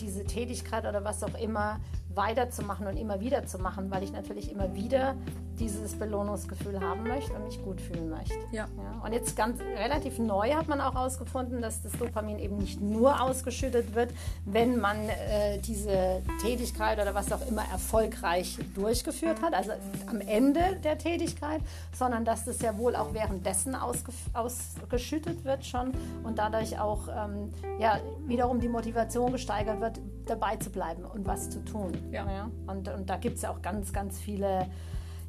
diese 0.00 0.24
Tätigkeit 0.24 0.84
oder 0.86 1.04
was 1.04 1.22
auch 1.22 1.38
immer 1.40 1.80
weiterzumachen 2.14 2.86
und 2.86 2.96
immer 2.96 3.20
wieder 3.20 3.46
zu 3.46 3.58
machen, 3.58 3.90
weil 3.90 4.02
ich 4.02 4.12
natürlich 4.12 4.50
immer 4.50 4.74
wieder 4.74 5.14
dieses 5.60 5.94
Belohnungsgefühl 5.94 6.80
haben 6.80 7.04
möchte 7.04 7.32
und 7.34 7.44
mich 7.44 7.62
gut 7.62 7.80
fühlen 7.80 8.08
möchte. 8.08 8.34
Ja. 8.50 8.66
Ja, 8.76 9.04
und 9.04 9.12
jetzt 9.12 9.36
ganz 9.36 9.60
relativ 9.60 10.18
neu 10.18 10.52
hat 10.54 10.68
man 10.68 10.80
auch 10.80 10.94
herausgefunden, 10.94 11.60
dass 11.60 11.82
das 11.82 11.92
Dopamin 11.92 12.38
eben 12.38 12.56
nicht 12.56 12.80
nur 12.80 13.20
ausgeschüttet 13.20 13.94
wird, 13.94 14.10
wenn 14.44 14.80
man 14.80 14.96
äh, 15.08 15.58
diese 15.58 16.22
Tätigkeit 16.40 16.98
oder 16.98 17.14
was 17.14 17.30
auch 17.32 17.46
immer 17.46 17.62
erfolgreich 17.70 18.58
durchgeführt 18.74 19.42
hat, 19.42 19.54
also 19.54 19.72
am 20.06 20.20
Ende 20.20 20.60
der 20.82 20.98
Tätigkeit, 20.98 21.60
sondern 21.92 22.24
dass 22.24 22.44
das 22.44 22.60
ja 22.62 22.76
wohl 22.78 22.96
auch 22.96 23.12
währenddessen 23.12 23.74
ausge 23.74 24.12
ausgeschüttet 24.32 25.44
wird 25.44 25.64
schon 25.64 25.92
und 26.22 26.38
dadurch 26.38 26.78
auch 26.78 27.08
ähm, 27.08 27.52
ja, 27.78 28.00
wiederum 28.26 28.60
die 28.60 28.68
Motivation 28.68 29.32
gesteigert 29.32 29.80
wird, 29.80 30.00
dabei 30.26 30.56
zu 30.56 30.70
bleiben 30.70 31.04
und 31.04 31.26
was 31.26 31.50
zu 31.50 31.64
tun. 31.64 31.92
Ja. 32.10 32.50
Und, 32.66 32.88
und 32.88 33.10
da 33.10 33.16
gibt 33.16 33.36
es 33.36 33.42
ja 33.42 33.50
auch 33.50 33.60
ganz, 33.60 33.92
ganz 33.92 34.18
viele 34.18 34.66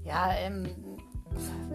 ja, 0.04 0.34
ähm, 0.34 0.68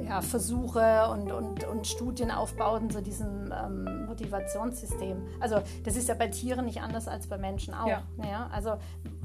ja, 0.05 0.21
Versuche 0.21 1.09
und, 1.11 1.33
und, 1.33 1.65
und 1.65 1.87
Studien 1.87 2.31
aufbauen 2.31 2.91
zu 2.91 3.03
diesem 3.03 3.53
ähm, 3.53 4.07
Motivationssystem. 4.07 5.17
Also 5.41 5.57
das 5.85 5.97
ist 5.97 6.09
ja 6.09 6.15
bei 6.15 6.29
Tieren 6.29 6.67
nicht 6.67 6.81
anders 6.81 7.09
als 7.09 7.27
bei 7.27 7.39
Menschen 7.39 7.75
auch. 7.75 7.87
Ja. 7.87 8.03
Ja, 8.23 8.49
also 8.53 8.77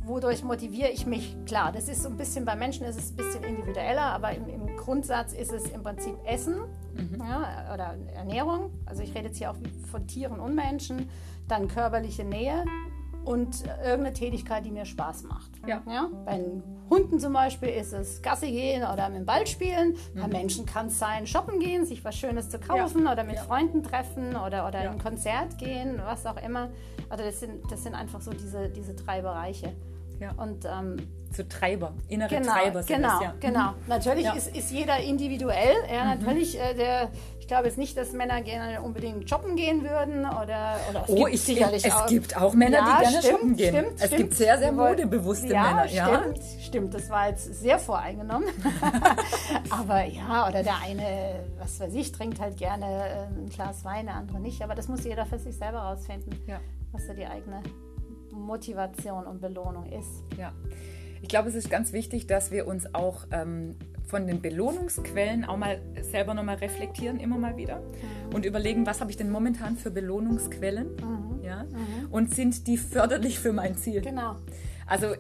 wodurch 0.04 0.44
motiviere 0.44 0.90
ich 0.90 1.06
mich? 1.06 1.36
Klar, 1.46 1.72
das 1.72 1.88
ist 1.88 2.04
so 2.04 2.10
ein 2.10 2.18
bisschen, 2.18 2.46
bei 2.46 2.56
Menschen 2.56 2.86
ist 2.86 2.98
es 2.98 3.12
ein 3.12 3.18
bisschen 3.18 3.44
individueller, 3.44 4.04
aber 4.04 4.32
im, 4.32 4.48
im 4.48 4.78
Grundsatz 4.78 5.34
ist 5.34 5.52
es 5.52 5.70
im 5.70 5.84
Prinzip 5.84 6.16
Essen 6.26 6.56
ja, 7.20 7.74
oder 7.74 7.96
Ernährung. 8.16 8.72
Also 8.86 9.04
ich 9.04 9.14
rede 9.14 9.28
jetzt 9.28 9.38
hier 9.38 9.52
auch 9.52 9.56
von 9.92 10.08
Tieren 10.08 10.40
und 10.40 10.56
Menschen. 10.56 11.10
Dann 11.48 11.68
körperliche 11.68 12.24
Nähe 12.24 12.64
und 13.26 13.64
irgendeine 13.84 14.14
Tätigkeit, 14.14 14.66
die 14.66 14.72
mir 14.72 14.86
Spaß 14.86 15.24
macht. 15.24 15.52
Ja. 15.68 15.82
Ja? 15.88 16.10
Bei 16.26 16.38
den 16.38 16.64
Hunden 16.90 17.20
zum 17.20 17.34
Beispiel 17.34 17.70
ist 17.70 17.94
es 17.94 18.22
Gassi 18.22 18.52
gehen 18.52 18.84
oder 18.84 19.08
mit 19.10 19.20
dem 19.20 19.26
Ball 19.26 19.46
spielen. 19.48 19.96
Bei 20.16 20.28
Mhm. 20.28 20.34
Menschen 20.34 20.66
kann 20.66 20.88
es 20.88 21.00
sein, 21.00 21.26
shoppen 21.28 21.60
gehen, 21.60 21.86
sich 21.86 22.04
was 22.04 22.16
Schönes 22.16 22.50
zu 22.50 22.60
kaufen 22.60 23.08
oder 23.08 23.24
mit 23.24 23.36
Ja. 23.36 23.44
Freunden 23.44 23.84
treffen 23.84 24.36
oder, 24.36 24.68
oder 24.68 24.80
Ja. 24.84 24.90
in 24.92 24.94
ein 24.94 25.00
Konzert 25.00 25.58
gehen, 25.58 26.00
was 26.04 26.26
auch 26.26 26.42
immer. 26.42 26.70
Also 27.10 27.24
das 27.24 27.40
sind, 27.40 27.72
das 27.72 27.84
sind 27.84 27.96
einfach 27.96 28.22
so 28.22 28.32
diese, 28.32 28.70
diese 28.70 28.94
drei 28.94 29.22
Bereiche. 29.22 29.74
Ja. 30.20 30.32
Und 30.34 30.66
ähm, 30.66 30.98
So 31.34 31.44
Treiber, 31.44 31.94
innere 32.10 32.30
genau, 32.30 32.52
Treiber 32.54 32.84
sind 32.84 32.98
genau, 32.98 33.10
das, 33.14 33.22
ja. 33.22 33.34
genau. 33.40 33.74
Natürlich 33.88 34.26
Ja. 34.26 34.32
Mhm. 34.34 34.38
ist, 34.38 34.56
ist 34.56 34.72
jeder 34.72 34.98
individuell. 35.00 35.76
Ja, 35.92 36.14
natürlich, 36.16 36.60
äh, 36.60 36.74
der, 36.74 37.10
ich 37.40 37.48
glaube 37.48 37.68
jetzt 37.68 37.78
nicht, 37.78 37.96
dass 37.98 38.12
Männer 38.12 38.42
gerne 38.42 38.82
unbedingt 38.82 39.30
shoppen 39.30 39.56
gehen 39.56 39.82
würden 39.84 40.26
oder, 40.26 40.76
oder 40.90 41.04
es 41.06 41.10
Oh, 41.10 41.16
gibt 41.24 41.36
ich, 41.36 41.42
sicherlich 41.42 41.86
es 41.86 41.94
auch- 41.94 42.06
gibt 42.08 42.36
auch 42.36 42.54
Männer, 42.54 42.80
Ja, 42.80 42.84
die 42.98 43.02
gerne 43.04 43.18
stimmt, 43.20 43.34
shoppen 43.34 43.56
gehen. 43.56 43.76
Stimmt, 43.76 43.92
es 43.96 44.06
stimmt. 44.08 44.18
gibt 44.18 44.34
sehr, 44.34 44.58
sehr 44.58 44.72
modebewusste 44.74 45.54
ja, 45.54 45.64
Männer. 45.64 45.86
Ja, 45.88 46.20
Stimmt, 46.22 46.40
stimmt, 46.66 46.94
das 46.94 47.10
war 47.10 47.30
jetzt 47.30 47.54
sehr 47.62 47.80
voreingenommen. 47.80 48.50
Aber 49.70 50.04
ja, 50.04 50.48
oder 50.50 50.64
der 50.64 50.76
eine, 50.84 51.46
was 51.60 51.80
weiß 51.80 51.94
ich, 51.94 52.12
trinkt 52.12 52.40
halt 52.42 52.58
gerne 52.58 52.86
äh, 52.86 53.24
ein 53.40 53.50
Glas 53.50 53.86
Wein, 53.86 54.06
der 54.08 54.16
andere 54.16 54.40
nicht. 54.40 54.62
Aber 54.64 54.76
das 54.76 54.88
muss 54.90 55.04
jeder 55.06 55.26
für 55.26 55.40
sich 55.40 55.56
selber 55.56 55.80
rausfinden, 55.80 56.38
Ja. 56.48 56.60
was 56.92 57.08
so 57.08 57.14
die 57.14 57.26
eigene 57.26 57.62
Motivation 58.32 59.26
und 59.26 59.42
Belohnung 59.42 59.86
ist. 59.92 60.24
Ja, 60.38 60.52
ich 61.22 61.30
glaube, 61.30 61.50
es 61.50 61.56
ist 61.56 61.70
ganz 61.70 61.94
wichtig, 61.94 62.28
dass 62.28 62.52
wir 62.52 62.68
uns 62.68 62.94
auch 62.94 63.26
ähm, 63.32 63.76
von 64.08 64.28
den 64.28 64.42
Belohnungsquellen 64.42 65.46
auch 65.46 65.58
mal 65.58 65.82
selber 66.02 66.34
nochmal 66.34 66.56
reflektieren, 66.56 67.20
immer 67.20 67.38
mal 67.38 67.58
wieder 67.58 67.82
und 68.34 68.46
überlegen, 68.46 68.86
was 68.86 69.00
habe 69.02 69.12
ich 69.12 69.18
denn 69.18 69.30
momentan 69.30 69.78
für 69.78 69.92
Belohnungsquellen, 69.92 70.88
ja, 71.44 71.66
und 72.10 72.34
sind 72.36 72.68
die 72.68 72.78
förderlich 72.78 73.40
für 73.40 73.54
mein 73.54 73.78
Ziel? 73.78 74.02
Genau. 74.02 74.36
Also 74.86 75.08
äh, 75.08 75.18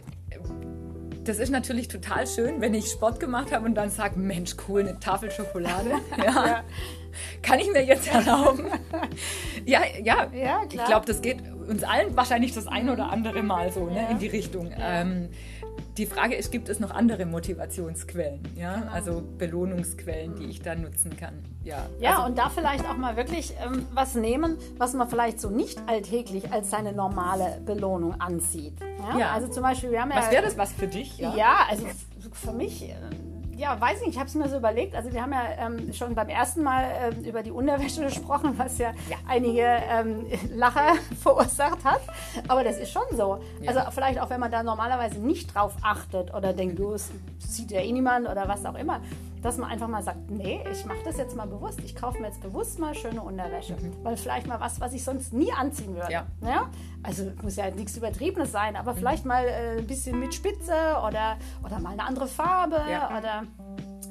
das 1.24 1.38
ist 1.38 1.52
natürlich 1.52 1.88
total 1.88 2.26
schön, 2.26 2.62
wenn 2.62 2.74
ich 2.74 2.88
Sport 2.88 3.20
gemacht 3.20 3.52
habe 3.52 3.66
und 3.66 3.76
dann 3.76 3.92
sage, 3.92 4.20
Mensch, 4.20 4.56
cool, 4.68 4.82
eine 4.82 5.00
Tafel 5.00 5.32
Schokolade. 5.32 5.92
Ja. 6.24 6.64
Kann 7.42 7.60
ich 7.60 7.70
mir 7.72 7.84
jetzt 7.84 8.08
erlauben? 8.08 8.68
ja, 9.66 9.82
ja, 10.02 10.30
Ja, 10.34 10.62
ich 10.64 10.86
glaube, 10.86 11.06
das 11.06 11.22
geht 11.22 11.40
uns 11.68 11.84
allen 11.84 12.16
wahrscheinlich 12.16 12.54
das 12.54 12.68
ein 12.68 12.90
oder 12.90 13.12
andere 13.12 13.44
Mal 13.44 13.72
so 13.72 13.86
ne, 13.88 14.08
in 14.10 14.20
die 14.20 14.28
Richtung. 14.28 14.72
Ähm, 14.80 15.30
die 15.97 16.06
Frage 16.06 16.36
ist, 16.36 16.51
gibt 16.51 16.69
es 16.69 16.80
noch 16.80 16.91
andere 16.91 17.25
Motivationsquellen? 17.25 18.39
Ja? 18.56 18.84
Also 18.93 19.21
Belohnungsquellen, 19.38 20.36
die 20.36 20.45
ich 20.45 20.62
da 20.62 20.75
nutzen 20.75 21.15
kann. 21.17 21.34
Ja, 21.63 21.86
Ja, 21.99 22.12
also, 22.17 22.23
und 22.30 22.38
da 22.38 22.49
vielleicht 22.49 22.86
auch 22.89 22.97
mal 22.97 23.15
wirklich 23.17 23.54
ähm, 23.63 23.86
was 23.93 24.15
nehmen, 24.15 24.58
was 24.77 24.93
man 24.93 25.08
vielleicht 25.10 25.39
so 25.39 25.49
nicht 25.49 25.80
alltäglich 25.88 26.51
als 26.51 26.69
seine 26.71 26.93
normale 26.93 27.62
Belohnung 27.65 28.19
ansieht. 28.19 28.73
Ja, 29.12 29.17
Ja. 29.19 29.32
also 29.32 29.47
zum 29.47 29.63
Beispiel, 29.63 29.91
wir 29.91 30.01
haben 30.01 30.12
ja. 30.12 30.17
was 30.17 30.32
wäre 30.32 30.43
das 30.43 30.58
was 30.58 30.71
für 30.71 30.88
dich? 30.88 31.17
Ja, 31.17 31.65
also 31.69 31.86
f- 31.86 32.06
für 32.34 32.51
mich, 32.54 32.84
äh, 32.89 32.95
ja, 33.62 33.80
weiß 33.80 34.02
nicht, 34.02 34.10
ich 34.10 34.17
habe 34.17 34.28
es 34.28 34.34
mir 34.34 34.50
so 34.50 34.58
überlegt. 34.58 34.95
Also 34.95 35.13
wir 35.13 35.21
haben 35.21 35.34
ja 35.34 35.43
ähm, 35.60 35.93
schon 35.93 36.15
beim 36.15 36.30
ersten 36.30 36.63
Mal 36.63 36.84
ähm, 37.00 37.24
über 37.24 37.43
die 37.43 37.52
Unterwäsche 37.52 38.02
gesprochen, 38.06 38.56
was 38.58 38.80
ja, 38.80 38.91
einige 39.28 39.62
ähm, 39.62 40.26
Lacher 40.56 40.95
verursacht 41.21 41.84
hat. 41.84 42.02
Aber 42.47 42.63
das 42.63 42.78
ist 42.80 42.91
schon 42.91 43.04
so. 43.15 43.39
Also 43.67 43.82
vielleicht 43.91 44.19
auch, 44.19 44.32
wenn 44.32 44.39
man 44.39 44.52
da 44.52 44.63
normalerweise 44.63 45.19
nicht 45.19 45.54
drauf 45.54 45.76
achtet 45.84 46.34
oder 46.34 46.54
denkt, 46.54 46.80
du, 46.80 46.93
es 46.93 47.12
sieht 47.38 47.69
ja 47.69 47.82
eh 47.82 47.91
niemand 47.91 48.28
oder 48.28 48.47
was 48.47 48.65
auch 48.65 48.76
immer. 48.76 49.00
Dass 49.41 49.58
man 49.58 49.69
einfach 49.71 49.88
mal 49.88 50.04
sagt, 50.04 50.30
nee, 50.30 50.63
ich 50.71 50.86
mache 50.86 50.99
das 51.04 51.17
jetzt 51.17 51.36
mal 51.36 51.47
bewusst. 51.47 51.80
Ich 51.84 51.95
kaufe 51.95 52.19
mir 52.19 52.27
jetzt 52.27 52.41
bewusst 52.41 52.77
mal 52.80 52.93
schöne 52.93 53.21
Unterwäsche. 53.21 53.75
Weil 54.04 54.15
vielleicht 54.15 54.45
mal 54.47 54.60
was, 54.60 54.80
was 54.80 54.93
ich 54.93 55.04
sonst 55.04 55.34
nie 55.34 55.51
anziehen 55.51 55.95
würde. 55.95 56.12
Ja. 56.12 56.25
Ja? 56.45 56.69
Also 57.04 57.32
muss 57.41 57.56
ja 57.56 57.71
nichts 57.71 57.97
Übertriebenes 57.97 58.51
sein, 58.51 58.75
aber 58.75 58.93
vielleicht 58.93 59.25
mal 59.25 59.43
äh, 59.45 59.80
ein 59.80 59.88
bisschen 59.88 60.19
mit 60.19 60.34
Spitze 60.36 60.73
oder, 61.08 61.38
oder 61.65 61.80
mal 61.80 61.93
eine 61.93 62.04
andere 62.04 62.27
Farbe 62.27 62.80
Ja. 62.89 63.17
oder 63.17 63.43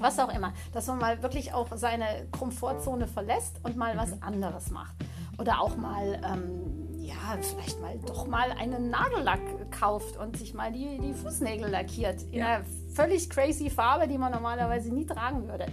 was 0.00 0.18
auch 0.18 0.34
immer. 0.34 0.52
Dass 0.72 0.86
man 0.88 0.98
mal 0.98 1.22
wirklich 1.22 1.52
auch 1.52 1.68
seine 1.76 2.26
Komfortzone 2.36 3.06
verlässt 3.06 3.60
und 3.62 3.76
mal 3.76 3.96
was 3.96 4.20
anderes 4.22 4.70
macht. 4.70 4.94
Oder 5.38 5.60
auch 5.60 5.76
mal, 5.76 6.20
ähm, 6.24 6.88
ja, 6.98 7.14
vielleicht 7.40 7.80
mal 7.80 7.96
doch 8.06 8.26
mal 8.26 8.50
einen 8.58 8.90
Nagellack 8.90 9.40
kauft 9.70 10.16
und 10.16 10.36
sich 10.36 10.54
mal 10.54 10.72
die, 10.72 10.98
die 10.98 11.14
Fußnägel 11.14 11.68
lackiert. 11.70 12.22
In 12.24 12.34
Ja. 12.40 12.46
einer 12.56 12.64
völlig 13.00 13.30
crazy 13.30 13.70
Farbe, 13.70 14.06
die 14.06 14.18
man 14.18 14.32
normalerweise 14.32 14.92
nie 14.92 15.06
tragen 15.06 15.48
würde. 15.48 15.66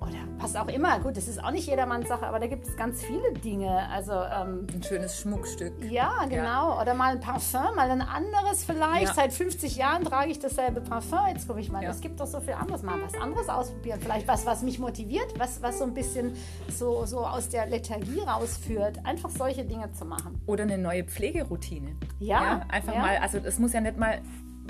Oder 0.00 0.12
was 0.38 0.54
auch 0.54 0.68
immer. 0.68 1.00
Gut, 1.00 1.16
das 1.16 1.26
ist 1.26 1.42
auch 1.42 1.50
nicht 1.50 1.66
jedermanns 1.66 2.06
Sache, 2.06 2.24
aber 2.24 2.38
da 2.38 2.46
gibt 2.46 2.68
es 2.68 2.76
ganz 2.76 3.02
viele 3.02 3.32
Dinge. 3.32 3.88
Also, 3.90 4.12
ähm, 4.12 4.64
Ein 4.72 4.80
schönes 4.80 5.18
Schmuckstück. 5.20 5.72
ja, 5.90 6.24
genau. 6.28 6.80
Oder 6.80 6.94
mal 6.94 7.14
ein 7.14 7.20
Parfum, 7.20 7.74
mal 7.74 7.90
ein 7.90 8.02
anderes 8.02 8.62
vielleicht. 8.64 9.08
Ja. 9.08 9.14
Seit 9.14 9.32
50 9.32 9.74
Jahren 9.74 10.04
trage 10.04 10.30
ich 10.30 10.38
dasselbe 10.38 10.80
Parfum. 10.82 11.26
Jetzt 11.28 11.48
gucke 11.48 11.58
ich 11.58 11.72
mal, 11.72 11.82
Ja. 11.82 11.90
es 11.90 12.00
gibt 12.00 12.20
doch 12.20 12.28
so 12.28 12.38
viel 12.38 12.54
anderes. 12.54 12.82
Mal 12.84 13.02
was 13.02 13.20
anderes 13.20 13.48
ausprobieren. 13.48 13.98
Vielleicht 14.00 14.28
was, 14.28 14.46
was 14.46 14.62
mich 14.62 14.78
motiviert, 14.78 15.36
was, 15.36 15.62
was 15.62 15.78
so 15.78 15.84
ein 15.84 15.94
bisschen 15.94 16.36
so, 16.68 17.04
so 17.04 17.26
aus 17.26 17.48
der 17.48 17.66
Lethargie 17.66 18.20
rausführt. 18.20 19.04
Einfach 19.04 19.30
solche 19.30 19.64
Dinge 19.64 19.90
zu 19.94 20.04
machen. 20.04 20.40
Oder 20.46 20.62
eine 20.62 20.78
neue 20.78 21.02
Pflegeroutine. 21.02 21.96
Ja, 22.20 22.60
einfach 22.68 22.94
ja. 22.94 23.00
mal, 23.00 23.16
also 23.18 23.38
es 23.38 23.58
muss 23.58 23.72
ja 23.72 23.80
nicht 23.80 23.96
mal 23.98 24.20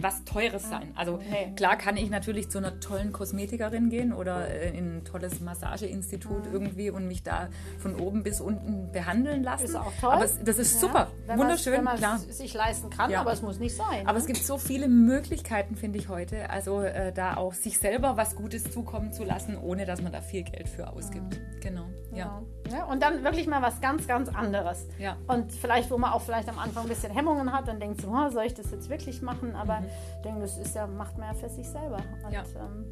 was 0.00 0.24
Teures 0.24 0.68
sein. 0.68 0.92
Also 0.94 1.18
nee. 1.18 1.52
klar 1.56 1.76
kann 1.76 1.96
ich 1.96 2.10
natürlich 2.10 2.50
zu 2.50 2.58
einer 2.58 2.80
tollen 2.80 3.12
Kosmetikerin 3.12 3.90
gehen 3.90 4.12
oder 4.12 4.48
äh, 4.48 4.76
in 4.76 4.98
ein 4.98 5.04
tolles 5.04 5.40
Massageinstitut 5.40 6.46
mhm. 6.46 6.52
irgendwie 6.52 6.90
und 6.90 7.06
mich 7.06 7.22
da 7.22 7.48
von 7.78 7.96
oben 7.96 8.22
bis 8.22 8.40
unten 8.40 8.92
behandeln 8.92 9.42
lassen. 9.42 9.64
Ist 9.64 9.74
auch 9.74 9.92
toll. 10.00 10.12
Aber 10.12 10.24
es, 10.24 10.42
das 10.42 10.58
ist 10.58 10.74
ja. 10.74 10.80
super, 10.80 11.08
wenn 11.26 11.38
wunderschön, 11.38 11.72
wenn 11.72 11.84
man 11.84 11.96
klar. 11.96 12.18
sich 12.18 12.54
leisten 12.54 12.90
kann, 12.90 13.10
ja. 13.10 13.20
aber 13.20 13.32
es 13.32 13.42
muss 13.42 13.58
nicht 13.58 13.76
sein. 13.76 14.06
Aber 14.06 14.14
ne? 14.14 14.18
es 14.18 14.26
gibt 14.26 14.38
so 14.38 14.58
viele 14.58 14.88
Möglichkeiten, 14.88 15.76
finde 15.76 15.98
ich 15.98 16.08
heute, 16.08 16.50
also 16.50 16.82
äh, 16.82 17.12
da 17.12 17.36
auch 17.36 17.52
sich 17.52 17.78
selber 17.78 18.16
was 18.16 18.36
Gutes 18.36 18.70
zukommen 18.70 19.12
zu 19.12 19.24
lassen, 19.24 19.56
ohne 19.56 19.84
dass 19.84 20.02
man 20.02 20.12
da 20.12 20.20
viel 20.20 20.42
Geld 20.42 20.68
für 20.68 20.90
ausgibt. 20.92 21.38
Mhm. 21.38 21.60
Genau, 21.60 21.86
ja. 22.12 22.42
ja. 22.70 22.84
Und 22.84 23.02
dann 23.02 23.24
wirklich 23.24 23.46
mal 23.46 23.60
was 23.62 23.80
ganz, 23.80 24.06
ganz 24.06 24.28
anderes. 24.28 24.86
Ja. 24.98 25.16
Und 25.26 25.52
vielleicht, 25.52 25.90
wo 25.90 25.98
man 25.98 26.12
auch 26.12 26.22
vielleicht 26.22 26.48
am 26.48 26.58
Anfang 26.58 26.84
ein 26.84 26.88
bisschen 26.88 27.12
Hemmungen 27.12 27.52
hat, 27.52 27.68
dann 27.68 27.80
denkt 27.80 28.00
so, 28.00 28.08
oh, 28.08 28.30
soll 28.30 28.44
ich 28.44 28.54
das 28.54 28.70
jetzt 28.70 28.88
wirklich 28.88 29.22
machen? 29.22 29.54
Aber 29.54 29.80
mhm. 29.80 29.86
Ich 29.88 30.22
denke, 30.22 30.40
das 30.40 30.58
ist 30.58 30.74
ja, 30.74 30.86
macht 30.86 31.18
man 31.18 31.28
ja 31.28 31.34
für 31.34 31.48
sich 31.48 31.68
selber. 31.68 31.98
Und, 32.24 32.32
ja. 32.32 32.42
Ähm, 32.56 32.84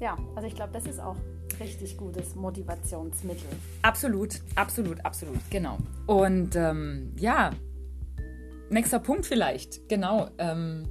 ja, 0.00 0.16
also 0.36 0.46
ich 0.46 0.54
glaube, 0.54 0.72
das 0.72 0.86
ist 0.86 1.00
auch 1.00 1.16
richtig 1.60 1.96
gutes 1.96 2.34
Motivationsmittel. 2.34 3.48
Absolut, 3.82 4.40
absolut, 4.54 5.04
absolut, 5.04 5.38
genau. 5.50 5.78
Und 6.06 6.54
ähm, 6.54 7.12
ja, 7.16 7.50
nächster 8.70 9.00
Punkt 9.00 9.26
vielleicht, 9.26 9.88
genau. 9.88 10.28
Ähm, 10.38 10.86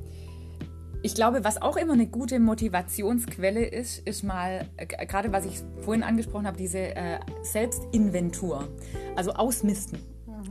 ich 1.03 1.15
glaube, 1.15 1.43
was 1.43 1.61
auch 1.61 1.77
immer 1.77 1.93
eine 1.93 2.07
gute 2.07 2.39
Motivationsquelle 2.39 3.63
ist, 3.65 4.05
ist 4.07 4.23
mal, 4.23 4.67
äh, 4.77 5.05
gerade 5.05 5.31
was 5.31 5.45
ich 5.45 5.61
vorhin 5.81 6.03
angesprochen 6.03 6.47
habe, 6.47 6.57
diese 6.57 6.79
äh, 6.79 7.19
Selbstinventur, 7.43 8.67
also 9.15 9.31
Ausmisten. 9.33 9.99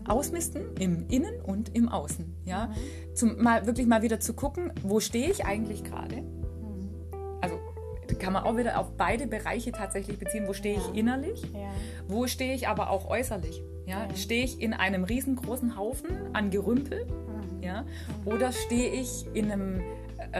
Ausmisten 0.09 0.77
im 0.79 1.09
Innen 1.09 1.41
und 1.41 1.75
im 1.75 1.89
Außen. 1.89 2.35
Ja? 2.45 2.67
Mhm. 2.67 3.15
Zum, 3.15 3.43
mal 3.43 3.67
wirklich 3.67 3.87
mal 3.87 4.03
wieder 4.03 4.21
zu 4.21 4.35
gucken, 4.35 4.73
wo 4.83 5.01
stehe 5.01 5.31
ich 5.31 5.45
eigentlich 5.45 5.85
gerade? 5.85 6.23
Mhm. 6.23 6.91
Also 7.41 7.59
kann 8.19 8.33
man 8.33 8.45
auch 8.45 8.57
wieder 8.57 8.79
auf 8.79 8.97
beide 8.97 9.27
Bereiche 9.27 9.73
tatsächlich 9.73 10.19
beziehen. 10.19 10.47
Wo 10.47 10.53
stehe 10.53 10.77
ja. 10.77 10.81
ich 10.81 10.99
innerlich? 10.99 11.43
Ja. 11.53 11.71
Wo 12.09 12.27
stehe 12.27 12.55
ich 12.55 12.69
aber 12.69 12.91
auch 12.91 13.09
äußerlich? 13.09 13.63
Ja? 13.87 14.07
ja? 14.09 14.17
Stehe 14.17 14.45
ich 14.45 14.61
in 14.61 14.73
einem 14.73 15.05
riesengroßen 15.05 15.77
Haufen 15.77 16.35
an 16.35 16.51
Gerümpel? 16.51 17.07
Mhm. 17.07 17.63
Ja? 17.63 17.85
Oder 18.25 18.53
stehe 18.53 18.93
ich 18.93 19.27
in 19.35 19.51
einem 19.51 19.83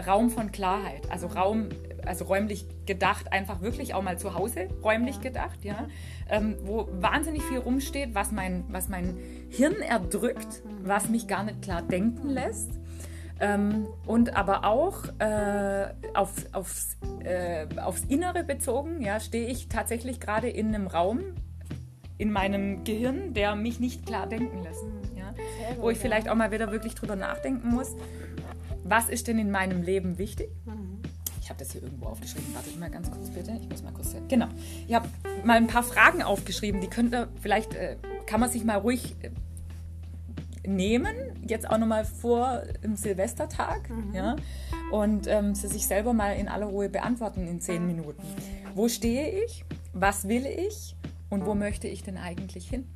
Raum 0.05 0.29
von 0.29 0.51
Klarheit, 0.51 1.09
also 1.11 1.27
Raum, 1.27 1.69
also 2.05 2.25
räumlich 2.25 2.65
gedacht, 2.85 3.31
einfach 3.31 3.61
wirklich 3.61 3.93
auch 3.93 4.01
mal 4.01 4.17
zu 4.17 4.33
Hause 4.33 4.67
räumlich 4.83 5.15
ja. 5.17 5.21
gedacht, 5.21 5.63
ja, 5.63 5.87
ähm, 6.29 6.55
wo 6.63 6.87
wahnsinnig 6.91 7.43
viel 7.43 7.59
rumsteht, 7.59 8.13
was 8.13 8.31
mein, 8.31 8.65
was 8.69 8.89
mein 8.89 9.17
Hirn 9.49 9.75
erdrückt, 9.81 10.61
was 10.83 11.09
mich 11.09 11.27
gar 11.27 11.43
nicht 11.43 11.61
klar 11.61 11.81
denken 11.81 12.29
lässt. 12.29 12.71
Ähm, 13.39 13.87
und 14.05 14.35
aber 14.35 14.65
auch 14.65 15.03
äh, 15.19 15.87
auf, 16.15 16.31
aufs, 16.53 16.97
äh, 17.23 17.67
aufs 17.79 18.03
Innere 18.05 18.43
bezogen, 18.43 19.01
ja, 19.01 19.19
stehe 19.19 19.47
ich 19.47 19.67
tatsächlich 19.67 20.19
gerade 20.19 20.49
in 20.49 20.73
einem 20.73 20.87
Raum 20.87 21.19
in 22.17 22.31
meinem 22.31 22.83
Gehirn, 22.83 23.35
der 23.35 23.55
mich 23.55 23.79
nicht 23.79 24.07
klar 24.07 24.25
denken 24.25 24.63
lässt. 24.63 24.83
Ja? 25.15 25.29
Gut, 25.69 25.83
wo 25.83 25.89
ich 25.91 25.99
vielleicht 25.99 26.29
auch 26.29 26.35
mal 26.35 26.51
wieder 26.51 26.71
wirklich 26.71 26.95
drüber 26.95 27.15
nachdenken 27.15 27.69
muss 27.69 27.95
was 28.89 29.09
ist 29.09 29.27
denn 29.27 29.39
in 29.39 29.51
meinem 29.51 29.81
Leben 29.81 30.17
wichtig? 30.17 30.49
Mhm. 30.65 30.99
Ich 31.41 31.49
habe 31.49 31.59
das 31.59 31.71
hier 31.71 31.83
irgendwo 31.83 32.07
aufgeschrieben. 32.07 32.53
Wartet 32.53 32.79
mal 32.79 32.89
ganz 32.89 33.09
kurz 33.09 33.29
bitte. 33.29 33.57
Ich 33.61 33.69
muss 33.69 33.83
mal 33.83 33.93
kurz. 33.93 34.15
Genau. 34.27 34.47
Ich 34.87 34.93
habe 34.93 35.07
mal 35.45 35.57
ein 35.57 35.67
paar 35.67 35.83
Fragen 35.83 36.21
aufgeschrieben. 36.21 36.81
Die 36.81 36.87
könnte 36.87 37.29
vielleicht 37.41 37.73
äh, 37.73 37.95
kann 38.27 38.39
man 38.39 38.49
sich 38.49 38.63
mal 38.63 38.77
ruhig 38.77 39.15
äh, 39.21 40.67
nehmen. 40.67 41.15
Jetzt 41.47 41.69
auch 41.69 41.77
nochmal 41.77 42.05
vor 42.05 42.61
dem 42.83 42.95
Silvestertag. 42.95 43.89
Mhm. 43.89 44.13
Ja, 44.13 44.35
und 44.91 45.27
ähm, 45.27 45.53
sie 45.55 45.67
sich 45.67 45.87
selber 45.87 46.13
mal 46.13 46.31
in 46.35 46.47
aller 46.47 46.67
Ruhe 46.67 46.89
beantworten 46.89 47.47
in 47.47 47.59
zehn 47.59 47.85
Minuten. 47.85 48.21
Wo 48.73 48.87
stehe 48.87 49.43
ich? 49.43 49.65
Was 49.93 50.27
will 50.27 50.45
ich? 50.45 50.95
Und 51.29 51.45
wo 51.45 51.55
möchte 51.55 51.87
ich 51.87 52.03
denn 52.03 52.17
eigentlich 52.17 52.69
hin? 52.69 52.87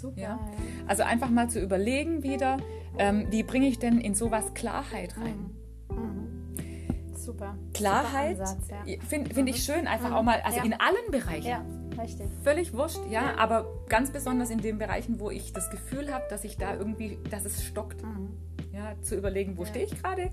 Super. 0.00 0.20
Ja? 0.20 0.40
Also 0.86 1.02
einfach 1.02 1.30
mal 1.30 1.48
zu 1.48 1.60
überlegen 1.60 2.22
wieder, 2.22 2.58
ähm, 2.98 3.26
wie 3.30 3.42
bringe 3.42 3.68
ich 3.68 3.78
denn 3.78 4.00
in 4.00 4.14
sowas 4.14 4.52
Klarheit 4.54 5.16
rein? 5.16 5.50
Mhm. 5.90 5.96
Mhm. 5.96 7.16
Super. 7.16 7.56
Klarheit 7.72 8.38
ja. 8.38 8.96
finde 9.08 9.34
find 9.34 9.48
ich 9.48 9.56
mhm. 9.56 9.72
schön, 9.72 9.86
einfach 9.86 10.10
mhm. 10.10 10.16
auch 10.16 10.22
mal, 10.22 10.40
also 10.42 10.60
in 10.60 10.74
allen 10.74 11.10
Bereichen. 11.10 11.46
Ja, 11.46 11.64
richtig. 11.98 12.28
Völlig 12.42 12.72
wurscht, 12.72 13.00
ja, 13.10 13.22
ja, 13.22 13.38
aber 13.38 13.66
ganz 13.88 14.10
besonders 14.10 14.50
in 14.50 14.60
den 14.60 14.78
Bereichen, 14.78 15.20
wo 15.20 15.30
ich 15.30 15.52
das 15.52 15.70
Gefühl 15.70 16.12
habe, 16.12 16.24
dass 16.30 16.44
ich 16.44 16.56
da 16.56 16.74
irgendwie, 16.74 17.18
dass 17.30 17.44
es 17.44 17.64
stockt. 17.64 18.02
Mhm. 18.02 18.30
Ja, 18.72 18.94
zu 19.02 19.16
überlegen, 19.16 19.56
wo 19.56 19.64
stehe 19.64 19.86
ich 19.86 20.00
gerade, 20.00 20.30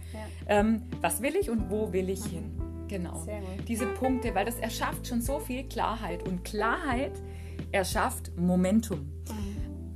ähm, 0.48 0.84
was 1.02 1.22
will 1.22 1.36
ich 1.36 1.50
und 1.50 1.72
wo 1.72 1.92
will 1.94 2.10
ich 2.10 2.24
hin. 2.26 2.52
Genau. 2.88 3.26
Diese 3.68 3.88
Punkte, 3.88 4.36
weil 4.36 4.46
das 4.46 4.60
erschafft 4.60 5.08
schon 5.08 5.22
so 5.22 5.40
viel 5.40 5.64
Klarheit. 5.64 6.28
Und 6.28 6.44
Klarheit 6.44 7.14
erschafft 7.72 8.38
Momentum. 8.38 9.12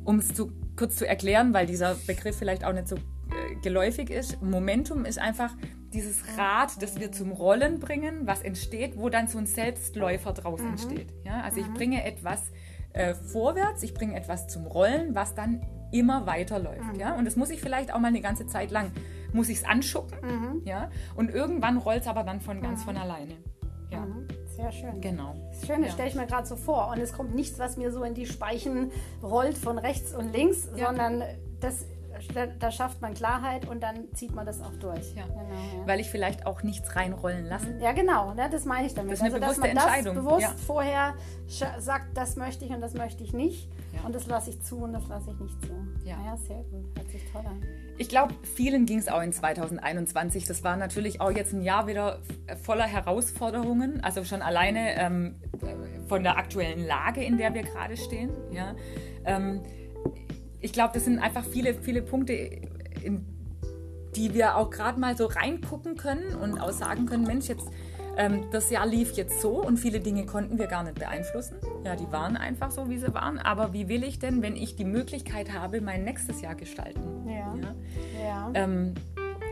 Um 0.03 0.17
es 0.17 0.34
zu 0.34 0.51
kurz 0.76 0.95
zu 0.95 1.05
erklären, 1.05 1.53
weil 1.53 1.65
dieser 1.65 1.95
Begriff 2.07 2.38
vielleicht 2.38 2.63
auch 2.63 2.74
nicht 2.74 2.88
so 2.88 2.95
äh, 2.95 2.99
geläufig 3.61 4.09
ist. 4.09 4.41
Momentum 4.41 5.05
ist 5.05 5.20
einfach 5.20 5.51
dieses 5.93 6.37
Rad, 6.37 6.81
das 6.81 6.99
wir 6.99 7.11
zum 7.11 7.31
Rollen 7.31 7.79
bringen, 7.79 8.27
was 8.27 8.41
entsteht, 8.41 8.97
wo 8.97 9.09
dann 9.09 9.27
so 9.27 9.37
ein 9.37 9.45
Selbstläufer 9.45 10.33
draus 10.33 10.61
mhm. 10.61 10.69
entsteht. 10.69 11.13
Ja? 11.23 11.41
Also 11.41 11.61
mhm. 11.61 11.67
ich 11.67 11.73
bringe 11.73 12.03
etwas 12.05 12.51
äh, 12.93 13.13
vorwärts, 13.13 13.83
ich 13.83 13.93
bringe 13.93 14.15
etwas 14.15 14.47
zum 14.47 14.65
Rollen, 14.65 15.15
was 15.15 15.35
dann 15.35 15.65
immer 15.91 16.25
weiterläuft. 16.25 16.93
Mhm. 16.93 16.99
Ja? 16.99 17.15
Und 17.15 17.25
das 17.25 17.35
muss 17.35 17.49
ich 17.49 17.61
vielleicht 17.61 17.93
auch 17.93 17.99
mal 17.99 18.07
eine 18.07 18.21
ganze 18.21 18.47
Zeit 18.47 18.71
lang, 18.71 18.91
muss 19.33 19.49
ich 19.49 19.59
es 19.59 19.65
anschucken. 19.65 20.17
Mhm. 20.21 20.61
Ja? 20.65 20.89
Und 21.15 21.31
irgendwann 21.31 21.77
rollt 21.77 22.01
es 22.01 22.07
aber 22.07 22.23
dann 22.23 22.41
von 22.41 22.61
ganz 22.61 22.81
mhm. 22.81 22.85
von 22.85 22.97
alleine. 22.97 23.37
Ja. 23.91 24.01
Mhm. 24.01 24.27
Sehr 24.55 24.71
schön. 24.71 25.01
Genau. 25.01 25.35
Das 25.51 25.65
Schöne 25.65 25.87
ja. 25.87 25.91
stelle 25.93 26.09
ich 26.09 26.15
mir 26.15 26.27
gerade 26.27 26.45
so 26.45 26.55
vor. 26.55 26.89
Und 26.89 26.99
es 26.99 27.13
kommt 27.13 27.33
nichts, 27.33 27.59
was 27.59 27.77
mir 27.77 27.91
so 27.91 28.03
in 28.03 28.13
die 28.13 28.25
Speichen 28.25 28.91
rollt 29.23 29.57
von 29.57 29.77
rechts 29.77 30.13
und 30.13 30.33
links, 30.33 30.67
ja. 30.75 30.87
sondern 30.87 31.23
das 31.61 31.85
da, 32.28 32.47
da, 32.47 32.72
schafft 32.72 33.01
man 33.01 33.13
Klarheit 33.13 33.67
und 33.67 33.82
dann 33.82 34.13
zieht 34.13 34.34
man 34.34 34.45
das 34.45 34.61
auch 34.61 34.76
durch. 34.80 35.15
Ja. 35.15 35.24
Genau, 35.26 35.39
ja. 35.39 35.88
Weil 35.88 35.99
ich 35.99 36.09
vielleicht 36.09 36.45
auch 36.45 36.63
nichts 36.63 36.95
reinrollen 36.95 37.45
lasse. 37.45 37.78
Ja, 37.80 37.93
genau, 37.93 38.34
ne, 38.34 38.49
das 38.51 38.65
meine 38.65 38.88
ich 38.88 38.93
damit. 38.93 39.11
Das 39.11 39.20
ist 39.20 39.26
eine 39.26 39.36
also, 39.36 39.45
bewusste 39.45 39.61
dass 39.61 39.74
man 39.76 39.93
Entscheidung. 39.93 40.15
das 40.15 40.26
bewusst 40.26 40.41
ja. 40.41 40.65
vorher 40.65 41.13
sagt, 41.80 42.17
das 42.17 42.36
möchte 42.36 42.65
ich 42.65 42.72
und 42.72 42.82
das 42.82 42.93
möchte 42.93 43.24
ich 43.24 43.34
nicht. 43.34 43.70
Und 44.05 44.15
das 44.15 44.28
lasse 44.28 44.51
ich 44.51 44.61
zu 44.61 44.78
und 44.78 44.93
das 44.93 45.07
lasse 45.07 45.32
ich 45.32 45.39
nicht 45.39 45.61
zu. 45.61 45.74
Ja, 46.05 46.15
ja 46.26 46.38
sehr 46.38 46.63
gut. 46.72 46.86
Hört 46.95 47.09
sich 47.09 47.22
toll 47.32 47.43
an. 47.45 47.61
Ich 47.97 48.07
glaube, 48.07 48.34
vielen 48.43 48.86
ging 48.86 48.99
es 48.99 49.09
auch 49.09 49.22
in 49.22 49.34
2021. 49.34 50.45
Das 50.45 50.63
war 50.63 50.78
natürlich 50.78 51.20
auch 51.20 51.32
jetzt 51.32 51.51
ein 51.51 51.61
Jahr 51.61 51.88
wieder 51.88 52.20
voller 52.63 52.86
Herausforderungen. 52.86 54.01
Also 54.01 54.24
schon 54.24 54.41
alleine 54.41 54.95
ähm, 54.95 55.36
von 56.07 56.24
der 56.24 56.38
aktuellen 56.38 56.86
Lage, 56.86 57.24
in 57.24 57.38
der 57.38 57.53
wir 57.53 57.63
gerade 57.63 57.97
stehen. 57.97 58.32
Ja. 58.51 58.74
Ähm, 59.26 59.63
ich 60.62 60.74
glaube, 60.74 60.91
das 60.93 61.05
sind 61.05 61.20
einfach 61.20 61.45
viele, 61.45 61.74
viele 61.74 62.01
Punkte, 62.01 62.34
in 62.34 63.26
die 64.16 64.34
wir 64.34 64.57
auch 64.57 64.70
gerade 64.70 64.99
mal 64.99 65.16
so 65.16 65.26
reingucken 65.26 65.95
können 65.95 66.36
und 66.36 66.60
auch 66.60 66.72
sagen 66.72 67.05
können, 67.05 67.24
Mensch, 67.24 67.47
jetzt 67.47 67.68
ähm, 68.18 68.45
das 68.51 68.70
Jahr 68.70 68.86
lief 68.86 69.14
jetzt 69.14 69.39
so 69.39 69.64
und 69.64 69.78
viele 69.78 69.99
Dinge 69.99 70.26
konnten 70.26 70.57
wir 70.57 70.68
gar 70.68 70.84
nicht 70.84 70.95
beeinflussen. 70.95 71.55
Ja, 71.86 71.95
die 71.95 72.12
waren 72.12 72.36
einfach 72.36 72.72
so, 72.72 72.89
wie 72.89 72.97
sie 72.97 73.14
waren. 73.14 73.38
Aber 73.38 73.72
wie 73.72 73.88
will 73.88 74.03
ich 74.03 74.20
denn, 74.20 74.41
wenn 74.41 74.55
ich 74.55 74.76
die 74.76 74.84
Möglichkeit 74.84 75.53
habe, 75.53 75.80
mein 75.80 76.03
nächstes 76.03 76.41
Jahr 76.41 76.55
gestalten? 76.55 77.01
Ja. 77.26 77.55
Ja. 77.55 77.72
ja. 78.22 78.51
Ähm, 78.55 78.95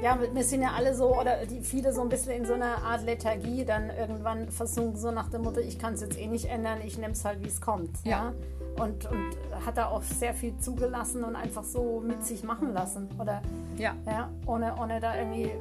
ja, 0.02 0.20
wir 0.34 0.44
sind 0.44 0.62
ja 0.62 0.74
alle 0.76 0.94
so, 0.94 1.18
oder 1.18 1.46
die 1.46 1.62
viele 1.62 1.94
so 1.94 2.02
ein 2.02 2.10
bisschen 2.10 2.34
in 2.34 2.46
so 2.46 2.54
einer 2.54 2.84
Art 2.84 3.04
Lethargie, 3.04 3.66
dann 3.66 3.90
irgendwann 3.90 4.50
versunken, 4.50 4.98
so 4.98 5.12
nach 5.12 5.30
der 5.30 5.40
Mutter, 5.40 5.62
ich 5.62 5.80
kann 5.80 5.94
es 5.94 6.02
jetzt 6.02 6.20
eh 6.20 6.28
nicht 6.28 6.46
ändern, 6.46 6.80
ich 6.86 6.98
nehme 6.98 7.14
es 7.14 7.26
halt, 7.26 7.42
wie 7.42 7.48
es 7.48 7.62
kommt. 7.62 7.98
Ja. 8.04 8.12
ja? 8.12 8.34
Und, 8.80 9.06
und 9.06 9.36
hat 9.66 9.78
da 9.78 9.88
auch 9.88 10.02
sehr 10.02 10.34
viel 10.34 10.58
zugelassen 10.58 11.24
und 11.24 11.36
einfach 11.36 11.64
so 11.64 12.02
mit 12.06 12.24
sich 12.24 12.44
machen 12.44 12.74
lassen. 12.74 13.10
Oder 13.20 13.42
ja. 13.78 13.96
Ja, 14.06 14.30
ohne, 14.46 14.76
ohne 14.80 15.00
da 15.00 15.16
irgendwie, 15.16 15.52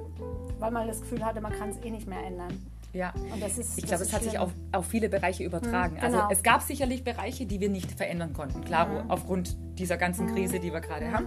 weil 0.58 0.70
man 0.70 0.86
das 0.86 1.00
Gefühl 1.00 1.24
hatte, 1.24 1.40
man 1.40 1.52
kann 1.52 1.70
es 1.70 1.78
eh 1.84 1.90
nicht 1.90 2.06
mehr 2.06 2.24
ändern. 2.24 2.66
Ja, 2.92 3.12
ist, 3.46 3.78
ich 3.78 3.84
glaube, 3.86 4.02
es 4.04 4.12
hat 4.12 4.22
sich 4.22 4.38
auf, 4.38 4.52
auf 4.72 4.86
viele 4.86 5.08
Bereiche 5.08 5.44
übertragen. 5.44 5.96
Hm, 5.96 6.02
also 6.02 6.16
genau. 6.16 6.28
Also 6.28 6.38
es 6.38 6.42
gab 6.42 6.62
sicherlich 6.62 7.04
Bereiche, 7.04 7.46
die 7.46 7.60
wir 7.60 7.68
nicht 7.68 7.92
verändern 7.92 8.32
konnten, 8.32 8.64
klar, 8.64 8.86
mhm. 8.86 9.10
aufgrund 9.10 9.56
dieser 9.78 9.98
ganzen 9.98 10.28
hm. 10.28 10.34
Krise, 10.34 10.58
die 10.58 10.72
wir 10.72 10.80
gerade 10.80 11.06
mhm. 11.06 11.12
haben. 11.12 11.26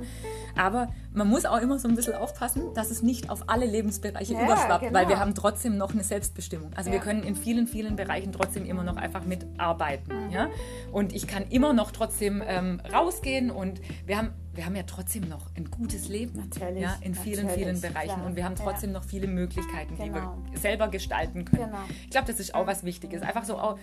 Aber 0.57 0.89
man 1.13 1.27
muss 1.27 1.45
auch 1.45 1.61
immer 1.61 1.77
so 1.77 1.87
ein 1.87 1.95
bisschen 1.95 2.15
aufpassen, 2.15 2.73
dass 2.73 2.89
es 2.89 3.03
nicht 3.03 3.29
auf 3.29 3.43
alle 3.47 3.65
Lebensbereiche 3.65 4.33
ja, 4.33 4.43
überschwappt, 4.43 4.81
genau. 4.81 4.93
weil 4.93 5.07
wir 5.07 5.19
haben 5.19 5.35
trotzdem 5.35 5.77
noch 5.77 5.93
eine 5.93 6.03
Selbstbestimmung. 6.03 6.71
Also 6.75 6.89
ja. 6.89 6.95
wir 6.95 7.01
können 7.01 7.23
in 7.23 7.35
vielen, 7.35 7.67
vielen 7.67 7.95
Bereichen 7.95 8.31
trotzdem 8.31 8.65
immer 8.65 8.83
noch 8.83 8.97
einfach 8.97 9.25
mitarbeiten. 9.25 10.27
Mhm. 10.27 10.31
Ja? 10.31 10.49
Und 10.91 11.13
ich 11.13 11.27
kann 11.27 11.43
immer 11.49 11.73
noch 11.73 11.91
trotzdem 11.91 12.41
ähm, 12.45 12.81
rausgehen 12.91 13.51
und 13.51 13.81
wir 14.05 14.17
haben 14.17 14.31
wir 14.59 14.65
haben 14.65 14.75
ja 14.75 14.83
trotzdem 14.83 15.29
noch 15.29 15.45
ein 15.55 15.71
gutes 15.71 16.09
Leben 16.09 16.37
natürlich, 16.37 16.83
ja, 16.83 16.97
in 16.99 17.15
vielen, 17.15 17.47
vielen 17.49 17.79
Bereichen 17.79 18.15
klar. 18.15 18.25
und 18.25 18.35
wir 18.35 18.43
haben 18.43 18.55
trotzdem 18.55 18.91
ja. 18.91 18.99
noch 18.99 19.05
viele 19.05 19.27
Möglichkeiten, 19.27 19.95
genau. 19.95 20.03
die 20.03 20.13
wir 20.13 20.19
genau. 20.19 20.57
selber 20.57 20.89
gestalten 20.89 21.45
können. 21.45 21.67
Genau. 21.67 21.77
Ich 22.03 22.09
glaube, 22.09 22.27
das 22.27 22.41
ist 22.41 22.53
auch 22.53 22.67
was 22.67 22.83
Wichtiges. 22.83 23.21
Einfach 23.21 23.45
so 23.45 23.57
auch, 23.57 23.79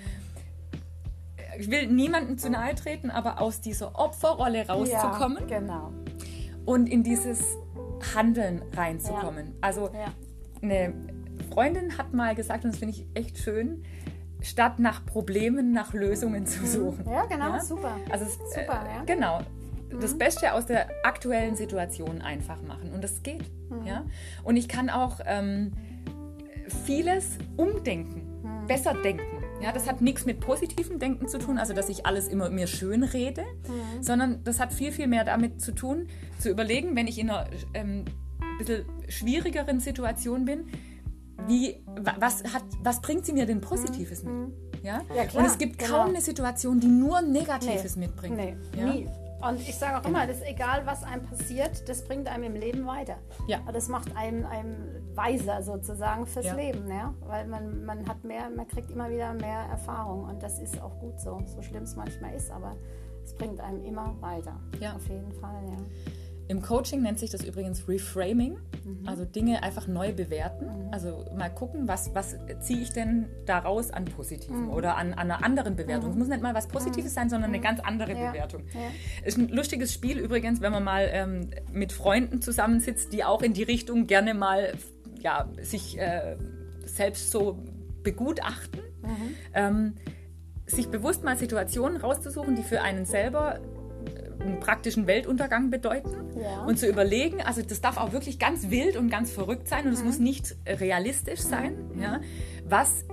ich 1.59 1.71
will 1.71 1.87
niemandem 1.87 2.37
zu 2.37 2.51
nahe 2.51 2.75
treten, 2.75 3.11
aber 3.11 3.41
aus 3.41 3.63
dieser 3.63 3.99
Opferrolle 3.99 4.67
rauszukommen 4.69 5.49
ja, 5.49 5.61
genau. 5.61 5.95
und 6.67 6.91
in 6.91 7.03
dieses 7.03 7.43
Handeln 8.15 8.61
reinzukommen. 8.75 9.55
Also 9.63 9.89
Ja. 9.95 10.13
eine 10.61 10.93
Freundin 11.51 11.97
hat 11.97 12.13
mal 12.13 12.35
gesagt, 12.35 12.67
und 12.67 12.75
das 12.75 12.81
finde 12.81 12.97
ich 12.97 13.07
echt 13.15 13.39
schön, 13.39 13.83
statt 14.43 14.79
nach 14.79 15.07
Problemen 15.07 15.73
nach 15.73 15.95
Lösungen 15.95 16.45
zu 16.45 16.67
suchen. 16.67 17.07
Mhm. 17.07 17.13
Ja, 17.13 17.25
genau, 17.25 17.59
super. 17.61 17.97
Also 18.11 18.27
es, 18.27 18.35
Super, 18.35 18.85
äh, 18.85 18.97
ja. 18.97 19.05
Mhm. 19.87 19.91
Genau. 19.91 20.01
Das 20.03 20.19
Beste 20.19 20.53
aus 20.53 20.67
der 20.67 20.89
aktuellen 21.05 21.57
Situation 21.57 22.21
einfach 22.23 22.61
machen. 22.63 22.93
Und 22.95 23.03
das 23.05 23.23
geht. 23.23 23.45
Mhm. 23.71 23.87
Ja? 23.87 24.05
Und 24.45 24.57
ich 24.57 24.69
kann 24.69 24.91
auch 24.91 25.21
ähm, 25.25 25.73
vieles 26.85 27.39
umdenken, 27.57 28.23
Mhm. 28.43 28.67
besser 28.67 28.95
denken. 28.95 29.25
Ja, 29.63 29.73
das 29.73 29.89
hat 29.89 30.03
nichts 30.03 30.27
mit 30.27 30.41
positivem 30.41 30.99
Denken 30.99 31.29
zu 31.29 31.39
tun, 31.39 31.57
also 31.59 31.73
dass 31.73 31.89
ich 31.89 32.05
alles 32.05 32.29
immer 32.29 32.51
mir 32.51 32.67
schön 32.67 33.03
rede, 33.03 33.43
Mhm. 33.43 34.03
sondern 34.03 34.45
das 34.45 34.61
hat 34.61 34.73
viel, 34.73 34.93
viel 34.93 35.07
mehr 35.07 35.25
damit 35.25 35.63
zu 35.63 35.73
tun, 35.73 36.09
zu 36.39 36.51
überlegen, 36.51 36.95
wenn 36.95 37.07
ich 37.07 37.19
in 37.19 37.31
einer 37.31 37.47
ähm, 37.73 38.05
bisschen 38.59 38.85
schwierigeren 39.09 39.81
Situation 39.81 40.45
bin, 40.45 40.67
wie, 41.47 41.83
wa- 41.87 42.17
was, 42.19 42.43
hat, 42.53 42.65
was 42.83 43.01
bringt 43.01 43.25
sie 43.25 43.33
mir 43.33 43.47
denn 43.47 43.61
Positives 43.63 44.25
mit? 44.25 44.33
Ja? 44.83 44.99
Mhm. 44.99 45.05
Ja, 45.17 45.23
Und 45.41 45.47
es 45.47 45.57
gibt 45.59 45.79
genau. 45.79 45.91
kaum 46.03 46.09
eine 46.11 46.21
Situation, 46.21 46.79
die 46.81 46.89
nur 46.89 47.23
Negatives 47.23 47.97
mitbringt. 47.97 48.37
Nee, 48.37 48.57
ja? 48.77 48.85
nie. 48.93 49.09
Und 49.41 49.61
ich 49.61 49.77
sage 49.77 49.99
auch 49.99 50.09
immer, 50.09 50.27
das 50.27 50.41
egal, 50.43 50.87
was 50.87 51.05
einem 51.05 51.23
passiert, 51.23 51.89
das 51.89 52.03
bringt 52.05 52.29
einem 52.29 52.45
im 52.45 52.55
Leben 52.55 52.87
weiter. 52.87 53.17
Ja. 53.47 53.61
Das 53.73 53.89
macht 53.89 54.17
einem, 54.17 54.47
einem 54.47 54.77
weiser 55.15 55.63
sozusagen 55.63 56.27
fürs 56.27 56.47
Ja. 56.47 56.55
Leben, 56.55 56.89
ja? 56.89 57.15
weil 57.21 57.47
man, 57.47 57.85
man 57.85 58.09
hat 58.09 58.25
mehr, 58.25 58.49
man 58.51 58.67
kriegt 58.67 58.91
immer 58.91 59.11
wieder 59.11 59.35
mehr 59.35 59.61
Erfahrung 59.71 60.25
und 60.25 60.43
das 60.43 60.59
ist 60.59 60.81
auch 60.81 60.99
gut 61.01 61.21
so, 61.21 61.43
so 61.47 61.61
schlimm 61.63 61.83
es 61.85 61.97
manchmal 61.97 62.35
ist, 62.35 62.51
aber 62.51 62.77
es 63.25 63.35
bringt 63.35 63.61
einem 63.61 63.85
immer 63.85 64.15
weiter. 64.21 64.59
Ja. 64.81 64.95
Auf 64.97 65.07
jeden 65.09 65.33
Fall, 65.33 65.63
ja. 65.69 65.77
Im 66.49 66.63
Coaching 66.63 67.03
nennt 67.03 67.19
sich 67.19 67.31
das 67.31 67.43
übrigens 67.45 67.89
Reframing, 67.89 68.57
Mhm. 68.85 69.09
also 69.09 69.25
Dinge 69.25 69.63
einfach 69.65 69.89
neu 69.89 70.13
bewerten. 70.13 70.67
Also 70.93 71.25
mal 71.37 71.49
gucken, 71.51 71.89
was, 71.89 72.15
was 72.15 72.37
ziehe 72.61 72.81
ich 72.83 72.91
denn 72.93 73.27
daraus 73.47 73.91
an 73.91 74.05
Mhm. 74.05 74.09
Positiven 74.11 74.69
oder 74.69 74.97
an, 74.97 75.13
an 75.13 75.31
einer 75.31 75.45
anderen 75.45 75.75
Bewertung. 75.75 76.11
Es 76.11 76.17
muss 76.17 76.29
nicht 76.29 76.43
mal 76.43 76.55
was 76.55 76.69
Positives 76.69 77.15
sein, 77.15 77.29
sondern 77.29 77.51
eine 77.51 77.61
ganz 77.61 77.81
andere 77.81 78.13
Ja. 78.13 78.31
Bewertung. 78.31 78.63
Ja. 78.73 78.81
Ist 79.27 79.39
ein 79.39 79.49
lustiges 79.49 79.93
Spiel 79.93 80.19
übrigens, 80.19 80.61
wenn 80.61 80.71
man 80.73 80.85
mal 80.85 81.09
ähm, 81.11 81.51
mit 81.73 81.93
Freunden 81.93 82.41
zusammensitzt, 82.41 83.13
die 83.13 83.25
auch 83.25 83.43
in 83.43 83.53
die 83.53 83.65
Richtung 83.65 84.07
gerne 84.07 84.35
mal 84.35 84.73
ja, 85.21 85.49
sich 85.61 85.99
äh, 85.99 86.37
selbst 86.85 87.33
so 87.33 87.59
begutachten. 88.05 88.81
Mhm. 89.03 89.35
Ähm, 89.55 89.95
sich 90.69 90.89
bewusst 90.89 91.23
mal 91.25 91.37
Situationen 91.37 91.97
rauszusuchen, 91.97 92.55
die 92.57 92.63
für 92.63 92.83
einen 92.83 93.05
selber 93.05 93.61
einen 94.41 94.61
praktischen 94.61 95.07
Weltuntergang 95.07 95.71
bedeuten 95.71 96.39
Ja. 96.41 96.65
und 96.65 96.79
zu 96.79 96.87
überlegen, 96.89 97.41
also 97.43 97.63
das 97.63 97.81
darf 97.81 97.97
auch 97.97 98.13
wirklich 98.13 98.39
ganz 98.39 98.71
wild 98.71 98.97
und 98.97 99.09
ganz 99.11 99.31
verrückt 99.31 99.69
sein 99.69 99.87
und 99.87 99.93
es 99.93 100.05
muss 100.05 100.19
nicht 100.19 100.57
realistisch 100.67 101.41
sein, 101.41 101.77
ja, 102.01 102.21
was, 102.69 103.03
äh, 103.03 103.07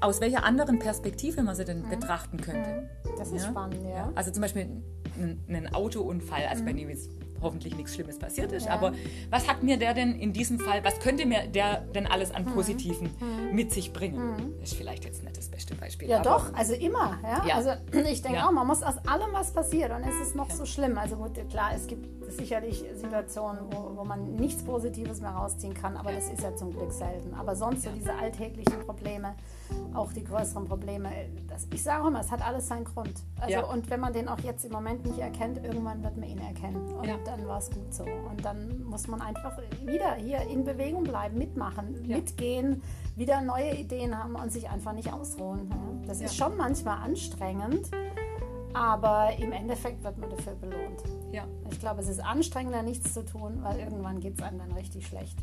aus 0.00 0.20
welcher 0.20 0.44
anderen 0.44 0.78
Perspektive 0.78 1.42
man 1.42 1.54
sie 1.54 1.64
denn 1.64 1.88
betrachten 1.88 2.38
könnte. 2.40 2.88
Das 3.18 3.32
ist 3.32 3.44
Ja. 3.44 3.50
spannend, 3.50 3.78
ja. 3.88 4.12
Also 4.14 4.30
zum 4.30 4.42
Beispiel 4.42 4.68
einen, 5.16 5.44
einen 5.48 5.74
Autounfall, 5.74 6.46
also 6.48 6.64
bei 6.64 6.72
dem 6.72 6.88
jetzt 6.90 7.10
hoffentlich 7.40 7.76
nichts 7.76 7.94
Schlimmes 7.94 8.18
passiert 8.18 8.52
ist, 8.52 8.66
Ja. 8.66 8.72
aber 8.72 8.92
was 9.30 9.48
hat 9.48 9.62
mir 9.62 9.76
der 9.76 9.94
denn 9.94 10.14
in 10.18 10.32
diesem 10.32 10.58
Fall, 10.58 10.84
was 10.84 10.98
könnte 11.00 11.26
mir 11.26 11.46
der 11.46 11.80
denn 11.94 12.06
alles 12.06 12.34
an 12.34 12.44
Positiven 12.44 13.10
mit 13.52 13.72
sich 13.72 13.92
bringen? 13.92 14.54
Ist 14.62 14.74
vielleicht 14.74 15.04
jetzt 15.04 15.22
nicht 15.24 15.36
das 15.36 15.48
beste 15.48 15.74
Beispiel. 15.74 16.08
Ja, 16.08 16.20
doch, 16.22 16.52
also 16.54 16.74
immer. 16.74 17.18
Ja? 17.22 17.42
Ja. 17.46 17.54
Also 17.56 17.70
ich 18.10 18.22
denke 18.22 18.38
Ja. 18.38 18.48
auch, 18.48 18.52
man 18.52 18.66
muss 18.66 18.82
aus 18.82 18.98
allem 19.06 19.32
was 19.32 19.52
passiert 19.52 19.90
und 19.92 20.02
es 20.02 20.28
ist 20.28 20.36
noch 20.36 20.50
so 20.50 20.64
schlimm. 20.66 20.98
Also 20.98 21.16
gut, 21.16 21.32
klar, 21.50 21.70
es 21.74 21.86
gibt 21.86 22.08
sicherlich 22.32 22.84
Situationen, 22.94 23.60
wo, 23.70 23.96
wo 23.96 24.04
man 24.04 24.34
nichts 24.36 24.62
Positives 24.62 25.20
mehr 25.20 25.30
rausziehen 25.30 25.74
kann, 25.74 25.96
aber 25.96 26.12
das 26.12 26.28
ist 26.30 26.42
ja 26.42 26.54
zum 26.54 26.72
Glück 26.72 26.92
selten. 26.92 27.34
Aber 27.34 27.56
sonst 27.56 27.82
so 27.84 27.90
diese 27.90 28.12
alltäglichen 28.14 28.80
Probleme, 28.84 29.34
auch 29.94 30.12
die 30.12 30.24
größeren 30.24 30.64
Probleme, 30.64 31.10
das, 31.48 31.66
ich 31.72 31.82
sage 31.82 32.06
immer, 32.08 32.20
es 32.20 32.30
hat 32.30 32.46
alles 32.46 32.68
seinen 32.68 32.84
Grund. 32.84 33.14
Also 33.40 33.52
Ja. 33.54 33.64
und 33.64 33.88
wenn 33.90 34.00
man 34.00 34.12
den 34.12 34.28
auch 34.28 34.38
jetzt 34.40 34.64
im 34.64 34.72
Moment 34.72 35.04
nicht 35.04 35.18
erkennt, 35.18 35.58
irgendwann 35.64 36.02
wird 36.02 36.16
man 36.16 36.28
ihn 36.28 36.38
erkennen. 36.40 36.76
Und 36.94 37.04
Ja. 37.06 37.16
dann 37.24 37.46
war 37.46 37.58
es 37.58 37.70
gut 37.70 37.92
so. 37.92 38.04
Und 38.04 38.44
dann 38.44 38.82
muss 38.84 39.06
man 39.08 39.20
einfach 39.20 39.56
wieder 39.84 40.14
hier 40.14 40.40
in 40.48 40.64
Bewegung 40.64 41.04
bleiben, 41.04 41.38
mitmachen, 41.38 42.04
Ja. 42.04 42.16
mitgehen, 42.16 42.82
wieder 43.16 43.40
neue 43.40 43.74
Ideen 43.76 44.16
haben 44.16 44.34
und 44.36 44.52
sich 44.52 44.68
einfach 44.70 44.92
nicht 44.92 45.12
ausruhen. 45.12 45.70
Das 46.06 46.20
ist 46.20 46.36
schon 46.36 46.56
manchmal 46.56 46.98
anstrengend, 47.02 47.90
aber 48.74 49.30
im 49.38 49.52
Endeffekt 49.52 50.02
wird 50.04 50.18
man 50.18 50.30
dafür 50.30 50.54
belohnt. 50.54 51.02
ja, 51.32 51.44
Ich 51.70 51.78
glaube, 51.80 52.00
es 52.00 52.08
ist 52.08 52.20
anstrengender, 52.24 52.82
nichts 52.82 53.12
zu 53.12 53.24
tun, 53.24 53.58
weil 53.62 53.78
irgendwann 53.80 54.20
geht 54.20 54.38
es 54.38 54.42
einem 54.42 54.58
dann 54.58 54.72
richtig 54.72 55.06
schlecht. 55.06 55.38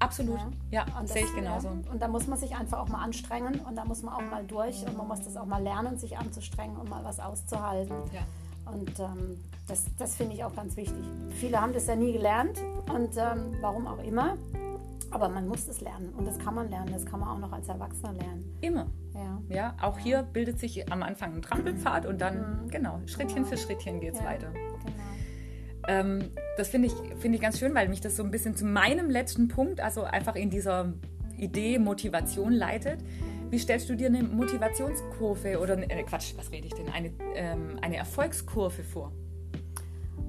Absolut. 0.00 0.38
Ja, 0.70 0.82
Und 0.98 1.04
das- 1.04 1.12
sehe 1.12 1.24
ich 1.24 1.34
genauso. 1.34 1.68
Ja. 1.68 1.92
Und 1.92 2.02
da 2.02 2.08
muss 2.08 2.26
man 2.26 2.38
sich 2.38 2.56
einfach 2.56 2.78
auch 2.80 2.88
mal 2.88 3.02
anstrengen 3.04 3.60
und 3.60 3.76
da 3.76 3.84
muss 3.84 4.02
man 4.02 4.14
auch 4.14 4.30
mal 4.30 4.44
durch 4.44 4.84
und 4.86 4.96
man 4.96 5.06
muss 5.08 5.20
das 5.22 5.36
auch 5.36 5.46
mal 5.46 5.62
lernen, 5.62 5.96
sich 5.98 6.18
anzustrengen 6.18 6.76
und 6.76 6.90
mal 6.90 7.04
was 7.04 7.20
auszuhalten. 7.20 7.94
Ja. 8.12 8.72
Und 8.72 8.98
ähm, 8.98 9.38
das, 9.68 9.84
das 9.98 10.16
finde 10.16 10.34
ich 10.34 10.44
auch 10.44 10.54
ganz 10.54 10.76
wichtig. 10.76 11.02
Viele 11.38 11.60
haben 11.60 11.72
das 11.72 11.86
ja 11.86 11.94
nie 11.96 12.12
gelernt 12.12 12.58
und 12.92 13.16
ähm, 13.16 13.54
warum 13.60 13.86
auch 13.86 14.02
immer. 14.02 14.36
Aber 15.12 15.28
man 15.28 15.48
muss 15.48 15.66
es 15.66 15.80
lernen 15.80 16.12
und 16.16 16.24
das 16.24 16.38
kann 16.38 16.54
man 16.54 16.70
lernen. 16.70 16.92
Das 16.92 17.04
kann 17.04 17.18
man 17.18 17.28
auch 17.30 17.38
noch 17.38 17.52
als 17.52 17.66
Erwachsener 17.68 18.12
lernen. 18.12 18.56
Immer. 18.60 18.86
Ja. 19.12 19.38
Ja, 19.48 19.74
auch 19.82 19.98
hier 19.98 20.22
bildet 20.22 20.60
sich 20.60 20.90
am 20.92 21.02
Anfang 21.02 21.34
ein 21.34 21.42
Trampelpfad 21.42 22.06
und 22.06 22.20
dann, 22.20 22.68
genau, 22.70 23.00
Schrittchen 23.06 23.44
für 23.44 23.56
Schrittchen 23.56 23.98
geht 24.00 24.14
es 24.14 24.20
Ja. 24.20 24.26
weiter. 24.26 24.50
Genau. 24.52 24.94
Ähm, 25.88 26.30
das 26.56 26.68
finde 26.68 26.88
ich, 26.88 26.94
finde 27.20 27.36
ich 27.36 27.42
ganz 27.42 27.58
schön, 27.58 27.74
weil 27.74 27.88
mich 27.88 28.00
das 28.00 28.16
so 28.16 28.22
ein 28.22 28.30
bisschen 28.30 28.54
zu 28.54 28.64
meinem 28.64 29.10
letzten 29.10 29.48
Punkt, 29.48 29.80
also 29.80 30.02
einfach 30.02 30.36
in 30.36 30.50
dieser 30.50 30.92
Idee 31.36 31.78
Motivation 31.78 32.52
leitet. 32.52 33.00
Wie 33.50 33.58
stellst 33.58 33.88
du 33.88 33.96
dir 33.96 34.06
eine 34.06 34.22
Motivationskurve 34.22 35.58
oder 35.58 35.74
eine, 35.74 35.90
äh, 35.90 36.02
Quatsch, 36.04 36.34
was 36.36 36.52
rede 36.52 36.66
ich 36.66 36.74
denn? 36.74 36.88
Eine, 36.88 37.10
ähm, 37.34 37.78
eine 37.82 37.96
Erfolgskurve 37.96 38.84
vor? 38.84 39.12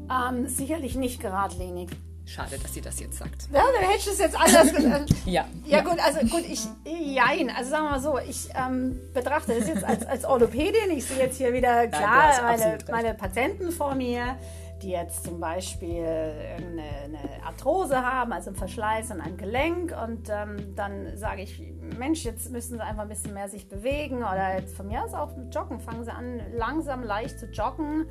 Ähm, 0.10 0.47
sicherlich 0.47 0.95
nicht 0.95 1.22
geradlinig. 1.22 1.89
Schade, 2.26 2.58
dass 2.62 2.74
sie 2.74 2.82
das 2.82 2.99
jetzt 2.99 3.18
sagt. 3.18 3.49
Ja, 3.52 3.64
dann 3.76 3.89
hättest 3.89 4.08
du 4.08 4.12
es 4.12 4.20
jetzt 4.20 4.39
anders 4.39 4.74
gesagt. 4.74 5.10
Ja. 5.26 5.45
Ja, 5.66 5.82
gut, 5.82 5.99
also 5.99 6.20
gut, 6.28 6.45
ich, 6.49 6.62
jein, 6.86 7.49
also 7.49 7.70
sagen 7.70 7.84
wir 7.86 7.89
mal 7.91 7.99
so, 7.99 8.18
ich 8.20 8.47
ähm, 8.56 8.99
betrachte 9.14 9.54
das 9.58 9.68
jetzt 9.68 9.84
als, 9.84 10.06
als 10.06 10.26
Orthopädin. 10.26 10.91
Ich 10.95 11.06
sehe 11.06 11.18
jetzt 11.18 11.38
hier 11.38 11.54
wieder 11.54 11.88
klar 11.88 12.30
hast 12.30 12.41
meine, 12.41 12.78
meine 12.89 13.14
Patienten 13.14 13.72
vor 13.72 13.95
mir, 13.95 14.38
die 14.82 14.90
jetzt 14.90 15.24
zum 15.26 15.40
Beispiel 15.40 16.06
eine, 16.06 16.84
eine 17.04 17.46
Arthrose 17.46 18.02
haben, 18.02 18.34
also 18.34 18.50
einen 18.50 18.58
Verschleiß 18.58 19.12
an 19.12 19.22
einem 19.22 19.38
Gelenk 19.38 19.96
und 20.04 20.30
ähm, 20.30 20.76
dann 20.76 21.18
sage 21.18 21.42
ich, 21.42 21.62
Mensch, 21.98 22.24
jetzt 22.24 22.52
müssen 22.52 22.78
sie 22.78 22.84
einfach 22.84 23.04
ein 23.04 23.10
bisschen 23.10 23.34
mehr 23.34 23.50
sich 23.50 23.68
bewegen 23.70 24.18
oder 24.18 24.56
jetzt 24.56 24.76
von 24.76 24.88
mir 24.88 25.04
aus 25.04 25.14
auch 25.14 25.32
Joggen, 25.52 25.80
fangen 25.80 26.04
sie 26.04 26.12
an, 26.12 26.42
langsam 26.54 27.04
leicht 27.04 27.40
zu 27.40 27.48
joggen. 27.48 28.08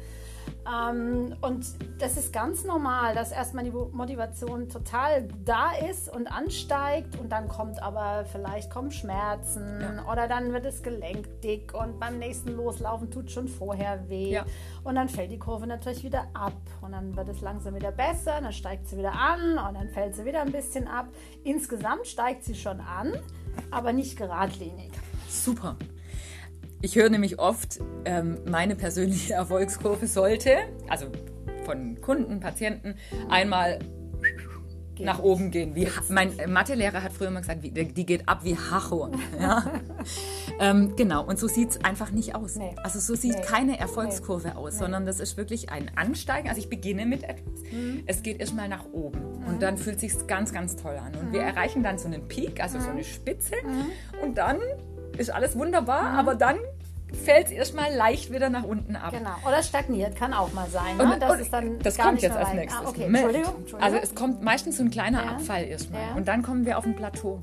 Ähm, 0.67 1.35
und 1.41 1.67
das 1.99 2.17
ist 2.17 2.33
ganz 2.33 2.65
normal, 2.65 3.15
dass 3.15 3.33
erstmal 3.33 3.65
die 3.65 3.71
Motivation 3.71 4.69
total 4.69 5.29
da 5.45 5.73
ist 5.91 6.15
und 6.15 6.27
ansteigt 6.27 7.19
und 7.19 7.31
dann 7.31 7.49
kommt 7.49 7.83
aber 7.83 8.25
vielleicht 8.31 8.71
kommen 8.71 8.91
Schmerzen 8.91 10.01
oder 10.11 10.29
dann 10.29 10.53
wird 10.53 10.65
das 10.65 10.83
Gelenk 10.83 11.41
dick 11.41 11.73
und 11.75 11.99
beim 11.99 12.19
nächsten 12.19 12.51
Loslaufen 12.57 13.11
tut 13.11 13.31
schon 13.31 13.49
vorher 13.49 14.09
weh. 14.09 14.33
Ja. 14.33 14.45
Und 14.85 14.95
dann 14.95 15.09
fällt 15.09 15.31
die 15.31 15.39
Kurve 15.39 15.67
natürlich 15.67 16.05
wieder 16.05 16.27
ab 16.35 16.53
und 16.81 16.93
dann 16.93 17.17
wird 17.17 17.29
es 17.29 17.41
langsam 17.41 17.75
wieder 17.75 17.93
besser, 17.93 18.41
dann 18.41 18.53
steigt 18.53 18.89
sie 18.89 18.99
wieder 18.99 19.13
an 19.13 19.59
und 19.59 19.75
dann 19.75 19.89
fällt 19.89 20.15
sie 20.15 20.25
wieder 20.25 20.43
ein 20.43 20.53
bisschen 20.53 20.89
ab. 20.89 21.09
Insgesamt 21.45 22.07
steigt 22.07 22.45
sie 22.45 22.55
schon 22.55 22.81
an, 22.81 23.15
aber 23.71 23.93
nicht 23.93 24.17
geradlinig. 24.17 24.91
Super. 25.29 25.77
Ich 26.83 26.97
höre 26.97 27.11
nämlich 27.11 27.39
oft, 27.39 27.81
ähm, 28.05 28.39
meine 28.49 28.74
persönliche 28.76 29.35
Erfolgskurve 29.35 30.07
sollte, 30.07 30.57
also 30.89 31.07
von 31.64 32.01
Kunden, 32.01 32.41
Patienten, 32.41 32.95
einmal 33.28 33.78
nach 34.99 35.18
oben 35.18 35.51
gehen. 35.51 35.74
Wie, 35.74 35.89
mein 36.11 36.33
Mathelehrer 36.49 37.03
hat 37.03 37.12
früher 37.12 37.28
immer 37.28 37.41
gesagt, 37.41 37.62
wie, 37.62 37.70
die 37.70 38.05
geht 38.05 38.28
ab 38.28 38.41
wie 38.45 38.55
Hacho. 38.57 39.11
Ja? 39.41 39.64
ähm, 40.59 40.95
genau, 40.95 41.24
und 41.24 41.39
so 41.39 41.49
sieht 41.49 41.70
es 41.70 41.85
einfach 41.85 42.11
nicht 42.11 42.35
aus. 42.35 42.57
Nee. 42.57 42.76
Also 42.83 42.99
so 42.99 43.14
sieht 43.14 43.37
Nee. 43.37 43.41
keine 43.43 43.78
Erfolgskurve 43.78 44.57
aus, 44.57 44.76
sondern 44.76 45.07
das 45.07 45.18
ist 45.20 45.39
wirklich 45.39 45.70
ein 45.70 45.91
Ansteigen. 45.97 46.51
Also 46.51 46.61
ich 46.61 46.68
beginne 46.68 47.07
mit 47.07 47.22
etwas, 47.24 47.62
Mhm. 47.72 48.03
es 48.07 48.22
geht 48.22 48.41
erstmal 48.41 48.68
nach 48.68 48.85
oben 48.93 49.20
und 49.49 49.62
dann 49.62 49.78
fühlt 49.78 50.01
sich 50.01 50.12
ganz, 50.26 50.53
ganz 50.53 50.76
toll 50.76 50.97
an. 50.99 51.14
Und 51.18 51.28
Mhm. 51.28 51.33
wir 51.33 51.41
erreichen 51.43 51.83
dann 51.83 51.97
so 51.99 52.07
einen 52.07 52.28
Peak, 52.28 52.62
also 52.62 52.78
so 52.78 52.91
eine 52.91 53.05
Spitze 53.05 53.55
und 54.22 54.37
dann 54.37 54.59
ist 55.19 55.31
alles 55.31 55.57
wunderbar, 55.57 56.11
aber 56.19 56.35
dann 56.35 56.57
fällt 57.25 57.47
es 57.47 57.53
erstmal 57.53 57.93
leicht 57.95 58.33
wieder 58.33 58.51
nach 58.51 58.65
unten 58.65 58.97
ab. 58.97 59.13
Genau. 59.13 59.35
Oder 59.47 59.63
stagniert, 59.63 60.17
kann 60.17 60.33
auch 60.33 60.53
mal 60.53 60.69
sein. 60.69 60.97
Ne? 60.97 61.13
Und, 61.13 61.23
das 61.23 61.33
und 61.33 61.41
ist 61.41 61.53
dann 61.53 61.79
das 61.81 61.99
kommt 61.99 62.23
jetzt 62.23 62.37
als 62.37 62.49
weit. 62.51 62.57
nächstes. 62.57 62.87
Ah, 62.87 62.89
okay. 62.89 63.05
Entschuldigung, 63.05 63.55
Entschuldigung. 63.59 63.81
Also 63.81 63.97
es 63.99 64.15
kommt 64.15 64.43
meistens 64.43 64.77
so 64.77 64.85
ein 64.85 64.91
kleiner 64.91 65.25
Ja. 65.25 65.31
Abfall 65.33 65.65
erstmal. 65.65 66.01
Ja. 66.01 66.15
Und 66.15 66.29
dann 66.29 66.43
kommen 66.43 66.67
wir 66.67 66.79
auf 66.79 66.87
ein 66.87 66.95
Plateau. 66.95 67.43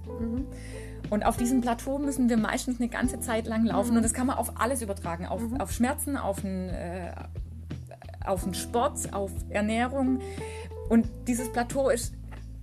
Und 1.09 1.25
auf 1.25 1.37
diesem 1.37 1.61
Plateau 1.61 1.99
müssen 1.99 2.29
wir 2.29 2.37
meistens 2.37 2.79
eine 2.79 2.89
ganze 2.89 3.19
Zeit 3.19 3.47
lang 3.47 3.65
laufen. 3.65 3.91
Mhm. 3.91 3.97
Und 3.97 4.03
das 4.03 4.13
kann 4.13 4.27
man 4.27 4.37
auf 4.37 4.53
alles 4.59 4.81
übertragen. 4.81 5.25
Auf, 5.25 5.41
auf 5.59 5.71
Schmerzen, 5.71 6.17
auf 6.17 6.41
den, 6.41 6.69
äh, 6.69 7.11
auf 8.25 8.43
den 8.43 8.53
Sport, 8.53 9.13
auf 9.13 9.31
Ernährung. 9.49 10.19
Und 10.89 11.07
dieses 11.27 11.51
Plateau 11.51 11.89
ist 11.89 12.13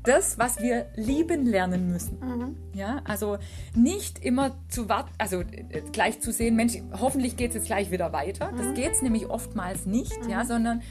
das, 0.04 0.38
was 0.38 0.60
wir 0.60 0.86
lieben 0.96 1.46
lernen 1.46 1.90
müssen. 1.90 2.18
Mhm. 2.20 2.56
Ja, 2.74 3.00
also 3.04 3.38
nicht 3.74 4.24
immer 4.24 4.52
zu 4.68 4.88
warten, 4.88 5.10
also 5.18 5.40
äh, 5.40 5.82
gleich 5.92 6.20
zu 6.20 6.30
sehen, 6.32 6.56
Mensch, 6.56 6.74
hoffentlich 7.00 7.36
geht 7.36 7.50
es 7.50 7.54
jetzt 7.56 7.66
gleich 7.66 7.90
wieder 7.90 8.12
weiter. 8.12 8.52
Das 8.56 8.66
Mhm. 8.68 8.74
geht 8.74 8.92
es 8.92 9.02
nämlich 9.02 9.26
oftmals 9.28 9.86
nicht, 9.86 10.16
ja, 10.28 10.44
sondern 10.44 10.82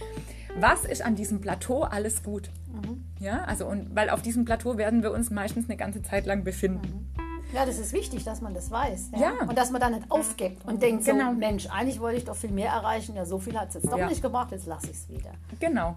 was 0.59 0.85
ist 0.85 1.03
an 1.03 1.15
diesem 1.15 1.41
Plateau 1.41 1.83
alles 1.83 2.23
gut? 2.23 2.49
Mhm. 2.71 3.03
Ja, 3.19 3.43
also 3.45 3.65
und 3.67 3.95
weil 3.95 4.09
auf 4.09 4.21
diesem 4.21 4.45
Plateau 4.45 4.77
werden 4.77 5.01
wir 5.03 5.11
uns 5.11 5.29
meistens 5.31 5.69
eine 5.69 5.77
ganze 5.77 6.01
Zeit 6.01 6.25
lang 6.25 6.43
befinden. 6.43 7.09
Ja, 7.53 7.65
das 7.65 7.77
ist 7.77 7.93
wichtig, 7.93 8.23
dass 8.23 8.41
man 8.41 8.53
das 8.53 8.71
weiß. 8.71 9.09
Ja? 9.13 9.19
Ja. 9.19 9.31
Und 9.47 9.57
dass 9.57 9.69
man 9.71 9.79
dann 9.79 9.93
nicht 9.93 10.09
aufgibt 10.09 10.65
und 10.67 10.81
denkt 10.81 11.05
Genau. 11.05 11.31
so, 11.31 11.37
Mensch, 11.37 11.67
eigentlich 11.67 11.99
wollte 11.99 12.17
ich 12.17 12.25
doch 12.25 12.35
viel 12.35 12.51
mehr 12.51 12.71
erreichen. 12.71 13.15
Ja, 13.15 13.25
so 13.25 13.37
viel 13.39 13.57
hat 13.59 13.69
es 13.69 13.75
jetzt 13.75 13.91
doch 13.91 13.97
Ja. 13.97 14.07
nicht 14.09 14.21
gebracht, 14.21 14.51
jetzt 14.51 14.65
lasse 14.65 14.87
ich 14.87 14.93
es 14.97 15.09
wieder. 15.09 15.31
Genau. 15.59 15.95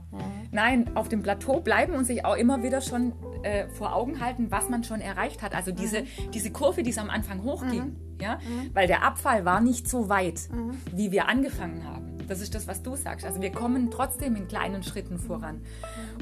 Nein, 0.52 0.90
auf 0.94 1.08
dem 1.08 1.22
Plateau 1.22 1.60
bleiben 1.60 1.94
und 1.94 2.04
sich 2.04 2.24
auch 2.24 2.36
immer 2.36 2.62
wieder 2.62 2.80
schon 2.80 3.12
äh, 3.42 3.68
vor 3.68 3.94
Augen 3.94 4.20
halten, 4.20 4.50
was 4.50 4.68
man 4.68 4.84
schon 4.84 5.00
erreicht 5.00 5.42
hat. 5.42 5.54
Also 5.54 5.72
diese, 5.72 6.04
diese 6.34 6.50
Kurve, 6.50 6.82
die 6.82 6.90
es 6.90 6.98
am 6.98 7.10
Anfang 7.10 7.42
hochging. 7.42 7.96
Ja? 8.20 8.38
Weil 8.74 8.86
der 8.86 9.02
Abfall 9.02 9.44
war 9.44 9.60
nicht 9.60 9.88
so 9.88 10.08
weit, 10.08 10.48
wie 10.92 11.12
wir 11.12 11.28
angefangen 11.28 11.84
haben. 11.84 12.16
Das 12.28 12.40
ist 12.40 12.54
das, 12.54 12.66
was 12.66 12.82
du 12.82 12.96
sagst. 12.96 13.24
Also 13.24 13.40
wir 13.40 13.52
kommen 13.52 13.90
trotzdem 13.90 14.34
in 14.36 14.48
kleinen 14.48 14.82
Schritten 14.82 15.18
voran. 15.18 15.60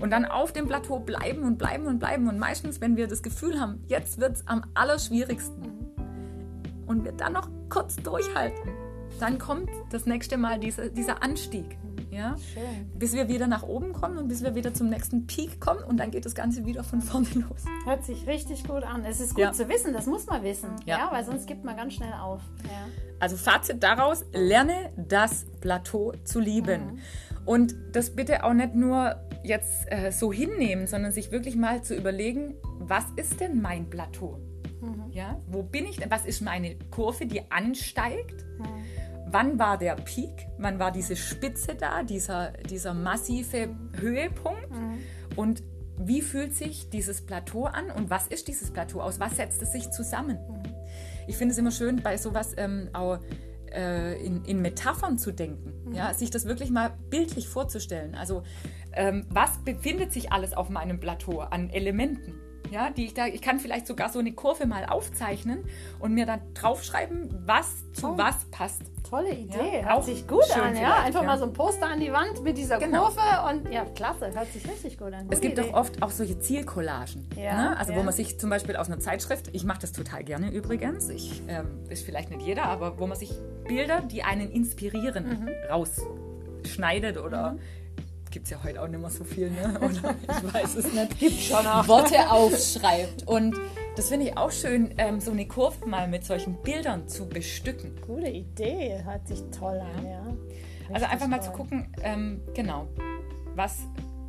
Und 0.01 0.11
dann 0.11 0.25
auf 0.25 0.53
dem 0.53 0.67
Plateau 0.67 0.99
bleiben 0.99 1.45
und 1.45 1.59
bleiben 1.59 1.87
und 1.87 1.99
bleiben. 1.99 2.29
Und 2.29 2.39
meistens, 2.39 2.81
wenn 2.81 2.97
wir 2.97 3.07
das 3.07 3.23
Gefühl 3.23 3.61
haben, 3.61 3.83
jetzt 3.87 4.21
wird 4.21 4.37
es 4.37 4.47
am 4.47 4.65
allerschwierigsten 4.75 5.73
und 6.87 7.05
wir 7.05 7.13
dann 7.13 7.33
noch 7.33 7.49
kurz 7.71 7.97
durchhalten, 7.97 8.71
dann 9.21 9.39
kommt 9.39 9.71
das 9.91 10.07
nächste 10.07 10.37
Mal 10.37 10.59
diese, 10.59 10.91
dieser 10.91 11.23
Anstieg. 11.23 11.79
Ja? 12.11 12.37
Schön. 12.53 12.91
bis 12.99 13.13
wir 13.15 13.29
wieder 13.29 13.47
nach 13.47 13.63
oben 13.65 13.93
kommen 13.93 14.19
und 14.19 14.29
bis 14.29 14.43
wir 14.43 14.55
wieder 14.55 14.73
zum 14.73 14.89
nächsten 14.89 15.27
Peak 15.27 15.61
kommen 15.61 15.83
und 15.85 15.99
dann 15.99 16.11
geht 16.11 16.25
das 16.25 16.35
Ganze 16.35 16.65
wieder 16.65 16.85
von 16.85 17.01
vorne 17.03 17.27
los. 17.35 17.65
Hört 17.85 18.05
sich 18.05 18.27
richtig 18.27 18.65
gut 18.65 18.83
an. 18.85 19.05
Es 19.05 19.21
ist 19.21 19.31
gut 19.35 19.45
Ja. 19.45 19.53
zu 19.53 19.69
wissen, 19.69 19.93
das 19.93 20.07
muss 20.07 20.27
man 20.27 20.43
wissen. 20.43 20.71
Ja. 20.85 20.99
Ja. 20.99 21.09
weil 21.13 21.25
sonst 21.25 21.47
gibt 21.47 21.65
man 21.65 21.77
ganz 21.77 21.95
schnell 21.95 22.13
auf. 22.15 22.41
Ja. 22.65 22.87
Also 23.21 23.37
Fazit 23.37 23.83
daraus, 23.83 24.25
lerne 24.33 24.93
das 24.97 25.47
Plateau 25.61 26.13
zu 26.25 26.41
lieben. 26.41 26.99
Und 27.45 27.75
das 27.93 28.11
bitte 28.15 28.45
auch 28.45 28.55
nicht 28.55 28.75
nur 28.75 29.17
jetzt 29.43 29.87
äh, 29.93 30.11
so 30.11 30.33
hinnehmen, 30.33 30.87
sondern 30.87 31.13
sich 31.13 31.31
wirklich 31.31 31.57
mal 31.57 31.83
zu 31.83 31.95
überlegen, 31.95 32.55
was 32.79 33.05
ist 33.17 33.41
denn 33.41 33.61
mein 33.61 33.91
Plateau? 33.91 34.39
Ja, 35.11 35.41
wo 35.47 35.63
bin 35.63 35.87
ich 35.87 35.97
denn? 35.97 36.11
Was 36.11 36.27
ist 36.27 36.43
meine 36.43 36.77
Kurve, 36.91 37.25
die 37.27 37.51
ansteigt? 37.51 38.45
Wann 39.27 39.59
war 39.59 39.79
der 39.79 39.97
Peak? 39.97 40.49
Wann 40.59 40.79
war 40.79 40.93
diese 40.93 41.17
Spitze 41.17 41.75
da, 41.75 42.03
dieser, 42.03 42.53
dieser 42.71 42.95
massive 42.95 43.75
Höhepunkt? 43.99 44.69
Und 45.37 45.63
wie 45.99 46.23
fühlt 46.23 46.55
sich 46.55 46.91
dieses 46.91 47.25
Plateau 47.25 47.65
an 47.65 47.91
und 47.91 48.11
was 48.11 48.27
ist 48.27 48.49
dieses 48.49 48.71
Plateau? 48.71 49.01
Aus 49.01 49.21
was 49.21 49.37
setzt 49.37 49.63
es 49.63 49.73
sich 49.73 49.91
zusammen? 49.91 50.39
Ich 51.27 51.37
finde 51.37 51.53
es 51.53 51.59
immer 51.59 51.71
schön, 51.71 52.03
bei 52.03 52.17
sowas 52.17 52.53
ähm, 52.57 52.91
auch 52.93 53.19
äh, 53.73 54.25
in, 54.25 54.45
in 54.45 54.61
Metaphern 54.61 55.19
zu 55.19 55.33
denken, 55.33 55.95
ja, 55.95 56.13
sich 56.13 56.31
das 56.31 56.47
wirklich 56.47 56.71
mal 56.71 56.95
bildlich 57.11 57.49
vorzustellen. 57.49 58.15
Also 58.15 58.43
ähm, 58.93 59.27
was 59.31 59.59
befindet 59.65 60.13
sich 60.13 60.33
alles 60.33 60.53
auf 60.53 60.69
meinem 60.69 61.01
Plateau 61.01 61.41
an 61.41 61.71
Elementen? 61.71 62.35
Ja, 62.75 62.91
die 62.91 63.05
ich 63.05 63.15
da, 63.15 63.27
ich 63.29 63.41
kann 63.41 63.61
vielleicht 63.61 63.87
sogar 63.87 64.09
so 64.09 64.19
eine 64.19 64.33
Kurve 64.33 64.67
mal 64.67 64.85
aufzeichnen 64.87 65.65
und 66.01 66.13
mir 66.13 66.27
dann 66.27 66.41
draufschreiben, 66.55 67.29
was 67.47 67.69
zu 67.93 68.09
Oh. 68.09 68.19
was 68.19 68.47
passt. 68.51 68.83
Tolle 69.09 69.31
Idee, 69.33 69.57
Ja, 69.81 69.83
hört 69.83 69.93
auch 69.93 70.03
sich 70.03 70.27
gut 70.27 70.51
an. 70.57 70.75
Ja? 70.77 70.97
Einfach 71.05 71.21
ja. 71.21 71.27
mal 71.27 71.39
so 71.39 71.45
ein 71.45 71.53
Poster 71.53 71.87
an 71.87 72.01
die 72.01 72.13
Wand 72.13 72.43
mit 72.43 72.59
dieser 72.59 72.79
Genau. 72.79 73.03
Kurve 73.05 73.21
und 73.49 73.73
ja, 73.73 73.85
klasse, 73.95 74.33
hört 74.35 74.49
sich 74.53 74.67
richtig 74.69 74.99
gut 74.99 75.13
an. 75.13 75.27
Es 75.31 75.39
Gute 75.39 75.41
gibt 75.41 75.59
Idee. 75.61 75.69
doch 75.71 75.79
oft 75.79 76.03
auch 76.03 76.11
solche 76.11 76.37
Zielcollagen. 76.41 77.29
Ja, 77.37 77.71
ne? 77.71 77.77
Also 77.77 77.95
wo 77.95 78.03
man 78.03 78.13
sich 78.13 78.41
zum 78.41 78.51
Beispiel 78.51 78.75
aus 78.75 78.89
einer 78.89 78.99
Zeitschrift, 78.99 79.51
ich 79.53 79.63
mache 79.65 79.81
das 79.83 79.93
total 79.93 80.25
gerne 80.25 80.51
übrigens, 80.51 81.09
ich, 81.11 81.43
ähm, 81.47 81.67
ist 81.91 82.05
vielleicht 82.05 82.31
nicht 82.31 82.43
jeder, 82.43 82.65
aber 82.65 82.99
wo 82.99 83.07
man 83.07 83.17
sich 83.17 83.31
Bilder, 83.69 84.01
die 84.01 84.25
einen 84.25 84.51
inspirieren, 84.51 85.25
Mhm. 85.45 85.49
rausschneidet 85.71 87.19
oder 87.19 87.57
gibt 88.35 88.47
es 88.47 88.51
ja 88.51 88.59
heute 88.65 88.83
auch 88.83 88.89
nicht 88.89 89.01
mehr 89.01 89.11
so 89.11 89.23
viel, 89.23 89.49
ne? 89.49 89.79
oder 89.79 90.17
ich 90.23 90.55
weiß 90.55 90.75
es 90.75 90.93
nicht. 90.93 91.19
Gibt 91.21 91.41
schon 91.41 91.65
auch. 91.65 91.87
Worte 91.87 92.31
aufschreibt. 92.31 93.29
Und 93.29 93.57
das 93.97 94.09
finde 94.09 94.27
ich 94.27 94.37
auch 94.37 94.51
schön, 94.51 94.93
ähm, 94.99 95.21
so 95.21 95.31
eine 95.31 95.47
Kurve 95.47 95.87
mal 95.87 96.09
mit 96.09 96.25
solchen 96.25 96.61
Bildern 96.61 97.07
zu 97.07 97.29
bestücken. 97.29 97.93
Gute 98.05 98.29
Idee, 98.29 99.01
hört 99.05 99.29
sich 99.29 99.41
toll 99.57 99.81
an, 99.81 100.05
ja. 100.05 100.19
Also 100.19 100.37
Richtig 100.91 101.09
einfach 101.11 101.29
mal 101.29 101.39
toll. 101.39 101.47
zu 101.47 101.53
gucken, 101.53 101.95
ähm, 102.03 102.41
genau, 102.55 102.89
was, 103.55 103.79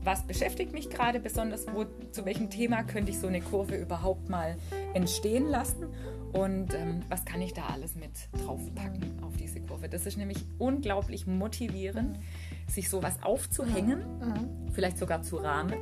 was 0.03 0.27
beschäftigt 0.27 0.71
mich 0.71 0.91
gerade 0.91 1.19
besonders, 1.19 1.65
wo, 1.73 1.85
zu 2.11 2.25
welchem 2.25 2.51
Thema 2.51 2.83
könnte 2.83 3.09
ich 3.09 3.19
so 3.19 3.25
eine 3.25 3.41
Kurve 3.41 3.75
überhaupt 3.75 4.29
mal 4.29 4.55
entstehen 4.93 5.49
lassen 5.49 5.87
und 6.35 6.73
ähm, 6.73 7.01
was 7.07 7.23
kann 7.23 7.41
ich 7.41 7.53
da 7.53 7.67
alles 7.67 7.95
mit 7.95 8.11
draufpacken 8.33 9.23
auf 9.23 9.37
diese 9.37 9.61
Kurve. 9.61 9.87
Das 9.87 10.05
ist 10.05 10.17
nämlich 10.17 10.45
unglaublich 10.57 11.27
motivierend, 11.27 12.19
sich 12.67 12.89
sowas 12.89 13.19
aufzuhängen, 13.21 14.03
vielleicht 14.73 14.97
sogar 14.97 15.21
zu 15.21 15.37
rahmen 15.37 15.73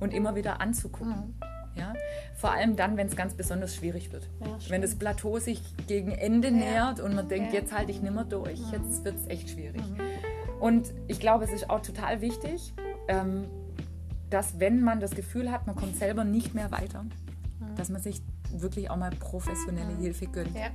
und 0.00 0.12
immer 0.12 0.34
wieder 0.34 0.60
anzugucken. 0.60 1.34
Ja? 1.76 1.94
Vor 2.34 2.50
allem 2.50 2.74
dann, 2.74 2.96
wenn 2.96 3.06
es 3.06 3.14
ganz 3.14 3.34
besonders 3.34 3.74
schwierig 3.76 4.10
wird. 4.10 4.28
Ja, 4.40 4.58
wenn 4.68 4.82
das 4.82 4.96
Plateau 4.96 5.38
sich 5.38 5.62
gegen 5.86 6.10
Ende 6.10 6.50
nähert 6.50 6.98
und 6.98 7.14
man 7.14 7.28
denkt, 7.28 7.52
Ja. 7.52 7.60
jetzt 7.60 7.72
halte 7.72 7.92
ich 7.92 8.02
nimmer 8.02 8.24
durch, 8.24 8.58
jetzt 8.72 9.04
wird 9.04 9.14
es 9.16 9.26
echt 9.28 9.50
schwierig. 9.50 9.82
Und 10.58 10.92
ich 11.06 11.20
glaube, 11.20 11.44
es 11.44 11.52
ist 11.52 11.70
auch 11.70 11.80
total 11.82 12.20
wichtig, 12.20 12.72
ähm, 13.06 13.44
dass 14.28 14.58
wenn 14.58 14.82
man 14.82 14.98
das 14.98 15.12
Gefühl 15.12 15.52
hat, 15.52 15.68
man 15.68 15.76
kommt 15.76 15.96
selber 15.96 16.24
nicht 16.24 16.52
mehr 16.52 16.72
weiter, 16.72 17.04
dass 17.76 17.90
man 17.90 18.02
sich 18.02 18.22
wirklich 18.52 18.90
auch 18.90 18.96
mal 18.96 19.10
professionelle 19.10 19.94
Hilfe 19.96 20.26
gönnt, 20.26 20.54
Ja, 20.54 20.68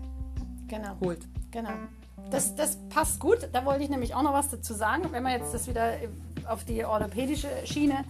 genau. 0.67 0.95
holt. 1.01 1.27
Genau. 1.51 1.71
Das, 2.31 2.55
das 2.55 2.77
passt 2.89 3.19
gut. 3.19 3.49
Da 3.51 3.65
wollte 3.65 3.83
ich 3.83 3.89
nämlich 3.89 4.15
auch 4.15 4.23
noch 4.23 4.33
was 4.33 4.49
dazu 4.49 4.73
sagen. 4.73 5.03
Wenn 5.11 5.23
man 5.23 5.33
jetzt 5.33 5.53
das 5.53 5.67
wieder 5.67 5.93
auf 6.47 6.63
die 6.63 6.83
orthopädische 6.85 7.47
Schiene 7.65 8.05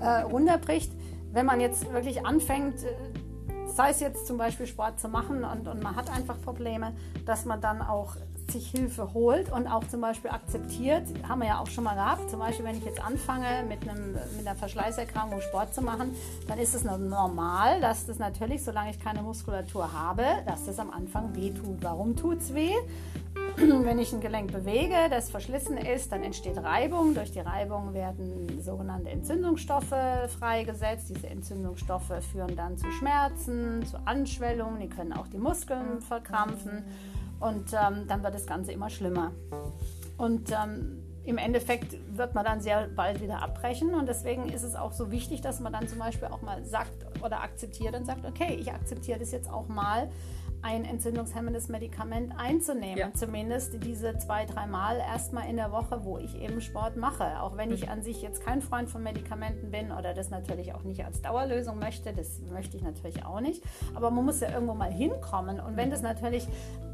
äh, 0.00 0.20
runterbricht, 0.22 0.92
wenn 1.32 1.46
man 1.46 1.60
jetzt 1.60 1.92
wirklich 1.92 2.24
anfängt, 2.24 2.82
äh, 2.82 2.88
sei 3.66 3.90
es 3.90 4.00
jetzt 4.00 4.26
zum 4.26 4.38
Beispiel 4.38 4.66
Sport 4.66 4.98
zu 4.98 5.08
machen 5.08 5.44
und, 5.44 5.68
und 5.68 5.82
man 5.82 5.94
hat 5.96 6.10
einfach 6.10 6.40
Probleme, 6.40 6.92
dass 7.26 7.44
man 7.44 7.60
dann 7.60 7.82
auch 7.82 8.16
sich 8.50 8.70
Hilfe 8.70 9.12
holt 9.14 9.50
und 9.52 9.66
auch 9.66 9.84
zum 9.88 10.00
Beispiel 10.00 10.30
akzeptiert, 10.30 11.04
haben 11.28 11.40
wir 11.40 11.48
ja 11.48 11.60
auch 11.60 11.66
schon 11.66 11.84
mal 11.84 11.94
gehabt, 11.94 12.30
zum 12.30 12.38
Beispiel 12.38 12.64
wenn 12.64 12.76
ich 12.76 12.84
jetzt 12.84 13.04
anfange 13.04 13.64
mit, 13.68 13.88
einem, 13.88 14.12
mit 14.36 14.46
einer 14.46 14.56
Verschleißerkrankung 14.56 15.40
Sport 15.40 15.74
zu 15.74 15.82
machen, 15.82 16.14
dann 16.46 16.58
ist 16.58 16.74
es 16.74 16.84
normal, 16.84 17.80
dass 17.80 18.06
das 18.06 18.18
natürlich, 18.18 18.62
solange 18.62 18.90
ich 18.90 19.00
keine 19.00 19.22
Muskulatur 19.22 19.92
habe, 19.92 20.24
dass 20.46 20.66
das 20.66 20.78
am 20.78 20.90
Anfang 20.90 21.34
weh 21.34 21.50
tut. 21.50 21.82
Warum 21.82 22.16
tut 22.16 22.38
es 22.38 22.54
weh? 22.54 22.74
Wenn 23.56 23.98
ich 23.98 24.12
ein 24.12 24.20
Gelenk 24.20 24.52
bewege, 24.52 24.94
das 25.10 25.30
verschlissen 25.30 25.76
ist, 25.76 26.12
dann 26.12 26.22
entsteht 26.22 26.58
Reibung. 26.58 27.14
Durch 27.14 27.32
die 27.32 27.40
Reibung 27.40 27.92
werden 27.92 28.60
sogenannte 28.62 29.10
Entzündungsstoffe 29.10 29.94
freigesetzt. 30.38 31.08
Diese 31.08 31.28
Entzündungsstoffe 31.28 32.12
führen 32.30 32.54
dann 32.54 32.78
zu 32.78 32.90
Schmerzen, 32.92 33.84
zu 33.84 33.98
Anschwellungen. 34.04 34.80
Die 34.80 34.88
können 34.88 35.12
auch 35.12 35.26
die 35.26 35.38
Muskeln 35.38 36.00
verkrampfen. 36.00 36.84
Und 37.40 37.72
ähm, 37.72 38.06
dann 38.08 38.22
wird 38.22 38.34
das 38.34 38.46
Ganze 38.46 38.72
immer 38.72 38.90
schlimmer. 38.90 39.32
Und 40.16 40.50
ähm, 40.50 41.02
im 41.24 41.36
Endeffekt 41.36 41.96
wird 42.16 42.34
man 42.34 42.44
dann 42.44 42.60
sehr 42.60 42.88
bald 42.88 43.20
wieder 43.20 43.42
abbrechen. 43.42 43.94
Und 43.94 44.08
deswegen 44.08 44.48
ist 44.48 44.62
es 44.62 44.74
auch 44.74 44.92
so 44.92 45.10
wichtig, 45.10 45.40
dass 45.40 45.60
man 45.60 45.72
dann 45.72 45.86
zum 45.86 45.98
Beispiel 45.98 46.28
auch 46.28 46.42
mal 46.42 46.64
sagt 46.64 47.06
oder 47.22 47.42
akzeptiert 47.42 47.94
und 47.94 48.06
sagt, 48.06 48.24
okay, 48.24 48.56
ich 48.58 48.72
akzeptiere 48.72 49.18
das 49.18 49.30
jetzt 49.30 49.50
auch 49.50 49.68
mal, 49.68 50.08
ein 50.62 50.84
entzündungshemmendes 50.84 51.68
Medikament 51.68 52.32
einzunehmen. 52.36 52.98
Ja. 52.98 53.12
Zumindest 53.14 53.82
diese 53.84 54.16
zwei, 54.18 54.44
dreimal 54.44 54.98
erstmal 54.98 55.48
in 55.48 55.56
der 55.56 55.70
Woche, 55.70 56.04
wo 56.04 56.18
ich 56.18 56.34
eben 56.40 56.60
Sport 56.60 56.96
mache. 56.96 57.40
Auch 57.40 57.56
wenn 57.56 57.70
ich 57.70 57.88
an 57.88 58.02
sich 58.02 58.22
jetzt 58.22 58.44
kein 58.44 58.60
Freund 58.60 58.88
von 58.88 59.02
Medikamenten 59.02 59.70
bin 59.70 59.92
oder 59.92 60.14
das 60.14 60.30
natürlich 60.30 60.74
auch 60.74 60.82
nicht 60.82 61.04
als 61.04 61.22
Dauerlösung 61.22 61.78
möchte, 61.78 62.12
das 62.12 62.40
möchte 62.52 62.76
ich 62.76 62.82
natürlich 62.82 63.24
auch 63.24 63.40
nicht. 63.40 63.62
Aber 63.94 64.10
man 64.10 64.24
muss 64.24 64.40
ja 64.40 64.50
irgendwo 64.50 64.74
mal 64.74 64.90
hinkommen. 64.90 65.60
Und 65.60 65.76
wenn 65.76 65.90
das 65.90 66.02
natürlich 66.02 66.48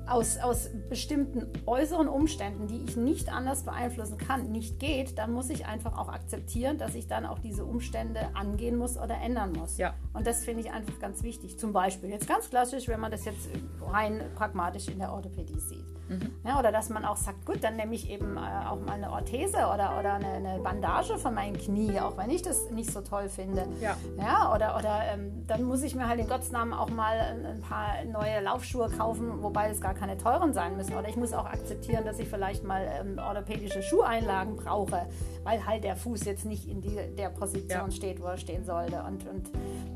aus, 0.07 0.39
aus 0.39 0.71
bestimmten 0.89 1.47
äußeren 1.67 2.09
Umständen, 2.09 2.67
die 2.67 2.85
ich 2.85 2.97
nicht 2.97 3.33
anders 3.33 3.65
beeinflussen 3.65 4.19
kann, 4.19 4.53
nicht 4.53 4.79
geht, 4.79 5.19
dann 5.19 5.33
muss 5.33 5.51
ich 5.51 5.67
einfach 5.67 5.97
auch 5.99 6.09
akzeptieren, 6.09 6.79
dass 6.79 6.95
ich 6.95 7.07
dann 7.07 7.27
auch 7.27 7.39
diese 7.39 7.65
Umstände 7.65 8.21
angehen 8.35 8.77
muss 8.77 8.97
oder 8.97 9.17
ändern 9.17 9.53
muss. 9.53 9.79
Ja. 9.79 9.95
Und 10.13 10.27
das 10.27 10.45
finde 10.45 10.63
ich 10.63 10.73
einfach 10.73 10.99
ganz 10.99 11.23
wichtig. 11.23 11.59
Zum 11.59 11.73
Beispiel 11.73 12.11
jetzt 12.11 12.29
ganz 12.29 12.51
klassisch, 12.51 12.89
wenn 12.89 13.01
man 13.01 13.11
das 13.11 13.25
jetzt 13.25 13.49
rein 13.83 14.21
pragmatisch 14.35 14.89
in 14.89 14.99
der 14.99 15.13
Orthopädie 15.13 15.59
sieht. 15.59 15.85
Mhm. 16.09 16.31
Ja, 16.45 16.59
oder 16.59 16.71
dass 16.71 16.91
man 16.91 17.05
auch 17.05 17.17
sagt, 17.17 17.47
gut, 17.47 17.65
dann 17.65 17.77
nehme 17.77 17.95
ich 17.95 18.11
eben 18.11 18.37
äh, 18.37 18.41
auch 18.41 18.81
mal 18.81 18.93
eine 18.93 19.11
Orthese 19.11 19.57
oder, 19.57 19.99
oder 19.99 20.15
eine, 20.15 20.27
eine, 20.27 20.59
Bandage 20.59 21.19
von 21.19 21.35
meinem 21.35 21.57
Knie, 21.57 21.99
auch 22.01 22.17
wenn 22.17 22.31
ich 22.31 22.43
das 22.43 22.71
nicht 22.71 22.91
so 22.91 23.01
toll 23.01 23.29
finde. 23.29 23.67
Ja. 23.81 23.97
ja 24.19 24.55
oder 24.55 24.77
oder 24.77 25.01
ähm, 25.13 25.47
dann 25.47 25.65
muss 25.65 25.83
ich 25.83 25.95
mir 25.95 26.09
halt 26.09 26.21
in 26.21 26.29
Gottes 26.29 26.53
Namen 26.53 26.73
auch 26.73 26.91
mal 26.91 27.19
ein, 27.19 27.61
paar 27.61 28.05
neue 28.05 28.41
Laufschuhe 28.41 28.91
kaufen, 28.91 29.43
wobei 29.43 29.71
es 29.71 29.81
gar 29.81 29.95
keine 29.95 30.17
teuren 30.17 30.53
sein 30.53 30.77
müssen. 30.77 30.95
Oder 30.95 31.09
ich 31.09 31.17
muss 31.17 31.33
auch 31.33 31.47
akzeptieren, 31.47 32.05
dass 32.05 32.19
ich 32.19 32.29
vielleicht 32.29 32.65
mal 32.65 32.87
ähm, 33.01 33.19
orthopädische 33.19 33.83
Schuheinlagen 33.83 34.57
brauche, 34.57 35.07
weil 35.43 35.67
halt 35.67 35.85
der 35.85 35.97
Fuß 35.97 36.25
jetzt 36.25 36.45
nicht 36.45 36.69
in 36.69 36.81
die, 36.81 36.99
der 37.17 37.31
Position 37.31 37.87
ja. 37.87 37.91
steht, 37.91 38.21
wo 38.21 38.27
er 38.27 38.37
stehen 38.37 38.65
sollte. 38.65 39.03
Und, 39.03 39.27
und 39.29 39.51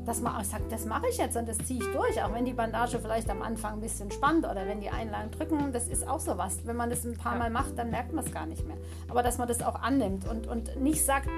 dass 0.05 0.21
man 0.21 0.35
auch 0.35 0.43
sagt, 0.43 0.71
das 0.71 0.85
mache 0.85 1.07
ich 1.09 1.17
jetzt 1.17 1.37
und 1.37 1.47
das 1.47 1.57
ziehe 1.59 1.79
ich 1.79 1.91
durch, 1.91 2.23
auch 2.23 2.33
wenn 2.33 2.45
die 2.45 2.53
Bandage 2.53 2.99
vielleicht 2.99 3.29
am 3.29 3.41
Anfang 3.41 3.73
ein 3.73 3.81
bisschen 3.81 4.09
spannt 4.11 4.45
oder 4.45 4.67
wenn 4.67 4.81
die 4.81 4.89
Einlagen 4.89 5.31
drücken, 5.31 5.71
das 5.71 5.87
ist 5.87 5.98
auch 6.07 6.19
so 6.19 6.37
was. 6.37 6.65
Wenn 6.65 6.75
man 6.75 6.89
das 6.89 7.05
ein 7.05 7.17
paar 7.17 7.37
Mal 7.37 7.49
macht, 7.49 7.77
dann 7.77 7.89
merkt 7.89 8.13
man 8.13 8.25
es 8.25 8.31
gar 8.31 8.45
nicht 8.45 8.65
mehr. 8.67 8.77
Aber 9.07 9.23
dass 9.23 9.37
man 9.37 9.47
das 9.47 9.61
auch 9.61 9.81
annimmt 9.81 10.27
und, 10.27 10.47
und 10.47 10.79
nicht 10.81 11.05
sagt, 11.05 11.29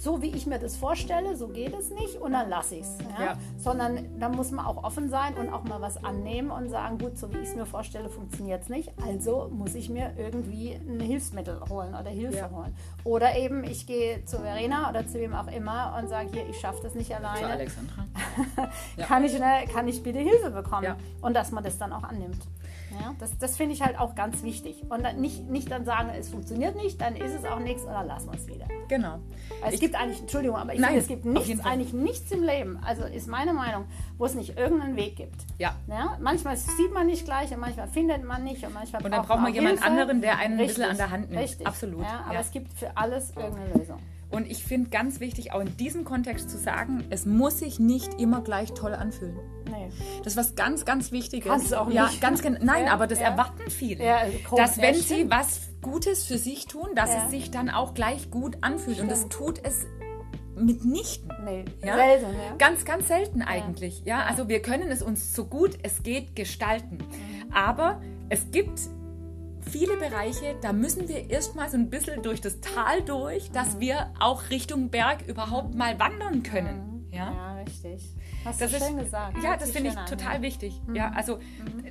so 0.00 0.22
wie 0.22 0.30
ich 0.34 0.46
mir 0.46 0.58
das 0.58 0.76
vorstelle, 0.76 1.36
so 1.36 1.48
geht 1.48 1.74
es 1.74 1.90
nicht 1.90 2.16
und 2.16 2.32
dann 2.32 2.48
lasse 2.48 2.76
ich 2.76 2.82
es. 2.82 2.98
Ja? 3.18 3.24
ja? 3.24 3.38
Sondern 3.56 4.18
da 4.18 4.28
muss 4.28 4.50
man 4.50 4.66
auch 4.66 4.82
offen 4.84 5.08
sein 5.08 5.34
und 5.34 5.52
auch 5.52 5.64
mal 5.64 5.80
was 5.80 6.02
annehmen 6.02 6.50
und 6.50 6.70
sagen, 6.70 6.98
gut, 6.98 7.18
so 7.18 7.32
wie 7.32 7.38
ich 7.38 7.48
es 7.48 7.56
mir 7.56 7.66
vorstelle, 7.66 8.08
funktioniert 8.08 8.62
es 8.62 8.68
nicht. 8.68 8.92
Also 9.04 9.50
muss 9.52 9.74
ich 9.74 9.88
mir 9.88 10.12
irgendwie 10.16 10.72
ein 10.74 11.00
Hilfsmittel 11.00 11.60
holen 11.68 11.94
oder 11.94 12.10
Hilfe 12.10 12.36
ja. 12.36 12.50
holen. 12.50 12.74
Oder 13.04 13.36
eben, 13.36 13.64
ich 13.64 13.86
gehe 13.86 14.24
zu 14.24 14.38
Verena 14.38 14.90
oder 14.90 15.06
zu 15.06 15.14
wem 15.14 15.34
auch 15.34 15.48
immer 15.48 15.98
und 16.00 16.08
sage, 16.08 16.30
hier, 16.32 16.48
ich 16.48 16.58
schaffe 16.58 16.80
das 16.82 16.94
nicht 16.94 17.14
alleine. 17.14 17.40
Zu 17.40 17.46
Alexandra. 17.46 18.04
kann, 19.06 19.24
ich 19.24 19.40
eine, 19.40 19.66
kann 19.68 19.88
ich 19.88 20.02
bitte 20.02 20.18
Hilfe 20.18 20.50
bekommen? 20.50 20.94
Und 21.20 21.34
dass 21.34 21.52
man 21.52 21.64
das 21.64 21.78
dann 21.78 21.92
auch 21.92 22.04
annimmt. 22.04 22.46
Ja, 23.00 23.14
das 23.18 23.36
das 23.38 23.56
finde 23.56 23.74
ich 23.74 23.82
halt 23.82 23.98
auch 23.98 24.14
ganz 24.14 24.42
wichtig. 24.42 24.82
Und 24.88 25.02
dann 25.02 25.20
nicht, 25.20 25.48
nicht 25.48 25.70
dann 25.70 25.84
sagen, 25.84 26.10
es 26.10 26.28
funktioniert 26.28 26.76
nicht, 26.76 27.00
dann 27.00 27.16
ist 27.16 27.34
es 27.34 27.44
auch 27.44 27.58
nichts 27.58 27.84
oder 27.84 28.04
lassen 28.04 28.30
wir 28.30 28.38
es 28.38 28.46
wieder. 28.46 28.66
Genau. 28.88 29.18
Also 29.62 29.74
es 29.74 29.80
gibt 29.80 29.94
eigentlich, 29.94 30.20
Entschuldigung, 30.20 30.56
aber 30.56 30.74
ich 30.74 30.80
nein, 30.80 30.90
finde, 30.90 31.02
es 31.02 31.08
gibt 31.08 31.24
nichts, 31.24 31.64
eigentlich 31.64 31.92
nichts 31.92 32.30
im 32.30 32.42
Leben, 32.42 32.78
also 32.84 33.04
ist 33.04 33.28
meine 33.28 33.52
Meinung, 33.52 33.86
wo 34.18 34.26
es 34.26 34.34
nicht 34.34 34.56
irgendeinen 34.56 34.96
Weg 34.96 35.16
gibt. 35.16 35.44
Ja. 35.58 35.76
ja. 35.88 36.16
Manchmal 36.20 36.56
sieht 36.56 36.92
man 36.92 37.06
nicht 37.06 37.24
gleich 37.24 37.52
und 37.52 37.60
manchmal 37.60 37.88
findet 37.88 38.24
man 38.24 38.44
nicht 38.44 38.64
und 38.64 38.74
manchmal 38.74 39.04
Und 39.04 39.10
dann 39.10 39.24
braucht 39.24 39.40
man 39.40 39.52
jemand 39.52 39.82
anderen, 39.82 40.20
der 40.20 40.38
einen 40.38 40.58
Richtig. 40.58 40.84
ein 40.84 40.90
bisschen 40.90 40.90
an 40.90 40.96
der 40.96 41.10
Hand 41.10 41.30
nimmt. 41.30 41.42
Richtig. 41.42 41.66
Absolut. 41.66 42.02
Ja, 42.02 42.24
aber 42.28 42.38
es 42.38 42.50
gibt 42.50 42.72
für 42.72 42.96
alles 42.96 43.30
irgendeine 43.36 43.72
Lösung. 43.74 43.98
Und 44.30 44.50
ich 44.50 44.64
finde 44.64 44.90
ganz 44.90 45.20
wichtig, 45.20 45.52
auch 45.52 45.60
in 45.60 45.76
diesem 45.76 46.04
Kontext 46.04 46.50
zu 46.50 46.58
sagen, 46.58 47.04
es 47.10 47.26
muss 47.26 47.60
sich 47.60 47.78
nicht 47.78 48.20
immer 48.20 48.42
gleich 48.42 48.72
toll 48.74 48.94
anfühlen. 48.94 49.38
Nee. 49.70 49.88
Das 50.18 50.32
ist 50.32 50.36
was 50.36 50.54
ganz, 50.56 50.84
ganz 50.84 51.12
Wichtiges. 51.12 51.48
Kannst 51.48 51.74
auch 51.74 51.90
ja, 51.90 52.06
nicht. 52.06 52.20
Ganz, 52.20 52.42
nein, 52.42 52.86
ja, 52.86 52.92
aber 52.92 53.06
das 53.06 53.20
ja. 53.20 53.26
erwarten 53.26 53.70
viele. 53.70 54.04
Ja, 54.04 54.20
dass 54.56 54.78
wenn 54.78 54.94
sie 54.94 55.30
was 55.30 55.68
Gutes 55.80 56.24
für 56.24 56.38
sich 56.38 56.66
tun, 56.66 56.88
dass 56.94 57.10
es 57.10 57.30
sich 57.30 57.50
dann 57.50 57.70
auch 57.70 57.94
gleich 57.94 58.30
gut 58.30 58.58
anfühlt. 58.62 58.96
Stimmt. 58.96 59.12
Und 59.12 59.20
das 59.22 59.28
tut 59.28 59.60
es 59.62 59.86
mitnichten. 60.56 61.30
Nee, 61.44 61.64
ja? 61.84 61.96
selten, 61.96 62.26
ja. 62.32 62.56
Ganz, 62.58 62.84
ganz 62.84 63.08
selten 63.08 63.42
eigentlich. 63.42 64.02
Ja. 64.04 64.20
ja. 64.20 64.26
also 64.26 64.48
wir 64.48 64.60
können 64.62 64.90
es 64.90 65.02
uns 65.02 65.34
so 65.34 65.44
gut 65.44 65.78
es 65.82 66.02
geht 66.02 66.34
gestalten. 66.34 66.98
Mhm. 66.98 67.52
Aber 67.52 68.00
es 68.28 68.50
gibt 68.50 68.80
viele 69.70 69.96
Bereiche, 69.96 70.56
da 70.60 70.72
müssen 70.72 71.08
wir 71.08 71.30
erstmal 71.30 71.68
so 71.68 71.76
ein 71.76 71.90
bisschen 71.90 72.22
durch 72.22 72.40
das 72.40 72.60
Tal 72.60 73.02
durch, 73.02 73.50
dass 73.50 73.74
mhm. 73.74 73.80
wir 73.80 74.12
auch 74.20 74.50
Richtung 74.50 74.90
Berg 74.90 75.26
überhaupt 75.26 75.74
mal 75.74 75.98
wandern 75.98 76.42
können. 76.42 77.06
Mhm. 77.08 77.12
Ja? 77.12 77.32
ja, 77.32 77.54
richtig. 77.62 78.14
Hast 78.44 78.60
das 78.60 78.72
du 78.72 78.78
schön 78.78 78.98
ist, 78.98 79.04
gesagt. 79.04 79.42
Ja, 79.42 79.56
das 79.56 79.70
finde 79.70 79.90
ich 79.90 79.96
an, 79.96 80.06
total 80.06 80.42
wichtig. 80.42 80.80
Mhm. 80.86 80.94
Ja, 80.94 81.12
also 81.14 81.36
mhm. 81.36 81.84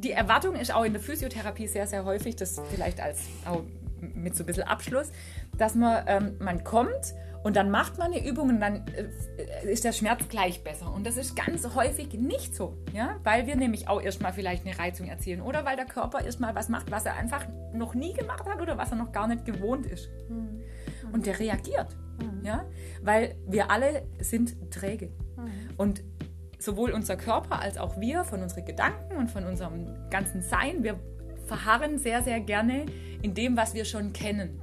die 0.00 0.12
Erwartung 0.12 0.54
ist 0.54 0.74
auch 0.74 0.84
in 0.84 0.92
der 0.92 1.02
Physiotherapie 1.02 1.66
sehr, 1.66 1.86
sehr 1.86 2.04
häufig, 2.04 2.36
das 2.36 2.60
vielleicht 2.70 3.00
als 3.00 3.20
auch 3.46 3.62
mit 4.00 4.34
so 4.34 4.42
ein 4.42 4.46
bisschen 4.46 4.64
Abschluss, 4.64 5.12
dass 5.56 5.74
man, 5.74 6.04
ähm, 6.06 6.36
man 6.40 6.64
kommt 6.64 7.14
und 7.42 7.56
dann 7.56 7.70
macht 7.70 7.98
man 7.98 8.12
eine 8.12 8.26
Übung 8.26 8.50
und 8.50 8.60
dann 8.60 8.84
äh, 8.88 9.70
ist 9.70 9.84
der 9.84 9.92
Schmerz 9.92 10.28
gleich 10.28 10.62
besser. 10.62 10.92
Und 10.92 11.06
das 11.06 11.16
ist 11.16 11.34
ganz 11.34 11.74
häufig 11.74 12.12
nicht 12.14 12.54
so, 12.54 12.76
ja? 12.92 13.16
weil 13.24 13.46
wir 13.46 13.56
nämlich 13.56 13.88
auch 13.88 14.00
erstmal 14.00 14.32
vielleicht 14.32 14.66
eine 14.66 14.78
Reizung 14.78 15.06
erzielen 15.06 15.40
oder 15.40 15.64
weil 15.64 15.76
der 15.76 15.86
Körper 15.86 16.22
erstmal 16.22 16.54
was 16.54 16.68
macht, 16.68 16.90
was 16.90 17.06
er 17.06 17.14
einfach 17.14 17.46
noch 17.72 17.94
nie 17.94 18.12
gemacht 18.12 18.44
hat 18.46 18.60
oder 18.60 18.76
was 18.76 18.90
er 18.90 18.96
noch 18.96 19.12
gar 19.12 19.26
nicht 19.26 19.46
gewohnt 19.46 19.86
ist. 19.86 20.10
Mhm. 20.28 20.60
Und 21.12 21.26
der 21.26 21.38
reagiert, 21.38 21.96
mhm. 22.18 22.44
ja? 22.44 22.66
weil 23.02 23.36
wir 23.46 23.70
alle 23.70 24.02
sind 24.18 24.70
träge. 24.70 25.06
Mhm. 25.36 25.50
Und 25.78 26.02
sowohl 26.58 26.90
unser 26.90 27.16
Körper 27.16 27.60
als 27.60 27.78
auch 27.78 27.98
wir 27.98 28.24
von 28.24 28.42
unseren 28.42 28.66
Gedanken 28.66 29.16
und 29.16 29.30
von 29.30 29.46
unserem 29.46 30.10
ganzen 30.10 30.42
Sein, 30.42 30.84
wir 30.84 30.98
verharren 31.46 31.98
sehr, 31.98 32.22
sehr 32.22 32.38
gerne 32.40 32.84
in 33.22 33.32
dem, 33.32 33.56
was 33.56 33.72
wir 33.72 33.86
schon 33.86 34.12
kennen. 34.12 34.60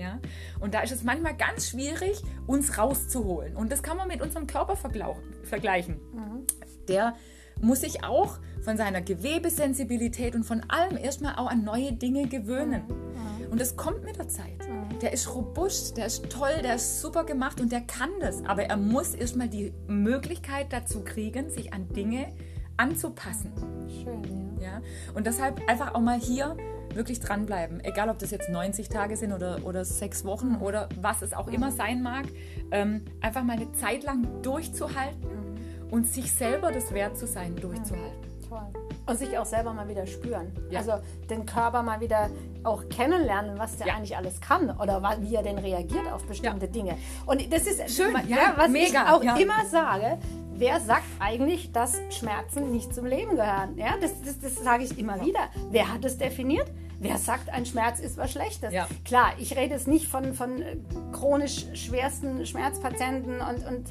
Mhm. 0.00 0.06
Ja? 0.06 0.18
Und 0.60 0.74
da 0.74 0.80
ist 0.80 0.92
es 0.92 1.02
manchmal 1.02 1.36
ganz 1.36 1.68
schwierig, 1.68 2.22
uns 2.46 2.78
rauszuholen. 2.78 3.56
Und 3.56 3.70
das 3.70 3.82
kann 3.82 3.96
man 3.96 4.08
mit 4.08 4.22
unserem 4.22 4.46
Körper 4.46 4.76
vergleichen. 4.76 6.00
Mhm. 6.12 6.46
Der 6.88 7.14
muss 7.60 7.80
sich 7.80 8.04
auch 8.04 8.38
von 8.62 8.76
seiner 8.76 9.02
Gewebesensibilität 9.02 10.34
und 10.34 10.44
von 10.44 10.62
allem 10.68 10.96
erstmal 10.96 11.36
auch 11.36 11.46
an 11.46 11.64
neue 11.64 11.92
Dinge 11.92 12.26
gewöhnen. 12.26 12.82
Mhm. 12.88 13.50
Und 13.50 13.60
das 13.60 13.76
kommt 13.76 14.04
mit 14.04 14.16
der 14.16 14.28
Zeit. 14.28 14.58
Mhm. 14.68 14.98
Der 15.00 15.12
ist 15.12 15.34
robust, 15.34 15.96
der 15.96 16.06
ist 16.06 16.28
toll, 16.30 16.62
der 16.62 16.76
ist 16.76 17.00
super 17.00 17.24
gemacht 17.24 17.60
und 17.60 17.72
der 17.72 17.82
kann 17.82 18.10
das. 18.20 18.44
Aber 18.44 18.64
er 18.64 18.76
muss 18.76 19.14
erstmal 19.14 19.48
die 19.48 19.72
Möglichkeit 19.86 20.72
dazu 20.72 21.02
kriegen, 21.02 21.50
sich 21.50 21.72
an 21.72 21.88
Dinge 21.88 22.32
anzupassen. 22.76 23.52
Schön, 23.88 24.58
ja. 24.60 24.66
ja? 24.66 24.82
Und 25.14 25.26
deshalb 25.26 25.60
einfach 25.68 25.94
auch 25.94 26.00
mal 26.00 26.18
hier 26.18 26.56
wirklich 26.94 27.20
dranbleiben. 27.20 27.82
Egal, 27.84 28.08
ob 28.08 28.18
das 28.18 28.30
jetzt 28.30 28.48
90 28.48 28.88
Tage 28.88 29.16
sind 29.16 29.32
oder, 29.32 29.60
oder 29.64 29.84
sechs 29.84 30.24
Wochen 30.24 30.56
oder 30.56 30.88
was 31.00 31.22
es 31.22 31.32
auch 31.32 31.48
immer 31.48 31.70
sein 31.70 32.02
mag. 32.02 32.26
Ähm, 32.70 33.04
einfach 33.20 33.42
mal 33.42 33.56
eine 33.56 33.72
Zeit 33.72 34.02
lang 34.04 34.26
durchzuhalten 34.42 35.28
und 35.90 36.06
sich 36.06 36.32
selber 36.32 36.72
das 36.72 36.92
wert 36.92 37.16
zu 37.18 37.26
sein, 37.26 37.56
durchzuhalten. 37.56 38.30
Toll. 38.48 38.66
Und 39.06 39.18
sich 39.18 39.36
auch 39.38 39.46
selber 39.46 39.72
mal 39.72 39.88
wieder 39.88 40.06
spüren. 40.06 40.52
Ja. 40.70 40.80
Also 40.80 40.94
den 41.28 41.46
Körper 41.46 41.82
mal 41.82 42.00
wieder 42.00 42.30
auch 42.64 42.88
kennenlernen, 42.88 43.58
was 43.58 43.76
der 43.76 43.88
ja. 43.88 43.94
eigentlich 43.94 44.16
alles 44.16 44.40
kann 44.40 44.70
oder 44.70 45.02
wie 45.20 45.34
er 45.34 45.42
denn 45.42 45.58
reagiert 45.58 46.12
auf 46.12 46.24
bestimmte 46.26 46.66
ja. 46.66 46.72
Dinge. 46.72 46.98
Und 47.26 47.52
das 47.52 47.66
ist 47.66 47.96
schön, 47.96 48.14
ja, 48.28 48.54
was 48.56 48.72
ich 48.72 48.98
auch 48.98 49.22
immer 49.22 49.64
sage 49.66 50.18
wer 50.60 50.78
sagt 50.78 51.06
eigentlich, 51.18 51.72
dass 51.72 52.00
Schmerzen 52.10 52.70
nicht 52.70 52.94
zum 52.94 53.06
Leben 53.06 53.36
gehören? 53.36 53.76
Ja, 53.76 53.96
das, 54.00 54.20
das, 54.22 54.38
das 54.38 54.54
sage 54.56 54.84
ich 54.84 54.98
immer 54.98 55.20
wieder. 55.24 55.40
Wer 55.70 55.92
hat 55.92 56.04
es 56.04 56.18
definiert? 56.18 56.70
Wer 57.02 57.16
sagt, 57.16 57.48
ein 57.48 57.64
Schmerz 57.64 57.98
ist 57.98 58.18
was 58.18 58.30
Schlechtes? 58.30 58.74
Ja. 58.74 58.86
Klar, 59.06 59.32
ich 59.38 59.56
rede 59.56 59.72
jetzt 59.72 59.88
nicht 59.88 60.06
von, 60.06 60.34
von 60.34 60.60
äh, 60.60 60.76
chronisch 61.12 61.66
schwersten 61.72 62.44
Schmerzpatienten 62.44 63.40
und, 63.40 63.66
und 63.66 63.90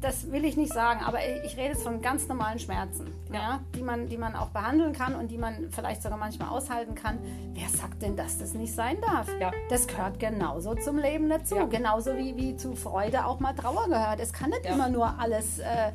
das 0.00 0.32
will 0.32 0.44
ich 0.44 0.56
nicht 0.56 0.72
sagen, 0.72 1.00
aber 1.04 1.18
ich 1.44 1.56
rede 1.56 1.68
jetzt 1.68 1.84
von 1.84 2.02
ganz 2.02 2.26
normalen 2.26 2.58
Schmerzen, 2.58 3.06
ja. 3.32 3.38
ja. 3.38 3.60
die, 3.76 3.82
man, 3.82 4.08
die 4.08 4.16
man 4.16 4.34
auch 4.34 4.48
behandeln 4.48 4.92
kann 4.92 5.14
und 5.14 5.30
die 5.30 5.38
man 5.38 5.70
vielleicht 5.70 6.02
sogar 6.02 6.18
manchmal 6.18 6.48
aushalten 6.48 6.96
kann. 6.96 7.18
Wer 7.52 7.68
sagt 7.68 8.02
denn, 8.02 8.16
dass 8.16 8.38
das 8.38 8.54
nicht 8.54 8.74
sein 8.74 9.00
darf? 9.00 9.28
Ja. 9.38 9.52
Das 9.68 9.86
gehört 9.86 10.18
genauso 10.18 10.74
zum 10.74 10.98
Leben 10.98 11.28
dazu. 11.28 11.54
Genauso 11.68 12.16
wie, 12.16 12.36
wie 12.36 12.56
zu 12.56 12.74
Freude 12.74 13.26
auch 13.26 13.38
mal 13.38 13.54
Trauer 13.54 13.86
gehört. 13.86 14.18
Es 14.18 14.32
kann 14.32 14.50
nicht 14.50 14.66
immer 14.66 14.88
nur 14.88 15.20
alles 15.20 15.60
äh, 15.60 15.92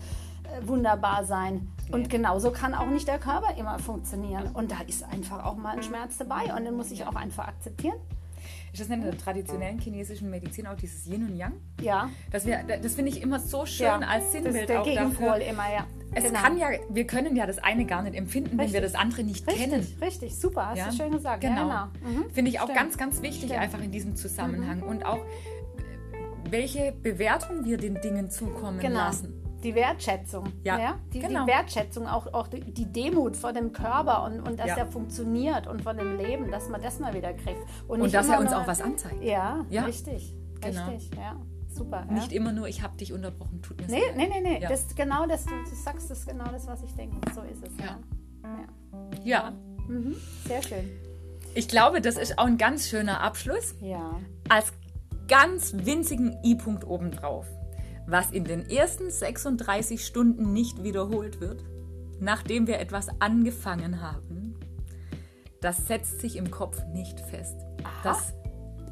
wunderbar 0.64 1.26
sein. 1.26 1.68
Und 1.91 2.10
genauso 2.10 2.51
kann 2.51 2.74
auch 2.74 2.88
nicht 2.88 3.08
der 3.08 3.20
Körper 3.20 3.56
immer 3.58 3.78
funktionieren. 3.80 4.49
Und 4.53 4.72
da 4.72 4.78
ist 4.88 5.03
einfach 5.03 5.43
auch 5.45 5.56
mal 5.56 5.76
ein 5.76 5.84
Schmerz 5.84 6.18
dabei 6.18 6.53
und 6.56 6.66
den 6.66 6.76
muss 6.76 6.91
ich 6.91 7.06
auch 7.06 7.16
einfach 7.16 7.47
akzeptieren. 7.47 7.97
Ist 8.74 8.82
das 8.82 8.89
in 8.89 9.03
der 9.03 9.18
traditionellen 9.18 9.80
chinesischen 9.80 10.30
Medizin 10.30 10.68
auch 10.68 10.76
dieses 10.76 11.08
Yin 11.08 11.26
und 11.26 11.38
Yang? 11.38 11.53
Ja. 11.82 12.10
Das, 12.32 12.43
das 12.43 12.95
finde 12.95 13.12
ich 13.12 13.22
immer 13.22 13.39
so 13.39 13.66
schön 13.66 13.86
ja, 13.86 13.99
als 13.99 14.34
Sinnbild 14.34 14.56
das 14.56 14.62
ist 14.64 14.70
der 14.70 14.82
auch 14.82 14.86
Gegenpol 14.86 15.28
dafür. 15.28 15.47
immer, 15.47 15.72
ja. 15.72 15.88
Es 16.14 16.26
genau. 16.26 16.39
kann 16.39 16.58
ja, 16.58 16.68
wir 16.89 17.08
können 17.08 17.36
ja 17.38 17.45
das 17.45 17.58
eine 17.60 17.86
gar 17.86 18.01
nicht 18.01 18.16
empfinden, 18.16 18.60
richtig. 18.60 18.68
wenn 18.68 18.74
wir 18.74 18.82
das 18.82 18.95
andere 18.95 19.24
nicht 19.24 19.47
richtig, 19.47 19.70
kennen. 19.70 19.88
Richtig, 20.01 20.36
super, 20.36 20.68
hast 20.68 20.78
ja? 20.78 20.89
du 20.89 20.95
schön 20.95 21.12
gesagt. 21.12 21.41
Genau. 21.41 21.70
Ja, 21.70 21.91
genau. 22.03 22.20
Mhm. 22.20 22.30
Finde 22.32 22.51
ich 22.51 22.60
auch 22.60 22.66
Stimmt. 22.66 22.80
ganz, 22.80 22.97
ganz 22.97 23.22
wichtig 23.22 23.45
Stimmt. 23.45 23.62
einfach 23.62 23.82
in 23.82 23.91
diesem 23.91 24.16
Zusammenhang. 24.18 24.80
Mhm. 24.80 24.84
Und 24.84 25.06
auch, 25.06 25.20
welche 26.49 26.91
Bewertung 26.91 27.64
wir 27.64 27.78
den 27.78 28.01
Dingen 28.01 28.30
zukommen 28.30 28.80
genau. 28.80 28.99
lassen 28.99 29.45
die 29.66 29.76
Wertschätzung. 29.76 30.45
Ja, 30.63 30.80
ja? 30.80 30.99
Die, 31.11 31.20
genau. 31.20 31.45
die, 31.45 31.51
Wertschätzung, 31.51 32.07
auch, 32.07 32.32
auch 32.34 32.47
die, 32.47 32.61
die, 32.61 32.86
Demut 32.86 33.36
vor 33.36 33.51
dem 33.51 33.74
Körper 33.74 34.24
und, 34.24 34.39
und 34.41 34.59
dass 34.59 34.68
ja. 34.68 34.78
er 34.78 34.86
funktioniert 34.86 35.68
und 35.68 35.82
von 35.82 35.97
dem 35.97 36.18
Leben, 36.18 36.51
dass 36.51 36.70
man 36.70 36.82
das 36.82 36.99
mal 36.99 37.13
wieder 37.13 37.34
kriegt. 37.34 37.59
Und, 37.88 38.01
und 38.01 38.13
dass 38.13 38.30
er 38.30 38.39
uns 38.39 38.51
nur, 38.51 38.61
auch 38.61 38.68
was 38.68 38.82
anzeigt. 38.82 39.22
Ja, 39.24 39.66
ja. 39.70 39.84
richtig. 39.84 40.34
Genau. 40.61 40.88
Richtig, 40.88 41.18
ja. 41.18 41.36
Super. 41.68 42.05
Nicht 42.05 42.32
immer 42.32 42.53
nur, 42.53 42.70
ich 42.70 42.82
habe 42.82 42.95
dich 42.95 43.11
unterbrochen, 43.11 43.61
tut 43.61 43.82
mir 43.82 43.88
nee, 43.88 43.99
leid. 43.99 44.16
Nee, 44.16 44.28
nee, 44.30 44.41
nee, 44.41 44.61
ja. 44.61 44.70
das, 44.70 44.95
genau 44.95 45.26
das, 45.26 45.43
du, 45.43 45.51
du 45.51 45.76
sagst 45.76 46.09
das 46.09 46.26
genau 46.26 46.45
das, 46.45 46.68
was 46.68 46.82
ich 46.84 46.93
denke. 46.95 47.18
So 47.34 47.41
ist 47.41 47.63
es. 47.66 47.74
Ja. 47.84 47.99
Ja. 49.24 49.53
Mhm. 49.89 50.16
Sehr 50.47 50.61
schön. 50.61 50.89
Ich 51.53 51.68
glaube, 51.68 51.99
das 51.99 52.18
ist 52.18 52.38
auch 52.38 52.45
ein 52.45 52.57
ganz 52.57 52.88
schöner 52.88 53.22
Abschluss. 53.22 53.76
Ja. 53.82 54.20
Als 54.47 54.72
ganz 55.28 55.74
winzigen 55.74 56.38
I-Punkt 56.43 56.86
obendrauf 56.86 57.45
was 58.08 58.32
in 58.32 58.43
den 58.43 58.70
ersten 58.70 59.10
36 59.10 60.06
Stunden 60.06 60.53
nicht 60.53 60.84
wiederholt 60.84 61.39
wird, 61.41 61.64
nachdem 62.20 62.68
wir 62.68 62.80
etwas 62.80 63.08
angefangen 63.20 64.01
haben, 64.01 64.56
das 65.62 65.88
setzt 65.88 66.20
sich 66.22 66.36
im 66.38 66.51
Kopf 66.51 66.84
nicht 66.93 67.20
fest. 67.20 67.56
Das 68.03 68.34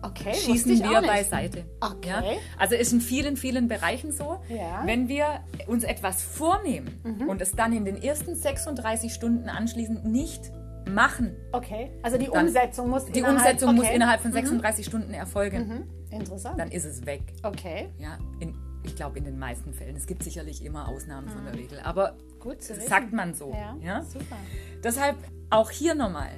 Okay, 0.06 0.34
schießen 0.34 0.80
wir 0.84 1.02
beiseite. 1.02 1.64
Okay. 1.80 2.10
Ja? 2.10 2.24
Also 2.60 2.76
ist 2.76 2.92
in 2.92 3.00
vielen, 3.00 3.38
vielen 3.38 3.70
Bereichen 3.70 4.12
so, 4.12 4.42
Ja. 4.50 4.82
Mhm. 4.82 4.88
wenn 4.88 5.08
wir 5.08 5.26
uns 5.68 5.86
etwas 5.86 6.22
vornehmen 6.22 7.26
und 7.30 7.42
es 7.42 7.54
dann 7.54 7.72
in 7.72 7.86
den 7.86 8.02
ersten 8.02 8.36
36 8.36 9.14
Stunden 9.14 9.48
anschließend 9.48 10.04
nicht 10.04 10.52
machen, 10.90 11.38
Okay, 11.54 11.92
also 12.02 12.18
die 12.18 12.28
Umsetzung 12.28 12.90
muss 12.90 13.06
die 13.06 13.20
innerhalb, 13.20 13.38
Umsetzung 13.38 13.76
muss 13.76 13.86
okay. 13.86 13.96
innerhalb 13.96 14.20
von 14.20 14.34
36 14.34 14.86
Stunden 14.86 15.14
erfolgen, 15.14 15.88
Mhm. 16.10 16.20
Interessant. 16.20 16.60
dann 16.60 16.70
ist 16.72 16.84
es 16.84 17.06
weg. 17.06 17.22
okay, 17.44 17.88
Ja, 17.98 18.18
in, 18.42 18.54
ich 18.84 18.96
glaube 18.96 19.18
in 19.18 19.26
den 19.26 19.40
meisten 19.40 19.74
Fällen. 19.74 19.96
Es 19.96 20.06
gibt 20.08 20.24
sicherlich 20.24 20.64
immer 20.66 20.88
Ausnahmen 20.90 21.30
von 21.30 21.44
der 21.46 21.54
Regel, 21.56 21.80
aber 21.84 22.16
Mhm. 22.44 22.56
sagt 22.88 23.14
man 23.14 23.34
so. 23.34 23.52
Ja, 23.52 23.76
Ja? 23.82 24.02
super. 24.04 24.36
Deshalb 24.84 25.16
auch 25.50 25.70
hier 25.72 25.96
nochmal, 25.96 26.30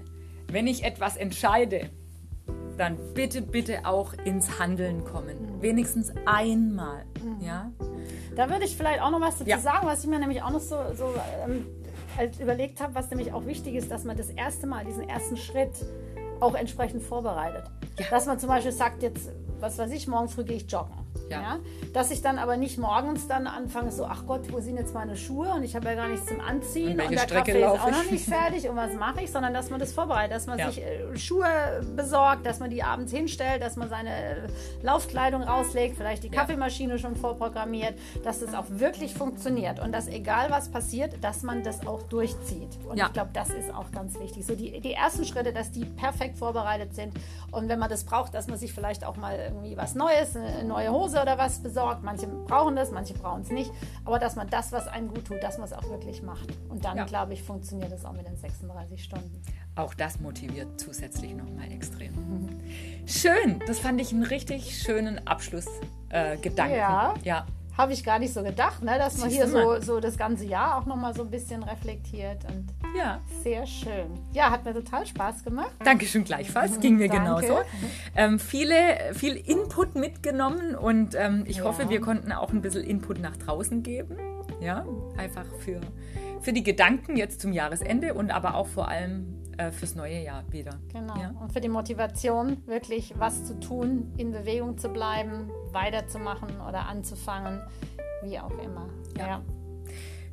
wenn 0.51 0.67
ich 0.67 0.83
etwas 0.83 1.17
entscheide, 1.17 1.89
dann 2.77 2.97
bitte, 3.13 3.41
bitte 3.41 3.85
auch 3.85 4.13
ins 4.25 4.59
Handeln 4.59 4.97
Mhm. 4.99 5.05
kommen. 5.05 5.61
Wenigstens 5.61 6.11
einmal. 6.25 7.05
Ja? 7.39 7.71
Da 8.35 8.49
würde 8.49 8.65
ich 8.65 8.75
vielleicht 8.75 9.01
auch 9.01 9.11
noch 9.11 9.21
was 9.21 9.37
dazu 9.39 9.49
Ja. 9.49 9.59
sagen, 9.59 9.87
was 9.87 10.03
ich 10.03 10.09
mir 10.09 10.19
nämlich 10.19 10.41
auch 10.43 10.51
noch 10.51 10.59
so, 10.59 10.75
so 10.95 11.13
ähm, 11.47 11.65
überlegt 12.39 12.81
habe, 12.81 12.93
was 12.95 13.09
nämlich 13.09 13.31
auch 13.33 13.45
wichtig 13.45 13.75
ist, 13.75 13.89
dass 13.89 14.03
man 14.03 14.15
das 14.17 14.29
erste 14.29 14.67
Mal, 14.67 14.85
diesen 14.85 15.07
ersten 15.09 15.37
Schritt 15.37 15.71
auch 16.41 16.53
entsprechend 16.53 17.01
vorbereitet. 17.01 17.63
Ja. 17.97 18.05
Dass 18.09 18.25
man 18.25 18.37
zum 18.39 18.49
Beispiel 18.49 18.71
sagt, 18.73 19.01
jetzt, 19.03 19.29
was 19.59 19.77
weiß 19.77 19.91
ich, 19.91 20.07
morgen 20.07 20.27
früh 20.27 20.43
gehe 20.43 20.57
ich 20.57 20.69
joggen. 20.69 20.93
Ja. 21.29 21.59
Dass 21.93 22.11
ich 22.11 22.21
dann 22.21 22.37
aber 22.37 22.57
nicht 22.57 22.77
morgens 22.77 23.27
dann 23.27 23.47
anfange, 23.47 23.91
so, 23.91 24.05
ach 24.05 24.25
Gott, 24.27 24.51
wo 24.51 24.59
sind 24.59 24.77
jetzt 24.77 24.93
meine 24.93 25.15
Schuhe 25.15 25.49
und 25.53 25.63
ich 25.63 25.75
habe 25.75 25.87
ja 25.87 25.95
gar 25.95 26.07
nichts 26.07 26.27
zum 26.27 26.39
Anziehen 26.41 26.99
Und 26.99 27.05
und, 27.07 27.11
der 27.11 27.19
Strecke 27.19 27.51
Kaffee 27.53 27.61
ist 27.63 27.67
auch 27.81 27.91
noch 27.91 28.11
nicht 28.11 28.25
fertig 28.25 28.69
und 28.69 28.75
was 28.75 28.93
mache 28.93 29.21
ich, 29.21 29.31
sondern 29.31 29.53
dass 29.53 29.69
man 29.69 29.79
das 29.79 29.93
vorbereitet, 29.93 30.35
dass 30.35 30.45
man 30.45 30.59
Ja. 30.59 30.67
sich 30.69 30.83
äh, 30.83 31.17
Schuhe 31.17 31.45
besorgt, 31.95 32.45
dass 32.45 32.59
man 32.59 32.69
die 32.69 32.83
abends 32.83 33.11
hinstellt, 33.11 33.61
dass 33.63 33.75
man 33.75 33.89
seine 33.89 34.09
äh, 34.09 34.35
Laufkleidung 34.83 35.41
rauslegt, 35.43 35.97
vielleicht 35.97 36.23
die 36.23 36.27
Ja. 36.27 36.41
Kaffeemaschine 36.41 36.99
schon 36.99 37.15
vorprogrammiert, 37.15 37.95
dass 38.23 38.39
das 38.39 38.53
auch 38.53 38.65
wirklich 38.69 39.13
funktioniert 39.15 39.79
und 39.79 39.91
dass 39.93 40.07
egal 40.07 40.51
was 40.51 40.69
passiert, 40.69 41.23
dass 41.23 41.43
man 41.43 41.63
das 41.63 41.87
auch 41.87 42.03
durchzieht. 42.03 42.69
Und 42.87 42.97
Ja. 42.97 43.07
ich 43.07 43.13
glaube, 43.13 43.29
das 43.33 43.49
ist 43.49 43.73
auch 43.73 43.91
ganz 43.91 44.19
wichtig. 44.19 44.45
So 44.45 44.55
die, 44.55 44.79
die 44.81 44.93
ersten 44.93 45.25
Schritte, 45.25 45.53
dass 45.53 45.71
die 45.71 45.85
perfekt 45.85 46.37
vorbereitet 46.37 46.93
sind 46.93 47.13
und 47.51 47.69
wenn 47.69 47.79
man 47.79 47.89
das 47.89 48.03
braucht, 48.03 48.33
dass 48.33 48.47
man 48.47 48.57
sich 48.57 48.73
vielleicht 48.73 49.05
auch 49.05 49.15
mal 49.17 49.35
irgendwie 49.39 49.77
was 49.77 49.95
Neues, 49.95 50.35
eine 50.35 50.63
neue 50.65 50.91
Hose 50.91 51.04
oder 51.13 51.37
was 51.37 51.59
besorgt. 51.59 52.03
Manche 52.03 52.27
brauchen 52.27 52.75
das, 52.75 52.91
manche 52.91 53.13
brauchen 53.13 53.41
es 53.41 53.49
nicht, 53.49 53.71
aber 54.03 54.19
dass 54.19 54.35
man 54.35 54.49
das, 54.49 54.71
was 54.71 54.87
einem 54.87 55.09
gut 55.09 55.25
tut, 55.25 55.43
dass 55.43 55.57
man 55.57 55.67
es 55.67 55.73
auch 55.73 55.87
wirklich 55.89 56.21
macht. 56.23 56.47
Und 56.69 56.83
dann, 56.85 56.97
Ja. 56.97 57.05
glaube 57.05 57.33
ich, 57.33 57.43
funktioniert 57.43 57.91
es 57.91 58.05
auch 58.05 58.13
mit 58.13 58.25
den 58.27 58.37
36 58.37 59.03
Stunden. 59.03 59.41
Auch 59.75 59.93
das 59.93 60.19
motiviert 60.19 60.79
zusätzlich 60.79 61.33
nochmal 61.35 61.71
extrem. 61.71 62.13
Schön, 63.05 63.59
das 63.67 63.79
fand 63.79 63.99
ich 64.01 64.11
einen 64.13 64.23
richtig 64.23 64.77
schönen 64.81 65.25
Abschlussgedanken. 65.27 66.75
Äh. 66.75 66.77
Ja. 66.77 67.13
ja. 67.23 67.45
Habe 67.77 67.91
ich 67.91 68.05
gar 68.05 68.19
nicht 68.19 68.33
so 68.33 68.41
gedacht, 68.41 68.83
ne? 68.83 68.97
dass 68.97 69.17
man 69.17 69.29
Siehst 69.29 69.43
hier 69.43 69.51
so, 69.51 69.81
so 69.81 69.99
das 69.99 70.17
ganze 70.17 70.45
Jahr 70.45 70.77
auch 70.77 70.85
nochmal 70.85 71.13
so 71.13 71.23
ein 71.23 71.29
bisschen 71.29 71.61
reflektiert 71.61 72.45
und 72.45 72.67
Ja. 72.97 73.19
sehr 73.43 73.65
schön. 73.65 74.07
Ja, 74.31 74.49
hat 74.51 74.65
mir 74.65 74.73
total 74.73 75.05
Spaß 75.05 75.43
gemacht. 75.43 75.71
Dankeschön 75.83 76.23
gleichfalls, 76.23 76.79
ging 76.79 76.97
mir 76.97 77.07
Danke. 77.07 77.23
genauso. 77.23 77.59
Ähm, 78.15 78.39
viele, 78.39 79.13
viel 79.13 79.35
Input 79.35 79.95
mitgenommen 79.95 80.75
und 80.75 81.15
ähm, 81.15 81.43
ich 81.47 81.57
Ja. 81.57 81.63
hoffe, 81.65 81.89
wir 81.89 82.01
konnten 82.01 82.31
auch 82.31 82.51
ein 82.51 82.61
bisschen 82.61 82.83
Input 82.83 83.19
nach 83.19 83.35
draußen 83.37 83.83
geben. 83.83 84.17
Ja, 84.61 84.85
einfach 85.17 85.45
für, 85.59 85.81
für 86.41 86.53
die 86.53 86.63
Gedanken 86.63 87.17
jetzt 87.17 87.41
zum 87.41 87.51
Jahresende 87.51 88.13
und 88.13 88.31
aber 88.31 88.55
auch 88.55 88.67
vor 88.67 88.87
allem 88.87 89.41
äh, 89.57 89.71
fürs 89.71 89.95
neue 89.95 90.21
Jahr 90.21 90.43
wieder. 90.51 90.79
Genau. 90.91 91.15
Ja. 91.19 91.31
Und 91.41 91.51
für 91.53 91.61
die 91.61 91.69
Motivation, 91.69 92.57
wirklich 92.65 93.13
was 93.17 93.43
zu 93.45 93.59
tun, 93.59 94.13
in 94.17 94.31
Bewegung 94.31 94.77
zu 94.77 94.89
bleiben, 94.89 95.49
weiterzumachen 95.71 96.49
oder 96.61 96.87
anzufangen, 96.87 97.61
wie 98.23 98.39
auch 98.39 98.57
immer. 98.59 98.89
Ja. 99.17 99.27
Ja. 99.27 99.41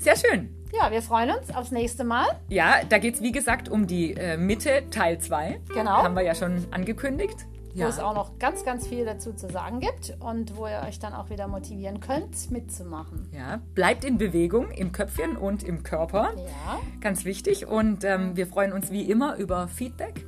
Sehr 0.03 0.17
schön. 0.17 0.49
ja, 0.73 0.91
wir 0.91 1.01
freuen 1.01 1.31
uns 1.31 1.55
aufs 1.55 1.71
nächste 1.71 2.03
Mal. 2.03 2.27
Ja, 2.49 2.81
da 2.89 2.99
geht 2.99 3.15
es 3.15 3.23
wie 3.23 3.31
gesagt 3.31 3.69
um 3.69 3.87
die 3.87 4.15
äh, 4.15 4.37
Mitte 4.37 4.83
Teil 4.91 5.19
2. 5.19 5.61
Genau. 5.73 6.03
Haben 6.03 6.17
wir 6.17 6.23
ja 6.23 6.35
schon 6.35 6.67
angekündigt. 6.73 7.37
Wo 7.75 7.85
es 7.85 8.01
auch 8.01 8.13
noch 8.13 8.39
ganz, 8.41 8.65
ganz 8.65 8.89
viel 8.89 9.05
dazu 9.05 9.33
zu 9.33 9.49
sagen 9.49 9.79
gibt 9.79 10.15
und 10.19 10.57
wo 10.57 10.67
ihr 10.67 10.83
euch 10.87 10.99
dann 10.99 11.15
auch 11.15 11.31
wieder 11.31 11.47
motivieren 11.47 12.01
könnt, 12.01 12.51
mitzumachen. 12.51 13.31
Ja, 13.33 13.63
bleibt 13.75 14.05
in 14.05 14.19
Bewegung 14.19 14.73
im 14.73 14.91
Köpfchen 14.91 15.37
und 15.37 15.63
im 15.63 15.85
Körper. 15.85 16.33
Ja, 16.37 16.81
Ganz 17.01 17.25
wichtig. 17.25 17.69
Und 17.69 18.03
ähm, 18.03 18.37
wir 18.37 18.49
freuen 18.49 18.73
uns 18.73 18.91
wie 18.91 19.09
immer 19.09 19.37
über 19.37 19.69
Feedback. 19.69 20.27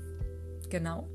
Genau. 0.70 1.08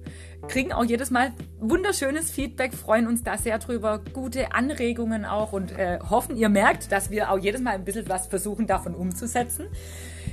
Kriegen 0.47 0.71
auch 0.73 0.83
jedes 0.83 1.11
Mal 1.11 1.31
wunderschönes 1.59 2.31
Feedback, 2.31 2.73
freuen 2.73 3.07
uns 3.07 3.23
da 3.23 3.37
sehr 3.37 3.59
drüber. 3.59 4.01
Gute 4.13 4.53
Anregungen 4.53 5.25
auch 5.25 5.51
und 5.53 5.71
äh, 5.77 5.99
hoffen, 6.09 6.35
ihr 6.37 6.49
merkt, 6.49 6.91
dass 6.91 7.09
wir 7.11 7.31
auch 7.31 7.37
jedes 7.37 7.61
Mal 7.61 7.71
ein 7.75 7.83
bisschen 7.85 8.07
was 8.09 8.27
versuchen, 8.27 8.65
davon 8.65 8.95
umzusetzen. 8.95 9.67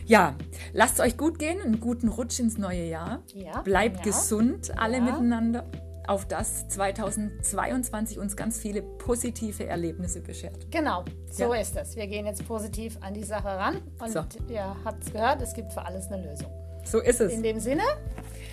Ja, 0.07 0.35
lasst 0.73 0.95
es 0.95 1.01
euch 1.01 1.17
gut 1.17 1.39
gehen, 1.39 1.61
einen 1.61 1.81
guten 1.81 2.09
Rutsch 2.09 2.39
ins 2.39 2.57
neue 2.57 2.85
Jahr. 2.85 3.21
Ja, 3.35 3.61
Bleibt 3.63 3.99
ja. 3.99 4.03
gesund, 4.05 4.73
alle 4.79 4.99
Ja. 4.99 5.03
miteinander. 5.03 5.65
Auf 6.07 6.25
das 6.29 6.69
2022 6.69 8.21
uns 8.21 8.37
ganz 8.37 8.59
viele 8.59 8.81
positive 8.83 9.67
Erlebnisse 9.67 10.21
beschert. 10.21 10.71
genau. 10.71 11.05
So 11.33 11.53
Ja. 11.53 11.61
ist 11.61 11.77
es. 11.77 11.97
Wir 11.97 12.07
gehen 12.07 12.27
jetzt 12.27 12.47
positiv 12.47 12.97
an 13.01 13.13
die 13.13 13.25
Sache 13.25 13.49
ran 13.49 13.79
und 14.01 14.13
So. 14.13 14.21
ihr 14.49 14.77
habt 14.85 15.03
es 15.03 15.13
gehört, 15.13 15.43
es 15.43 15.53
gibt 15.53 15.73
für 15.73 15.85
alles 15.85 16.07
eine 16.07 16.25
Lösung. 16.25 16.47
So 16.85 17.01
ist 17.01 17.21
es. 17.21 17.33
In 17.33 17.43
dem 17.43 17.59
Sinne, 17.59 17.83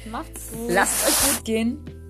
macht's 0.05 0.51
gut. 0.51 0.71
Lasst 0.71 1.07
es 1.07 1.27
euch 1.27 1.35
gut 1.35 1.45
gehen. 1.45 2.02